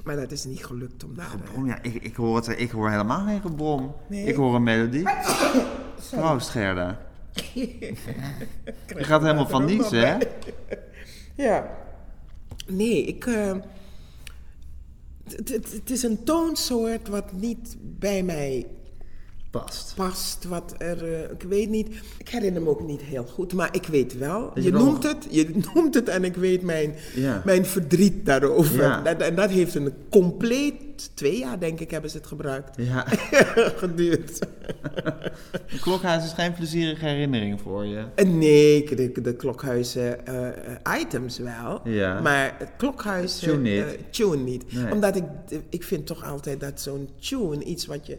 Maar 0.05 0.17
dat 0.17 0.31
is 0.33 0.45
niet 0.45 0.65
gelukt 0.65 1.05
om 1.05 1.15
daar... 1.15 1.27
Gebrom, 1.27 1.67
ja, 1.67 1.83
ik, 1.83 1.95
ik, 1.95 2.15
hoor 2.17 2.37
het, 2.37 2.49
ik 2.49 2.71
hoor 2.71 2.91
helemaal 2.91 3.27
geen 3.27 3.41
gebrom. 3.41 3.95
Nee? 4.09 4.25
Ik 4.27 4.35
hoor 4.35 4.55
een 4.55 4.63
melodie. 4.63 5.07
Proost, 6.11 6.49
Gerda. 6.49 6.99
Je 7.55 7.95
gaat 9.05 9.21
helemaal 9.23 9.49
van 9.49 9.65
niets, 9.65 9.91
hè? 9.91 10.17
Ja. 11.35 11.71
Nee, 12.67 13.05
ik... 13.05 13.27
eh, 13.27 13.57
het- 15.25 15.49
het 15.49 15.73
het 15.73 15.91
is 15.91 16.03
een 16.03 16.25
toonsoort 16.25 17.09
wat 17.09 17.33
niet 17.33 17.77
bij 17.81 18.23
mij 18.23 18.67
Past. 19.51 19.93
past. 19.97 20.45
Wat 20.45 20.75
er, 20.79 21.13
eh, 21.15 21.31
ik 21.31 21.43
weet 21.43 21.69
niet. 21.69 21.89
Ik 22.19 22.29
herinner 22.29 22.63
me 22.63 22.69
ook 22.69 22.83
niet 22.87 23.01
heel 23.01 23.25
goed, 23.25 23.53
maar 23.53 23.69
ik 23.75 23.87
weet 23.87 24.19
wel. 24.19 24.51
je 24.61 24.71
noemt 24.73 25.03
nog- 25.03 25.13
het, 25.13 25.27
je 25.31 25.61
noemt 25.75 25.95
het 25.95 26.09
en 26.09 26.25
ik 26.25 26.35
weet 26.37 26.63
mijn, 26.63 26.95
Ja. 27.15 27.43
mijn 27.45 27.67
verdriet 27.67 28.27
daarover. 28.27 28.83
Ja. 28.83 29.01
Dat- 29.03 29.21
en 29.21 29.35
dat 29.35 29.51
heeft 29.51 29.75
een 29.75 29.93
compleet, 30.11 31.11
twee 31.15 31.39
jaar 31.39 31.61
denk 31.61 31.81
ik, 31.81 31.91
hebben 31.91 32.11
ze 32.11 32.17
het 32.17 32.27
gebruikt. 32.27 32.77
Ja, 32.77 33.05
Geduurd. 33.83 34.39
een 35.73 35.81
klokhuis 35.81 36.25
is 36.25 36.33
geen 36.33 36.53
plezierige 36.53 37.07
herinnering 37.07 37.61
voor 37.61 37.85
je. 37.87 38.05
En 38.15 38.39
nee, 38.39 38.95
de, 38.97 39.21
de 39.23 39.35
klokhuizen 39.35 40.27
eh, 40.27 40.47
eh, 40.49 41.01
items 41.01 41.39
wel. 41.39 41.81
Ja. 41.85 42.21
Maar 42.21 42.55
het 42.59 42.71
klokhuis... 42.77 43.39
Tune 43.39 43.57
niet. 43.71 43.83
eh, 43.83 44.01
tune 44.11 44.37
niet. 44.37 44.73
Nee. 44.73 44.93
Omdat 44.93 45.17
ik, 45.17 45.25
ik 45.69 45.83
vind 45.83 46.07
toch 46.07 46.25
altijd 46.25 46.61
dat 46.61 46.81
zo'n 46.81 47.09
tune, 47.21 47.65
iets 47.65 47.87
wat 47.87 48.07
je 48.07 48.19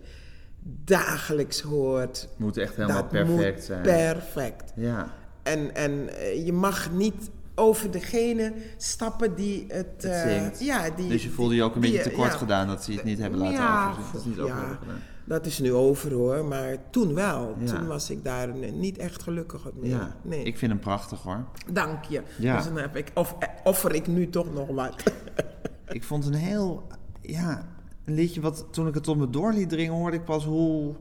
dagelijks 0.84 1.62
hoort... 1.62 2.28
Moet 2.38 2.58
echt 2.58 2.76
helemaal 2.76 3.02
dat 3.02 3.10
perfect 3.10 3.56
moet 3.56 3.64
zijn. 3.64 3.82
perfect. 3.82 4.72
Ja, 4.76 5.14
En, 5.44 5.76
en 5.76 6.10
eh, 6.18 6.46
je 6.46 6.54
mag 6.54 6.92
niet 6.92 7.30
over 7.56 7.92
degene 7.92 8.54
stappen 8.78 9.36
die 9.36 9.66
het... 9.68 10.04
het 10.04 10.60
eh, 10.60 10.60
ja, 10.60 10.90
die, 10.90 11.08
dus 11.10 11.24
je 11.24 11.30
voelde 11.30 11.56
je 11.56 11.64
ook 11.64 11.76
een 11.76 11.82
die- 11.82 11.92
beetje 11.92 12.10
tekort 12.10 12.32
ja. 12.32 12.38
gedaan 12.38 12.68
dat 12.68 12.84
ze 12.84 12.92
het 12.92 13.04
niet 13.04 13.20
hebben 13.20 13.40
laten 13.40 13.54
Ja. 13.54 13.94
Dat 14.12 14.22
is 14.22 14.26
niet 14.26 14.36
ja. 14.36 14.80
Dat 15.26 15.46
is 15.46 15.60
nu 15.60 15.74
over 15.74 16.14
hoor, 16.14 16.46
maar 16.46 16.76
toen 16.90 17.14
wel. 17.14 17.56
Ja. 17.60 17.66
Toen 17.66 17.88
was 17.88 18.10
ik 18.10 18.24
daar 18.24 18.54
niet 18.74 18.98
echt 18.98 19.24
gelukkig 19.24 19.68
mee. 19.74 19.90
Ja, 19.90 20.16
nee. 20.22 20.44
ik 20.44 20.58
vind 20.58 20.72
hem 20.72 20.80
prachtig 20.82 21.22
hoor. 21.22 21.44
Dank 21.72 22.04
je. 22.04 22.22
Ja. 22.38 22.56
Dus 22.56 22.66
dan 22.66 22.78
heb 22.78 22.96
ik, 22.96 23.12
of, 23.14 23.36
eh, 23.40 23.48
offer 23.64 23.96
ik 23.96 24.08
nu 24.08 24.30
toch 24.30 24.54
nog 24.54 24.68
wat. 24.68 25.04
Ik 25.90 26.04
vond 26.04 26.26
een 26.26 26.34
heel, 26.34 26.88
ja, 27.22 27.68
een 28.10 28.16
liedje 28.16 28.42
wat 28.42 28.66
toen 28.72 28.88
ik 28.88 28.94
het 28.94 29.04
tot 29.04 29.18
me 29.18 29.30
door 29.30 29.54
liet 29.54 29.70
dringen, 29.70 29.94
hoorde 29.94 30.18
ik 30.18 30.24
pas 30.24 30.46
hoe, 30.46 30.96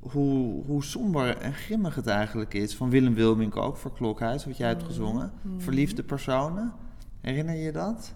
hoe, 0.00 0.64
hoe 0.64 0.84
somber 0.84 1.36
en 1.36 1.54
grimmig 1.54 1.94
het 1.94 2.06
eigenlijk 2.06 2.54
is. 2.54 2.76
Van 2.76 2.90
Willem 2.90 3.14
Wilmink 3.14 3.56
ook 3.56 3.76
voor 3.76 3.92
Klokhuis, 3.92 4.44
wat 4.44 4.56
jij 4.56 4.68
hebt 4.68 4.82
gezongen. 4.82 5.32
Verliefde 5.56 6.02
personen. 6.02 6.72
Herinner 7.20 7.54
je 7.54 7.62
je 7.62 7.72
dat? 7.72 8.14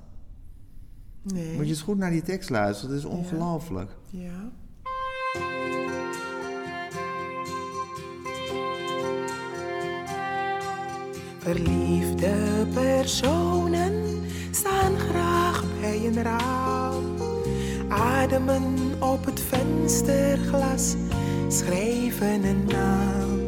Nee. 1.23 1.55
Moet 1.57 1.65
je 1.65 1.71
eens 1.71 1.83
goed 1.83 1.99
naar 1.99 2.11
die 2.11 2.23
tekst 2.23 2.51
luisteren, 2.51 2.95
het 2.95 3.05
is 3.05 3.11
ongelooflijk. 3.11 3.97
Ja. 4.07 4.51
Verliefde 11.39 12.67
personen 12.75 14.21
staan 14.51 14.99
graag 14.99 15.65
bij 15.81 16.07
een 16.07 16.23
raam, 16.23 17.20
ademen 17.91 18.65
op 18.99 19.25
het 19.25 19.41
vensterglas, 19.41 20.95
schrijven 21.49 22.45
een 22.45 22.65
naam. 22.67 23.39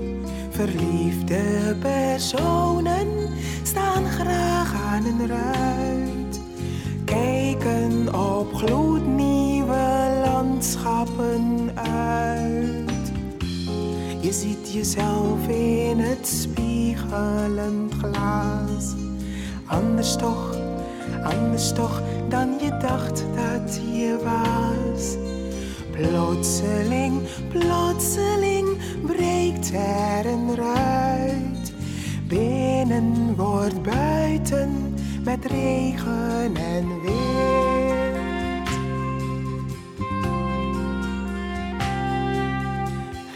Verliefde 0.50 1.76
personen 1.80 3.08
staan 3.62 4.04
graag 4.04 4.74
aan 4.74 5.04
een 5.04 5.26
ruit, 5.26 6.40
kijken 7.04 8.14
op 8.14 8.54
gloednieuwe 8.54 10.20
landschappen 10.24 11.70
uit. 11.74 13.12
Je 14.20 14.32
ziet 14.32 14.72
jezelf 14.72 15.48
in 15.48 15.98
het 15.98 16.26
spiegelend 16.26 17.92
glas. 17.94 18.94
Anders 19.66 20.16
toch, 20.16 20.61
anders 21.22 21.72
toch 21.72 22.02
dan 22.28 22.58
je 22.60 22.76
dacht 22.76 23.24
dat 23.34 23.80
je 23.92 24.18
was. 24.22 25.16
Plotseling, 25.90 27.20
plotseling 27.48 28.76
breekt 29.06 29.70
er 29.72 30.26
een 30.26 30.54
ruit. 30.54 31.72
Binnen 32.26 33.34
wordt 33.36 33.82
buiten 33.82 34.94
met 35.24 35.44
regen 35.44 36.56
en 36.56 37.00
wind. 37.02 37.20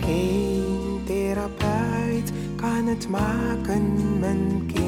Geen 0.00 1.00
therapeut 1.04 2.32
kan 2.56 2.86
het 2.86 3.08
maken, 3.08 4.18
mijn 4.20 4.66
kind. 4.66 4.85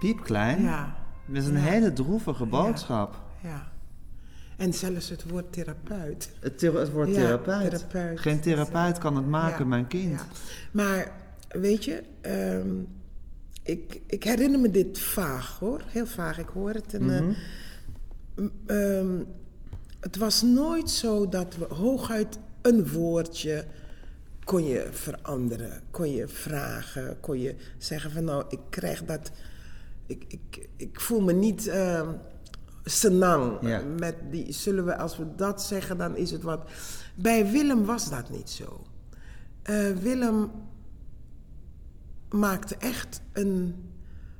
Piepklein, 0.00 0.62
Ja. 0.62 0.96
met 1.24 1.44
een 1.46 1.52
Ja. 1.52 1.58
hele 1.58 1.92
droevige 1.92 2.46
boodschap. 2.46 3.20
Ja. 3.42 3.68
En 4.56 4.74
zelfs 4.74 5.08
het 5.08 5.28
woord 5.30 5.52
therapeut. 5.52 6.30
Het, 6.40 6.58
thera- 6.58 6.78
het 6.78 6.90
woord 6.92 7.14
therapeut. 7.14 7.70
therapeut. 7.70 8.20
Geen 8.20 8.40
therapeut 8.40 8.98
kan 8.98 9.16
het 9.16 9.26
maken, 9.26 9.68
mijn 9.68 9.86
kind. 9.86 10.10
ja. 10.20 10.26
Maar 10.70 11.12
weet 11.48 11.84
je, 11.84 12.02
ehm, 12.20 12.68
ik, 13.62 14.00
ik 14.06 14.24
herinner 14.24 14.60
me 14.60 14.70
dit 14.70 14.98
vaag 14.98 15.58
hoor. 15.58 15.80
Heel 15.86 16.06
vaag. 16.06 16.38
Ik 16.38 16.48
hoor 16.48 16.70
het. 16.70 16.94
En, 16.94 17.10
eh, 17.14 17.20
Mhm. 17.20 17.32
m- 18.34 18.50
ehm, 18.66 19.18
het 20.00 20.16
was 20.16 20.42
nooit 20.42 20.90
zo 20.90 21.28
dat 21.28 21.56
we 21.56 21.74
hooguit 21.74 22.38
een 22.62 22.88
woordje 22.92 23.64
kon 24.44 24.64
je 24.64 24.88
veranderen. 24.90 25.80
Kon 25.90 26.10
je 26.12 26.28
vragen. 26.28 27.20
Kon 27.20 27.40
je 27.40 27.54
zeggen 27.78 28.10
van 28.10 28.24
nou, 28.24 28.44
ik 28.48 28.60
krijg 28.70 29.04
dat... 29.04 29.30
Ik, 30.10 30.24
ik, 30.28 30.68
ik 30.76 31.00
voel 31.00 31.20
me 31.20 31.32
niet 31.32 31.66
ehm 31.66 32.08
senang. 32.84 33.58
Ja. 33.60 33.82
Met 33.98 34.14
die, 34.30 34.52
zullen 34.52 34.84
we, 34.84 34.96
als 34.96 35.16
we 35.16 35.34
dat 35.36 35.62
zeggen, 35.62 35.98
dan 35.98 36.16
is 36.16 36.30
het 36.30 36.42
wat... 36.42 36.70
Bij 37.14 37.50
Willem 37.50 37.84
was 37.84 38.10
dat 38.10 38.30
niet 38.30 38.50
zo. 38.50 38.86
Eh, 39.62 39.90
Willem 39.90 40.50
maakte 42.28 42.76
echt 42.76 43.20
een 43.32 43.74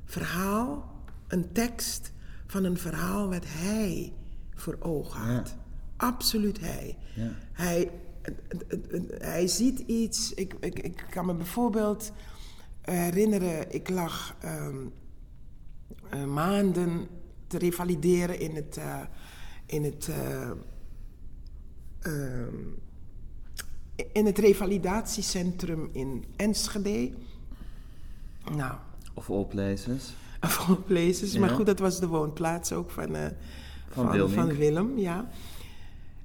verhaal, 0.05 0.95
een 1.27 1.51
tekst 1.51 2.11
van 2.47 2.63
een 2.63 2.77
verhaal 2.77 3.29
wat 3.29 3.43
hij 3.47 4.13
voor 4.55 4.77
ogen 4.79 5.19
had. 5.19 5.47
Ja. 5.47 5.55
Absoluut 5.95 6.59
hij. 6.59 6.97
Ja. 7.15 7.31
Hij, 7.51 7.91
hij 9.17 9.47
ziet 9.47 9.79
iets. 9.79 10.33
Ik, 10.33 10.53
ik, 10.59 10.79
ik 10.79 11.05
kan 11.09 11.25
me 11.25 11.33
bijvoorbeeld 11.33 12.11
herinneren, 12.81 13.73
ik 13.73 13.89
lag 13.89 14.35
ehm, 14.39 14.85
eh, 16.09 16.25
maanden 16.25 17.07
te 17.47 17.57
revalideren 17.57 18.39
in 18.39 18.55
het, 18.55 18.77
eh, 18.77 18.99
in 19.65 19.83
het, 19.83 20.07
eh, 20.07 20.51
ehm, 21.99 22.55
in 24.13 24.25
het 24.25 24.37
revalidatiecentrum 24.37 25.89
in 25.91 26.25
Enschede. 26.35 27.11
Nou, 28.55 28.73
Of 29.13 29.29
all 29.29 29.45
places. 29.45 30.13
of 30.41 30.69
all 30.69 30.75
places. 30.75 31.37
Maar 31.37 31.49
goed, 31.49 31.65
dat 31.65 31.79
was 31.79 31.99
de 31.99 32.07
woonplaats 32.07 32.71
ook 32.71 32.91
van, 32.91 33.15
Van 33.89 34.17
van, 34.17 34.29
van 34.29 34.55
Willem. 34.55 34.97
Ja. 34.97 35.29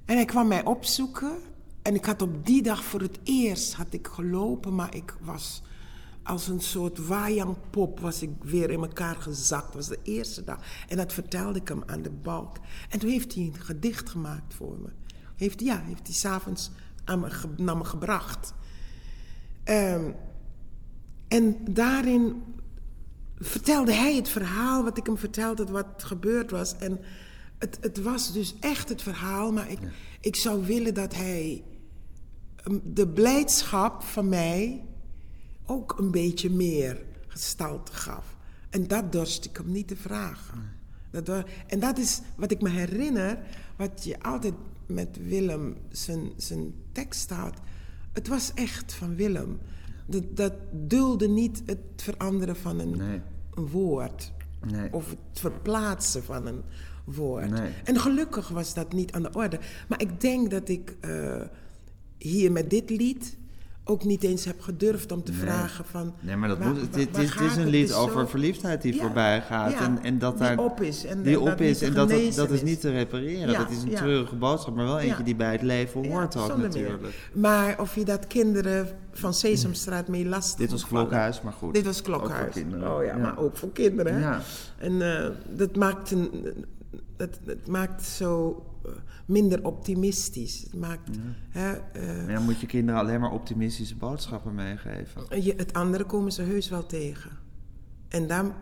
En 0.05 0.15
hij 0.15 0.25
kwam 0.25 0.47
mij 0.47 0.65
opzoeken. 0.65 1.37
En 1.81 1.95
ik 1.95 2.05
had 2.05 2.21
op 2.21 2.45
die 2.45 2.61
dag 2.61 2.83
voor 2.83 3.01
het 3.01 3.19
eerst 3.23 3.73
had 3.73 3.93
ik 3.93 4.07
gelopen, 4.07 4.75
maar 4.75 4.95
ik 4.95 5.15
was 5.21 5.61
als 6.27 6.47
een 6.47 6.61
soort 6.61 7.07
wajangpop 7.07 7.99
was 7.99 8.21
ik 8.21 8.29
weer 8.39 8.69
in 8.69 8.81
elkaar 8.81 9.15
gezakt. 9.15 9.65
Dat 9.65 9.73
was 9.73 9.87
de 9.87 9.99
eerste 10.03 10.43
dag. 10.43 10.59
En 10.87 10.97
dat 10.97 11.13
vertelde 11.13 11.59
ik 11.59 11.67
hem 11.67 11.83
aan 11.85 12.01
de 12.01 12.09
balk. 12.09 12.57
En 12.89 12.99
toen 12.99 13.09
heeft 13.09 13.33
hij 13.33 13.43
een 13.43 13.59
gedicht 13.59 14.09
gemaakt 14.09 14.53
voor 14.53 14.77
me. 14.79 14.89
Heeft, 15.35 15.61
ja, 15.61 15.81
heeft 15.81 16.07
hij 16.07 16.15
s'avonds 16.15 16.71
aan 17.03 17.19
me 17.19 17.29
naar 17.57 17.77
me 17.77 17.83
gebracht. 17.83 18.53
Ehm, 19.63 20.11
en 21.27 21.57
daarin 21.73 22.43
vertelde 23.39 23.93
hij 23.93 24.15
het 24.15 24.29
verhaal 24.29 24.83
wat 24.83 24.97
ik 24.97 25.05
hem 25.05 25.17
vertelde, 25.17 25.65
wat 25.65 26.03
gebeurd 26.03 26.51
was. 26.51 26.77
En 26.77 26.99
het, 27.57 27.77
het 27.81 28.01
was 28.01 28.33
dus 28.33 28.55
echt 28.59 28.89
het 28.89 29.01
verhaal, 29.01 29.51
maar 29.51 29.71
ik, 29.71 29.79
ik 30.19 30.35
zou 30.35 30.65
willen 30.65 30.93
dat 30.93 31.15
hij 31.15 31.63
um, 32.67 32.81
de 32.83 33.07
blijdschap 33.07 34.03
van 34.03 34.29
mij 34.29 34.85
ook 35.67 35.99
een 35.99 36.11
beetje 36.11 36.49
meer 36.49 37.05
gestalte 37.27 37.93
gaf. 37.93 38.35
En 38.69 38.87
dat 38.87 39.11
dorst 39.11 39.45
ik 39.45 39.57
hem 39.57 39.71
niet 39.71 39.87
te 39.87 39.95
vragen. 39.95 40.75
Dat 41.11 41.45
en 41.67 41.79
dat 41.79 41.97
is 41.97 42.21
wat 42.35 42.51
ik 42.51 42.61
me 42.61 42.69
herinner, 42.69 43.39
wat 43.75 44.03
je 44.03 44.19
altijd 44.21 44.53
met 44.85 45.17
Willem 45.27 45.77
zijn, 45.89 46.31
zijn 46.35 46.73
tekst 46.91 47.29
had. 47.29 47.59
Het 48.11 48.27
was 48.27 48.51
echt 48.53 48.93
van 48.93 49.15
Willem. 49.15 49.59
Dat, 50.05 50.23
dat 50.35 50.53
dulde 50.71 51.27
niet 51.27 51.63
het 51.65 51.79
veranderen 51.95 52.55
van 52.55 52.79
een, 52.79 52.97
Nee. 52.97 53.21
een 53.53 53.67
woord. 53.67 54.31
Nee. 54.71 54.93
Of 54.93 55.09
het 55.09 55.39
verplaatsen 55.39 56.23
van 56.23 56.45
een 56.45 56.61
woord. 57.05 57.51
En 57.83 57.99
gelukkig 57.99 58.47
was 58.49 58.73
dat 58.73 58.93
niet 58.93 59.11
aan 59.11 59.21
de 59.21 59.33
orde. 59.33 59.59
Maar 59.87 60.01
ik 60.01 60.21
denk 60.21 60.51
dat 60.51 60.69
ik 60.69 60.95
eh, 60.99 61.41
hier 62.17 62.51
met 62.51 62.69
dit 62.69 62.89
lied 62.89 63.37
ook 63.87 64.03
niet 64.03 64.23
eens 64.23 64.45
heb 64.45 64.61
gedurfd 64.61 65.11
om 65.11 65.23
te 65.23 65.31
Nee. 65.31 65.39
vragen 65.41 65.85
van... 65.85 66.13
Nee, 66.19 66.35
maar 66.35 66.49
dat 66.49 66.57
waar- 66.57 66.67
moet, 66.67 66.81
het, 66.81 66.89
waar- 66.91 66.99
het 66.99 67.11
waar 67.11 67.23
is, 67.23 67.29
het 67.29 67.41
is 67.41 67.47
gaat 67.47 67.57
een 67.57 67.67
lied 67.67 67.93
over 67.93 68.19
zo- 68.21 68.27
verliefdheid 68.27 68.81
die 68.81 68.93
Ja, 68.95 69.01
voorbij 69.01 69.41
gaat. 69.41 69.71
ja, 69.71 69.81
en, 69.81 69.99
en 70.03 70.19
dat 70.19 70.37
die 70.37 70.47
daar, 70.47 70.57
op 70.57 70.81
is 70.81 71.05
en 71.05 71.21
die 71.21 71.39
op 71.39 71.61
is 71.61 71.81
en 71.81 71.93
dat, 71.93 72.09
dat, 72.35 72.49
is 72.51 72.61
niet 72.63 72.81
te 72.81 72.89
repareren. 72.91 73.51
Ja, 73.51 73.57
dat 73.57 73.71
is 73.71 73.81
een 73.83 73.89
treurige 73.95 74.35
boodschap, 74.35 74.75
maar 74.75 74.85
wel 74.85 74.99
eentje 74.99 75.23
die 75.23 75.35
bij 75.35 75.51
het 75.51 75.61
leven 75.61 76.07
hoort 76.11 76.37
ook 76.37 76.47
meer. 76.47 76.57
natuurlijk. 76.57 77.03
Maar 77.33 77.79
of 77.81 77.95
je 77.95 78.05
dat 78.05 78.27
kinderen 78.27 78.87
van 79.11 79.33
Sesamstraat 79.33 80.07
mee 80.07 80.25
lastig 80.25 80.59
Dit 80.59 80.71
was. 80.71 80.87
Klokhuis, 80.87 81.41
maar 81.41 81.53
goed. 81.53 81.73
Dit 81.73 81.85
was 81.85 81.99
Ook 81.99 82.05
voor 82.05 82.15
Klokhuis. 82.17 82.53
kinderen. 82.53 82.95
Oh 82.97 83.03
ja, 83.03 83.17
maar 83.17 83.37
ook 83.37 83.57
voor 83.57 83.71
kinderen. 83.71 84.41
En 84.77 85.01
eh, 85.23 85.29
dat 85.49 85.75
maakt 85.75 86.11
een, 86.11 86.29
dat, 87.17 87.39
dat 87.45 87.67
maakt 87.67 88.03
zo 88.03 88.63
minder 89.25 89.65
optimistisch. 89.65 90.61
Het 90.63 90.79
maakt, 90.79 91.09
hè, 91.49 91.71
eh, 91.71 92.23
Maar 92.23 92.31
ja, 92.31 92.39
moet 92.39 92.59
je 92.59 92.67
kinderen 92.67 93.01
alleen 93.01 93.19
maar 93.19 93.31
optimistische 93.31 93.95
boodschappen 93.95 94.55
meegeven. 94.55 95.43
je, 95.43 95.53
het 95.57 95.73
andere 95.73 96.03
komen 96.03 96.31
ze 96.31 96.41
heus 96.41 96.69
wel 96.69 96.85
tegen. 96.85 97.31
En 98.07 98.27
dan 98.27 98.53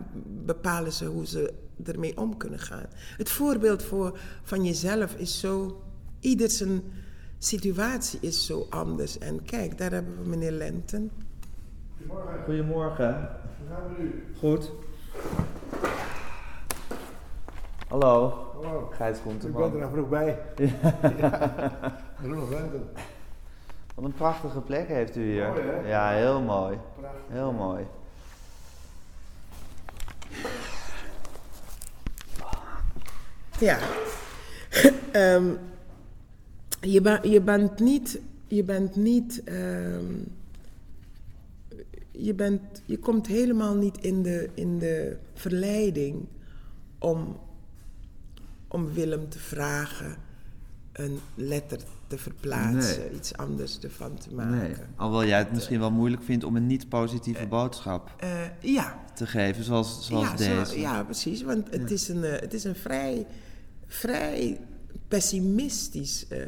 bepalen 0.44 0.92
ze 0.92 1.04
hoe 1.04 1.26
ze 1.26 1.54
ermee 1.84 2.16
om 2.16 2.36
kunnen 2.36 2.58
gaan. 2.58 2.86
Het 3.16 3.28
voorbeeld 3.28 3.82
voor, 3.82 4.18
van 4.42 4.64
jezelf 4.64 5.14
is 5.14 5.40
zo... 5.40 5.80
Ieder 6.20 6.50
zijn 6.50 6.82
situatie 7.38 8.18
is 8.22 8.46
zo 8.46 8.66
anders. 8.70 9.18
En 9.18 9.44
kijk, 9.44 9.78
daar 9.78 9.90
hebben 9.90 10.22
we 10.22 10.28
meneer 10.28 10.52
Lenten. 10.52 11.10
Goedemorgen. 12.44 13.28
Hoe 13.58 13.68
gaan 13.68 13.94
we 13.96 14.02
nu? 14.02 14.24
Goed. 14.38 14.72
Hallo. 17.88 18.45
Hallo. 18.62 18.88
Gijs 18.92 19.18
Ik 19.18 19.24
ben 19.24 19.32
er 19.34 19.50
Groenteman. 19.52 19.90
vroeg 19.90 20.08
bij. 20.08 20.38
Lenten. 22.50 22.88
Wat 23.94 24.04
een 24.04 24.12
prachtige 24.12 24.60
plek 24.60 24.88
heeft 24.88 25.16
u 25.16 25.22
hier. 25.30 25.48
Mooi, 25.48 25.62
hè? 25.62 25.88
Ja, 25.88 26.10
heel 26.10 26.40
mooi. 26.40 26.78
Prachtig. 27.00 27.20
Heel 27.28 27.52
mooi. 27.52 27.84
Ja. 33.60 33.78
Ehm, 35.12 35.54
je, 36.80 37.00
ba- 37.00 37.20
je 37.22 37.40
bent 37.40 37.78
niet. 37.80 38.20
Je 38.46 38.64
bent 38.64 38.96
niet. 38.96 39.42
ehm, 39.44 40.04
je, 42.10 42.34
bent, 42.34 42.60
je 42.84 42.98
komt 42.98 43.26
helemaal 43.26 43.74
niet 43.74 43.98
in 44.00 44.22
de, 44.22 44.48
in 44.54 44.78
de 44.78 45.16
verleiding 45.34 46.26
om, 46.98 47.36
om 48.76 48.92
Willem 48.94 49.28
te 49.28 49.38
vragen 49.38 50.16
een 50.92 51.18
letter 51.34 51.78
te 52.06 52.18
verplaatsen, 52.18 52.98
Nee. 53.00 53.14
iets 53.14 53.36
anders 53.36 53.78
ervan 53.78 54.18
te 54.18 54.34
maken. 54.34 54.58
Nee. 54.58 54.72
Alhoewel 54.96 55.28
jij 55.28 55.38
het 55.38 55.52
misschien 55.52 55.78
wel 55.78 55.90
moeilijk 55.90 56.22
vindt 56.22 56.44
om 56.44 56.56
een 56.56 56.66
niet-positieve 56.66 57.46
boodschap 57.46 58.10
Eh, 58.18 58.28
ja, 58.60 58.98
te 59.14 59.26
geven, 59.26 59.64
zoals, 59.64 60.06
zoals 60.06 60.28
ja, 60.30 60.36
zo- 60.36 60.58
deze. 60.58 60.80
ja, 60.80 61.04
precies. 61.04 61.42
Want 61.42 61.70
het, 61.70 61.90
Is 61.90 62.08
een, 62.08 62.24
eh, 62.24 62.40
het 62.40 62.54
is 62.54 62.64
een 62.64 62.74
vrij, 62.74 63.26
vrij 63.86 64.60
pessimistisch, 65.08 66.26
eh, 66.28 66.38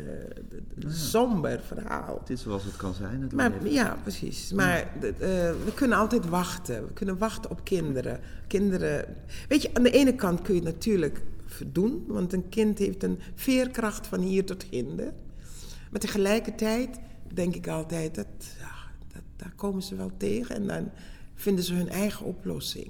somber 0.89 1.61
verhaal. 1.67 2.19
Het 2.21 2.31
is 2.31 2.43
zoals 2.43 2.65
het 2.65 2.77
kan 2.77 2.95
zijn. 2.95 3.23
Het 3.23 3.33
Maar, 3.33 3.51
leven. 3.51 3.73
ja, 3.73 3.97
precies. 4.03 4.53
Maar 4.53 4.79
eh, 5.01 5.09
we 5.65 5.73
kunnen 5.75 5.99
altijd 5.99 6.29
wachten. 6.29 6.85
We 6.87 6.93
kunnen 6.93 7.19
wachten 7.19 7.51
op 7.51 7.65
kinderen. 7.65 8.21
Kinderen. 8.47 9.05
Weet 9.49 9.63
je, 9.63 9.71
aan 9.75 9.83
de 9.83 9.91
ene 9.91 10.15
kant 10.15 10.43
kun 10.43 10.55
je 10.55 10.63
natuurlijk 10.63 11.21
doen, 11.73 12.05
want 12.07 12.33
een 12.33 12.49
kind 12.49 12.79
heeft 12.79 13.03
een 13.03 13.19
veerkracht 13.35 14.07
van 14.07 14.21
hier 14.21 14.45
tot 14.45 14.63
hinder. 14.63 15.13
Maar 15.91 16.01
tegelijkertijd 16.01 16.99
denk 17.35 17.55
ik 17.55 17.69
altijd 17.69 18.15
dat, 18.15 18.27
ja, 18.59 18.73
dat 19.13 19.23
daar 19.37 19.53
komen 19.57 19.83
ze 19.83 19.95
wel 19.97 20.11
tegen 20.17 20.55
en 20.55 20.67
dan 20.67 20.91
vinden 21.35 21.65
ze 21.65 21.75
hun 21.75 21.89
eigen 21.89 22.27
oplossing. 22.27 22.89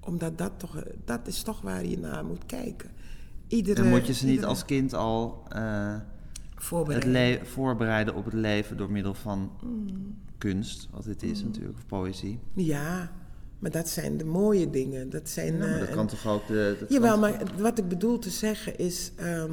Omdat 0.00 0.38
dat 0.38 0.52
toch, 0.56 0.82
dat 1.04 1.26
is 1.26 1.42
toch 1.42 1.60
waar 1.60 1.86
je 1.86 1.98
naar 1.98 2.24
moet 2.24 2.46
kijken. 2.46 2.90
Iedere, 3.48 3.82
En 3.82 3.88
moet 3.88 4.06
je 4.06 4.12
ze 4.12 4.24
niet 4.24 4.32
iedere 4.34 4.48
als 4.50 4.64
kind 4.64 4.94
al 4.94 5.42
eh, 5.48 5.94
het 6.86 7.04
le- 7.04 7.40
voorbereiden 7.44 8.14
op 8.14 8.24
het 8.24 8.34
leven 8.34 8.76
door 8.76 8.90
middel 8.90 9.14
van 9.14 9.50
Mm. 9.62 10.16
kunst, 10.38 10.88
wat 10.90 11.04
het 11.04 11.22
is 11.22 11.42
natuurlijk, 11.44 11.76
of 11.78 11.86
poëzie? 11.86 12.38
Ja, 12.54 13.12
maar 13.58 13.70
dat 13.70 13.88
zijn 13.88 14.16
de 14.16 14.24
mooie 14.24 14.70
dingen. 14.70 15.10
Dat 15.10 15.28
zijn, 15.28 15.52
Ja, 15.52 15.58
maar 15.58 15.72
eh, 15.72 15.78
dat 15.78 15.88
en- 15.88 15.94
kan 15.94 16.06
toch 16.06 16.26
ook 16.26 16.46
de... 16.46 16.86
Jawel, 16.88 17.18
maar 17.18 17.42
wat 17.58 17.78
ik 17.78 17.88
bedoel 17.88 18.18
te 18.18 18.30
zeggen 18.30 18.78
is. 18.78 19.12
ehm, 19.16 19.52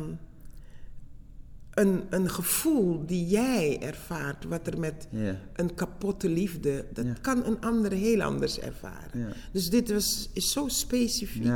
een, 1.74 2.03
een 2.10 2.30
gevoel 2.30 3.06
die 3.06 3.26
jij 3.28 3.82
ervaart, 3.82 4.45
wat 4.45 4.68
er 4.68 4.80
met 4.80 5.08
een 5.56 5.74
kapotte 5.74 6.30
liefde, 6.30 6.86
dat 6.93 7.06
kan 7.22 7.45
een 7.45 7.62
andere 7.62 7.95
heel 7.95 8.22
anders 8.22 8.60
ervaren. 8.60 9.34
Dus 9.51 9.70
dit 9.70 9.91
was, 9.91 10.30
is 10.34 10.51
zo 10.51 10.68
specifiek 10.68 11.51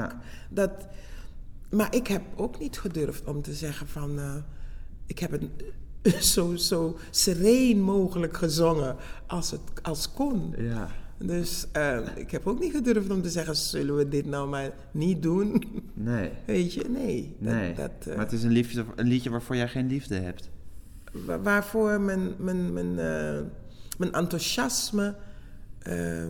dat. 0.50 0.72
Maar 1.70 1.95
ik 1.95 2.08
heb 2.08 2.22
ook 2.36 2.60
niet 2.60 2.80
gedurfd 2.80 3.24
om 3.28 3.41
te 3.41 3.54
zeggen 3.54 3.88
van. 3.88 4.20
eh, 4.20 4.36
ik 5.06 5.20
heb 5.20 5.32
het 5.32 5.50
zo, 6.34 6.56
zo 6.56 6.97
sereen 7.10 7.82
mogelijk 7.82 8.38
gezongen 8.38 8.95
als 9.28 9.52
het 9.52 9.62
als 9.82 10.12
kon. 10.14 10.56
Dus 11.24 11.67
eh, 11.72 11.99
ik 12.15 12.32
heb 12.32 12.47
ook 12.47 12.59
niet 12.59 12.72
gedurfd 12.72 13.09
om 13.09 13.22
te 13.22 13.30
zeggen: 13.30 13.55
zullen 13.55 13.95
we 13.95 14.07
dit 14.07 14.26
nou 14.26 14.49
maar 14.49 14.72
niet 14.91 15.22
doen? 15.24 15.63
Nee. 15.93 16.32
Weet 16.45 16.74
je, 16.74 16.84
nee. 16.89 17.36
Dat, 17.39 17.53
Nee. 17.53 17.74
dat, 17.74 17.91
eh, 17.99 18.07
maar 18.07 18.24
het 18.26 18.32
is 18.34 18.43
een, 18.43 18.51
liefde, 18.51 18.86
een 18.95 19.07
liedje 19.07 19.30
waarvoor 19.30 19.55
jij 19.55 19.67
geen 19.67 19.88
liefde 19.88 20.15
hebt. 20.20 20.49
wa- 21.26 21.39
waarvoor 21.41 22.01
mijn, 22.01 22.34
mijn, 22.38 22.74
mijn, 22.74 22.99
eh, 22.99 23.41
mijn 23.97 24.13
enthousiasme, 24.13 25.15
eh, 25.80 26.26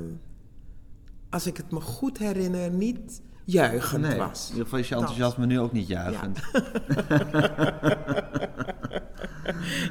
als 1.29 1.47
ik 1.47 1.57
het 1.57 1.71
me 1.71 1.81
goed 1.81 2.17
herinner, 2.17 2.71
niet 2.71 3.21
juichend 3.51 4.01
Nee. 4.07 4.17
was. 4.17 4.43
In 4.45 4.49
ieder 4.51 4.63
geval 4.63 4.79
is 4.79 4.87
je 4.87 4.93
Dat. 4.95 5.03
enthousiasme 5.03 5.45
nu 5.45 5.59
ook 5.59 5.71
niet 5.71 5.87
juichend. 5.87 6.39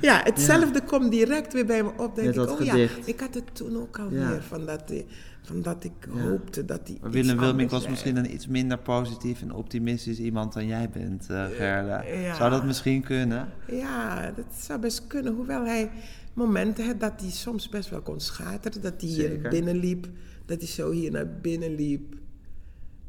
Ja, 0.00 0.20
hetzelfde 0.30 0.82
komt 0.82 1.10
direct 1.10 1.52
weer 1.52 1.66
bij 1.66 1.82
me 1.82 1.90
op. 1.96 2.14
Denk 2.14 2.34
ik, 2.34 2.40
oh 2.50 2.56
gedicht. 2.56 2.96
ja, 2.96 3.02
ik 3.12 3.20
had 3.20 3.34
het 3.34 3.54
toen 3.54 3.76
ook 3.76 3.98
alweer. 3.98 4.18
Ja. 4.20 4.40
Van, 4.40 4.66
dat, 4.66 4.90
eh, 4.90 5.02
van 5.42 5.62
dat 5.62 5.84
ik 5.84 5.92
Ja. 6.14 6.20
hoopte 6.20 6.64
dat. 6.64 6.80
Maar 6.88 6.94
iets 6.96 7.02
Willem 7.02 7.38
Wilming 7.38 7.50
anders 7.50 7.70
was 7.70 7.80
zei. 7.80 7.92
misschien 7.92 8.16
een 8.16 8.32
iets 8.34 8.46
minder 8.46 8.78
positief 8.78 9.42
en 9.42 9.52
optimistisch 9.52 10.18
iemand 10.18 10.52
dan 10.52 10.66
jij 10.66 10.90
bent, 10.90 11.30
eh, 11.30 11.44
Gerda. 11.56 12.02
ja. 12.02 12.34
Zou 12.34 12.50
dat 12.50 12.64
misschien 12.64 13.02
kunnen? 13.02 13.48
Ja, 13.70 14.30
dat 14.36 14.44
zou 14.58 14.80
best 14.80 15.06
kunnen. 15.06 15.34
Hoewel 15.34 15.64
hij 15.64 15.90
momenten 16.32 16.86
had 16.86 17.00
dat 17.00 17.12
hij 17.20 17.30
soms 17.30 17.68
best 17.68 17.90
wel 17.90 18.00
kon 18.00 18.20
schateren. 18.20 18.82
Dat 18.82 18.94
hij 19.00 19.10
hier 19.10 19.28
Zeker. 19.28 19.50
binnenliep. 19.50 20.06
Dat 20.46 20.58
hij 20.58 20.68
zo 20.68 20.90
hier 20.90 21.10
naar 21.10 21.28
binnen 21.42 21.74
liep. 21.74 22.14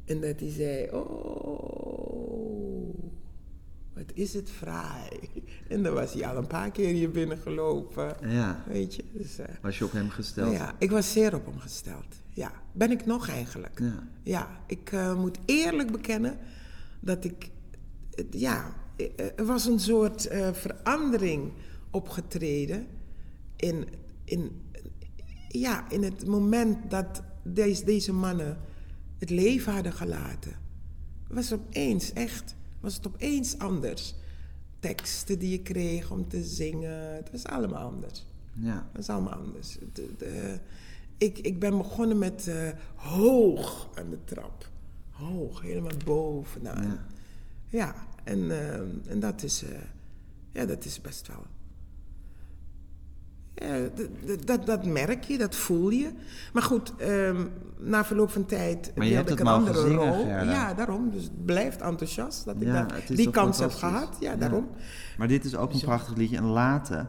En 0.10 0.22
dat 0.22 0.40
hij 0.40 0.52
zei, 0.52 0.90
oh, 0.92 2.10
wat 3.94 4.12
is 4.14 4.34
het 4.34 4.50
fraai. 4.50 5.10
En 5.68 5.84
dan 5.84 5.94
was 5.94 6.14
hij 6.14 6.28
al 6.28 6.38
een 6.38 6.48
paar 6.48 6.72
keer 6.72 6.94
hier 6.94 7.12
binnen 7.12 7.38
gelopen. 7.38 8.16
Ja. 8.30 8.64
Weet 8.68 8.96
je, 8.96 9.04
dus... 9.14 9.40
eh, 9.40 9.46
Was 9.62 9.78
je 9.78 9.86
op 9.86 9.92
hem 9.92 10.10
gesteld? 10.10 10.52
ja, 10.52 10.76
ik 10.80 10.92
was 10.92 11.12
zeer 11.12 11.36
op 11.36 11.46
hem 11.46 11.60
gesteld. 11.60 12.06
Ja, 12.30 12.52
ben 12.72 12.92
ik 12.92 13.06
nog 13.06 13.30
eigenlijk. 13.30 13.80
Ja. 13.80 14.08
Ja, 14.24 14.60
ik 14.68 14.92
eh, 14.92 15.20
moet 15.20 15.38
eerlijk 15.46 15.92
bekennen 15.92 16.38
dat 17.00 17.24
ik... 17.24 17.50
Ja, 18.30 18.74
eh, 18.96 19.06
er 19.36 19.46
was 19.46 19.66
een 19.66 19.80
soort 19.80 20.28
verandering 20.52 21.52
opgetreden 21.92 22.88
in, 23.56 23.88
in, 24.24 24.62
ja, 25.48 25.90
in 25.90 26.04
het 26.04 26.26
moment 26.28 26.92
dat 26.92 27.24
deze, 27.44 27.86
deze 27.86 28.14
mannen 28.14 28.58
het 29.20 29.30
leven 29.30 29.74
hadden 29.74 29.94
gelaten. 29.94 30.52
Was 31.28 31.54
opeens, 31.54 32.14
echt, 32.14 32.56
was 32.80 32.96
het 32.96 33.08
opeens 33.08 33.58
anders. 33.58 34.16
Teksten 34.80 35.40
die 35.40 35.50
je 35.50 35.62
kreeg 35.62 36.12
om 36.12 36.28
te 36.28 36.44
zingen, 36.44 37.16
het 37.16 37.32
was 37.32 37.46
allemaal 37.46 37.84
anders. 37.92 38.26
Ja. 38.54 38.90
Dat 38.92 39.02
is 39.02 39.10
allemaal 39.10 39.34
anders. 39.34 39.78
De, 39.94 40.10
de- 40.18 40.60
Ik, 41.18 41.38
ik 41.38 41.60
ben 41.60 41.78
begonnen 41.78 42.18
met 42.18 42.48
eh, 42.48 42.70
hoog 42.96 43.90
aan 43.96 44.10
de 44.10 44.24
trap. 44.24 44.70
Hoog, 45.10 45.62
helemaal 45.62 45.98
bovenaan. 46.06 46.84
Ja. 46.84 47.06
Ja, 47.68 47.96
en, 48.24 48.52
eh, 48.52 48.74
en 49.12 49.20
dat, 49.20 49.44
is, 49.44 49.64
eh, 49.64 49.70
ja, 50.52 50.66
dat 50.66 50.86
is 50.86 51.02
best 51.02 51.28
wel. 51.28 51.46
D- 53.96 54.48
dat, 54.48 54.66
dat 54.66 54.86
merk 54.86 55.24
je, 55.24 55.38
dat 55.38 55.56
voel 55.56 55.90
je. 55.90 56.12
Maar 56.54 56.64
goed, 56.64 56.96
ehm, 56.96 57.48
na 57.80 58.06
verloop 58.06 58.30
van 58.30 58.46
tijd 58.46 58.78
Maar 58.96 59.06
je 59.06 59.14
wilde 59.14 59.16
hebt 59.16 59.30
ik 59.30 59.38
het 59.38 59.48
een 59.48 59.54
andere 59.54 59.94
rol. 59.96 60.26
Ja, 60.28 60.74
daarom. 60.74 61.10
Dus 61.12 61.24
het 61.24 61.46
blijft 61.46 61.82
enthousiast 61.82 62.46
dat 62.46 62.56
ik 62.56 62.64
Ja, 62.68 62.84
dat- 62.86 63.08
die 63.08 63.30
kans 63.30 63.60
heb 63.60 63.72
gehad. 63.72 64.18
Ja, 64.20 64.36
daarom. 64.36 64.68
Maar 65.18 65.28
dit 65.28 65.46
is 65.46 65.56
ook 65.56 65.74
een 65.74 65.80
prachtig 65.80 66.16
liedje. 66.16 66.38
En 66.38 66.44
late 66.44 67.06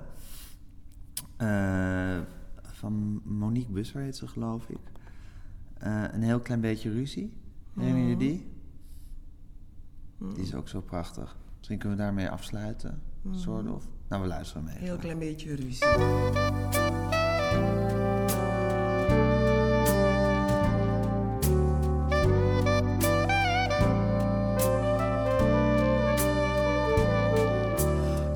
eh, 1.36 2.18
van 2.72 3.20
Monique 3.24 3.72
Busser 3.72 4.00
heet 4.00 4.16
ze, 4.16 4.26
geloof 4.28 4.68
ik. 4.68 4.78
Eh, 5.78 6.02
een 6.12 6.22
heel 6.22 6.40
klein 6.40 6.60
beetje 6.60 6.90
ruzie. 6.92 7.32
Herinner 7.78 8.08
je 8.08 8.16
die? 8.16 8.48
Die 10.34 10.42
is 10.42 10.54
ook 10.54 10.68
zo 10.68 10.80
prachtig. 10.80 11.36
Misschien 11.56 11.78
kunnen 11.78 11.98
we 11.98 12.02
daarmee 12.04 12.28
afsluiten. 12.30 13.02
Soort 13.30 13.68
of. 13.70 13.84
Nou, 14.10 14.22
we 14.22 14.28
luisteren 14.28 14.64
mee. 14.64 14.76
Heel 14.78 14.96
klein 14.96 15.18
beetje 15.18 15.54
ruzie. 15.54 15.86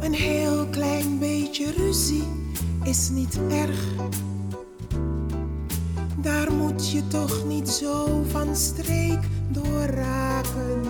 Een 0.01 0.13
heel 0.13 0.67
klein 0.67 1.19
beetje 1.19 1.73
ruzie 1.73 2.25
is 2.85 3.11
niet 3.11 3.39
erg. 3.51 3.95
Daar 6.17 6.53
moet 6.53 6.91
je 6.91 7.07
toch 7.07 7.45
niet 7.47 7.69
zo 7.69 8.23
van 8.23 8.57
streek 8.57 9.21
door 9.49 9.85
raken. 9.85 10.83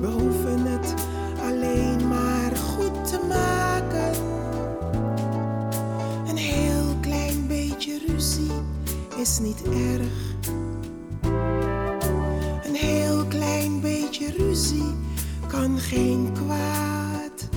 We 0.00 0.06
hoeven 0.06 0.66
het 0.66 0.94
alleen 1.40 2.08
maar 2.08 2.49
goed 2.80 3.06
te 3.10 3.20
maken. 3.28 4.12
Een 6.28 6.36
heel 6.36 6.96
klein 7.00 7.46
beetje 7.46 8.00
ruzie 8.06 8.50
is 9.16 9.38
niet 9.38 9.62
erg. 9.62 10.34
Een 12.64 12.74
heel 12.74 13.24
klein 13.24 13.80
beetje 13.80 14.32
ruzie 14.36 14.94
kan 15.46 15.78
geen 15.78 16.32
kwaad. 16.32 17.48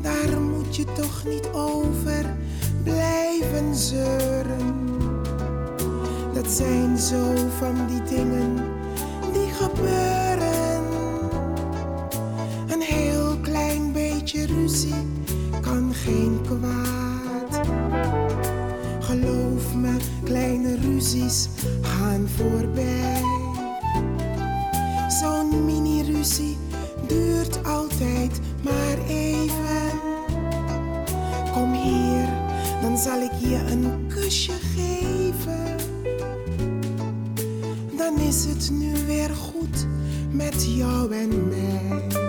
Daar 0.00 0.40
moet 0.40 0.76
je 0.76 0.84
toch 0.84 1.24
niet 1.24 1.48
over 1.52 2.36
blijven 2.82 3.74
zeuren. 3.74 4.74
Dat 6.32 6.50
zijn 6.50 6.98
zo 6.98 7.34
van 7.58 7.86
die 7.86 8.02
dingen 8.02 8.54
die 9.32 9.48
gebeuren. 9.52 10.23
Geen 16.04 16.40
kwaad. 16.42 17.66
Geloof 19.00 19.74
me, 19.74 19.96
kleine 20.24 20.76
ruzies 20.76 21.48
gaan 21.80 22.28
voorbij. 22.28 23.22
Zo'n 25.08 25.64
mini-ruzie 25.64 26.56
duurt 27.08 27.64
altijd 27.64 28.40
maar 28.62 28.98
even. 29.08 29.90
Kom 31.52 31.72
hier, 31.72 32.28
dan 32.82 32.98
zal 32.98 33.20
ik 33.20 33.32
je 33.38 33.60
een 33.70 34.06
kusje 34.08 34.52
geven. 34.76 35.76
Dan 37.96 38.18
is 38.18 38.44
het 38.44 38.70
nu 38.72 38.92
weer 39.06 39.30
goed 39.30 39.86
met 40.30 40.76
jou 40.76 41.12
en 41.12 41.48
mij. 41.48 42.23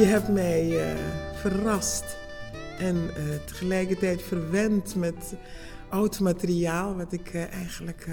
Je 0.00 0.06
hebt 0.06 0.28
mij 0.28 0.90
eh, 0.90 0.96
verrast. 1.34 2.04
En 2.78 2.96
eh, 3.16 3.22
tegelijkertijd 3.44 4.22
verwend 4.22 4.94
met 4.94 5.34
oud 5.88 6.20
materiaal, 6.20 6.96
wat 6.96 7.12
ik 7.12 7.28
eh, 7.28 7.52
eigenlijk 7.52 8.08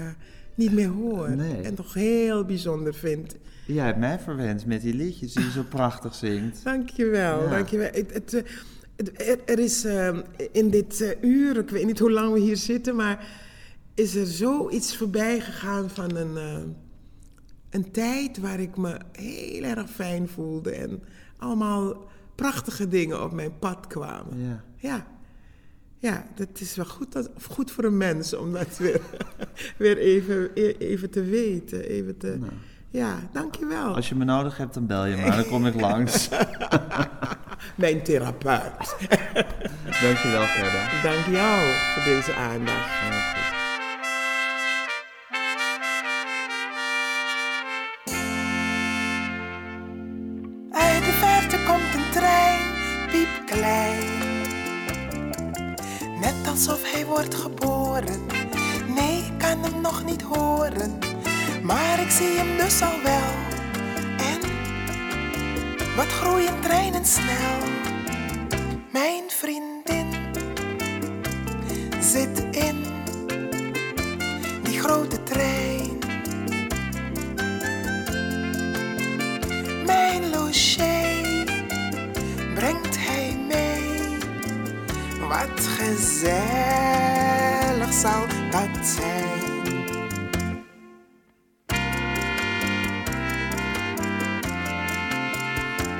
niet 0.54 0.72
meer 0.72 0.88
hoor. 0.88 1.30
Nee. 1.36 1.62
En 1.62 1.74
toch 1.74 1.94
heel 1.94 2.44
bijzonder 2.44 2.94
vind. 2.94 3.36
Jij 3.66 3.84
hebt 3.84 3.98
mij 3.98 4.18
verwend 4.18 4.66
met 4.66 4.82
die 4.82 4.94
liedjes 4.94 5.32
die 5.32 5.44
je 5.44 5.50
zo 5.50 5.62
prachtig 5.68 6.14
zingt. 6.14 6.64
Dankjewel, 6.64 7.42
Ja. 7.42 7.50
dankjewel. 7.50 7.88
Het, 7.92 8.12
het, 8.12 8.30
het- 8.96 9.28
er, 9.28 9.38
er 9.44 9.58
is 9.58 9.84
in 10.52 10.70
dit 10.70 11.16
uur, 11.20 11.58
ik 11.58 11.70
weet 11.70 11.86
niet 11.86 11.98
hoe 11.98 12.10
lang 12.10 12.32
we 12.32 12.40
hier 12.40 12.56
zitten, 12.56 12.96
maar 12.96 13.26
is 13.94 14.14
er 14.14 14.26
zoiets 14.26 14.96
voorbij 14.96 15.40
gegaan 15.40 15.90
van 15.90 16.16
een, 16.16 16.36
een 17.70 17.90
tijd 17.90 18.38
waar 18.38 18.60
ik 18.60 18.76
me 18.76 18.96
heel 19.12 19.62
erg 19.62 19.90
fijn 19.90 20.28
voelde 20.28 20.70
en 20.70 21.02
allemaal 21.38 22.04
prachtige 22.34 22.88
dingen 22.88 23.22
op 23.22 23.32
mijn 23.32 23.58
pad 23.58 23.86
kwamen. 23.86 24.38
Ja. 24.40 24.62
Ja. 24.76 25.06
Ja, 26.00 26.26
dat 26.34 26.48
is 26.54 26.76
wel 26.76 26.84
goed, 26.84 27.12
dat, 27.12 27.30
of 27.36 27.44
goed 27.44 27.70
voor 27.70 27.84
een 27.84 27.96
mens 27.96 28.34
om 28.34 28.52
dat 28.52 28.76
weer, 28.76 29.00
weer 29.76 29.98
even, 29.98 30.50
e- 30.54 30.74
even 30.78 31.10
te 31.10 31.22
weten. 31.22 31.82
Even 31.84 32.16
te, 32.16 32.36
Nou. 32.38 32.52
Ja, 32.90 33.18
dankjewel. 33.32 33.94
Als 33.94 34.08
je 34.08 34.14
me 34.14 34.24
nodig 34.24 34.56
hebt, 34.56 34.74
dan 34.74 34.86
bel 34.86 35.04
je 35.04 35.16
maar. 35.16 35.36
Dan 35.36 35.46
kom 35.46 35.66
ik 35.66 35.80
langs. 35.80 36.28
Mijn 37.74 38.02
therapeut. 38.02 38.96
Dankjewel, 40.02 40.44
Gerda. 40.46 41.02
Dank 41.02 41.26
jou 41.26 41.72
voor 41.94 42.04
deze 42.04 42.34
aandacht. 42.34 43.56
Geboren. 57.26 58.26
Nee, 58.94 59.18
ik 59.18 59.38
kan 59.38 59.62
hem 59.62 59.80
nog 59.80 60.04
niet 60.04 60.22
horen. 60.22 60.98
Maar 61.62 62.00
ik 62.00 62.10
zie 62.10 62.36
hem 62.36 62.56
dus 62.56 62.82
al 62.82 63.02
wel. 63.02 63.32
En 64.18 64.40
wat 65.96 66.06
groeien 66.06 66.60
treinen 66.60 67.04
snel. 67.04 67.58
Mijn 68.92 69.24
vriendin 69.26 70.06
zit 72.00 72.38
in 72.50 72.84
die 74.62 74.80
grote 74.80 75.22
trein. 75.22 75.67
Wat 85.38 85.60
gezellig 85.60 86.42
zal 87.92 88.26
dat 88.50 88.86
zijn. 88.86 89.76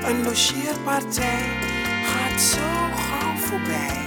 Een 0.04 0.22
logeerpartij 0.24 1.44
gaat 2.04 2.40
zo 2.40 2.60
gauw 2.94 3.36
voorbij. 3.36 4.06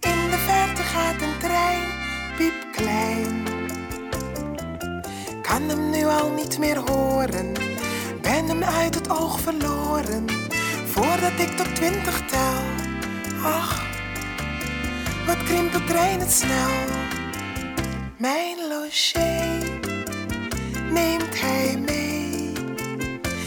In 0.00 0.30
de 0.30 0.38
verte 0.46 0.82
gaat 0.82 1.22
een 1.22 1.38
trein, 1.38 1.88
piepklein. 2.36 3.42
Kan 5.42 5.68
hem 5.68 5.90
nu 5.90 6.04
al 6.04 6.30
niet 6.30 6.58
meer 6.58 6.78
horen, 6.90 7.52
ben 8.20 8.46
hem 8.46 8.62
uit 8.62 8.94
het 8.94 9.10
oog 9.10 9.40
verloren. 9.40 10.41
Voordat 10.92 11.32
ik 11.38 11.56
tot 11.56 11.74
twintig 11.74 12.22
tel, 12.26 12.62
ach, 13.42 13.82
Wat 15.26 15.42
krimpt 15.42 15.72
de 15.72 15.84
trein 15.84 16.20
het 16.20 16.32
snel? 16.32 16.70
Mijn 18.16 18.56
logier 18.68 19.80
neemt 20.90 21.40
hij 21.40 21.78
mee. 21.86 22.52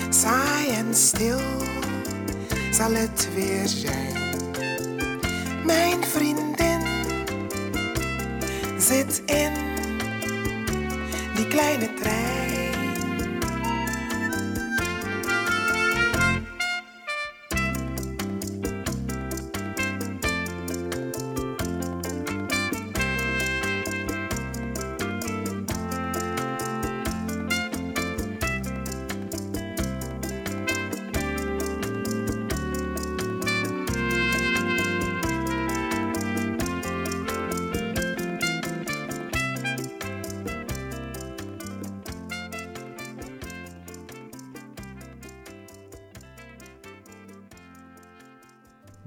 Saai 0.09 0.69
en 0.69 0.95
stil 0.95 1.39
zal 2.71 2.93
het 2.93 3.29
weer 3.35 3.67
zijn. 3.67 4.13
Mijn 5.65 6.03
vriendin 6.03 6.81
zit 8.77 9.21
in 9.25 9.51
die 11.35 11.47
kleine 11.47 11.93
trein. 11.93 12.24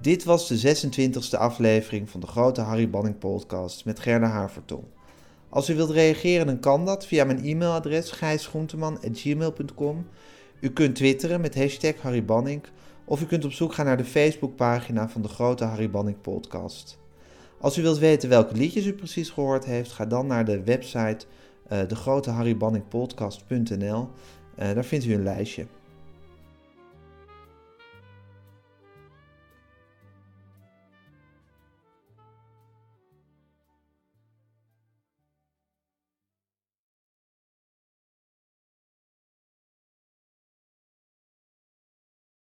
Dit 0.09 0.25
was 0.25 0.49
de 0.49 0.77
26e 0.77 1.39
aflevering 1.39 2.11
van 2.11 2.21
de 2.21 2.27
grote 2.27 2.61
Harry 2.61 2.91
Banning 2.91 3.19
podcast 3.19 3.85
met 3.85 4.01
Gerda 4.01 4.27
Havertong. 4.27 4.83
Als 5.49 5.71
u 5.71 5.75
wilt 5.75 5.91
reageren, 5.91 6.47
dan 6.47 6.61
kan 6.61 6.85
dat 6.85 7.07
via 7.07 7.25
mijn 7.25 7.45
e-mailadres 7.45 8.11
gijsgroenteman.gmail.com. 8.11 10.07
U 10.61 10.71
kunt 10.71 10.95
twitteren 10.95 11.41
met 11.41 11.55
hashtag 11.55 12.01
Harry 12.01 12.25
Banning 12.25 12.63
of 13.05 13.23
u 13.23 13.27
kunt 13.27 13.45
op 13.45 13.53
zoek 13.53 13.75
gaan 13.75 13.87
naar 13.87 13.97
de 13.97 14.05
Facebookpagina 14.05 15.09
van 15.09 15.23
de 15.23 15.29
grote 15.29 15.65
Harry 15.65 15.91
Banning 15.91 16.21
podcast. 16.21 16.99
Als 17.61 17.79
u 17.79 17.83
wilt 17.83 17.99
weten 17.99 18.29
welke 18.29 18.55
liedjes 18.55 18.87
u 18.87 18.93
precies 18.93 19.31
gehoord 19.31 19.65
heeft, 19.65 19.93
ga 19.93 20.07
dan 20.07 20.27
naar 20.27 20.45
de 20.45 20.63
website 20.63 21.27
uh, 21.73 21.79
degroteharrybanningpodcast.nl. 21.89 24.09
Uh, 24.59 24.75
daar 24.75 24.85
vindt 24.85 25.05
u 25.05 25.15
een 25.15 25.23
lijstje. 25.23 25.67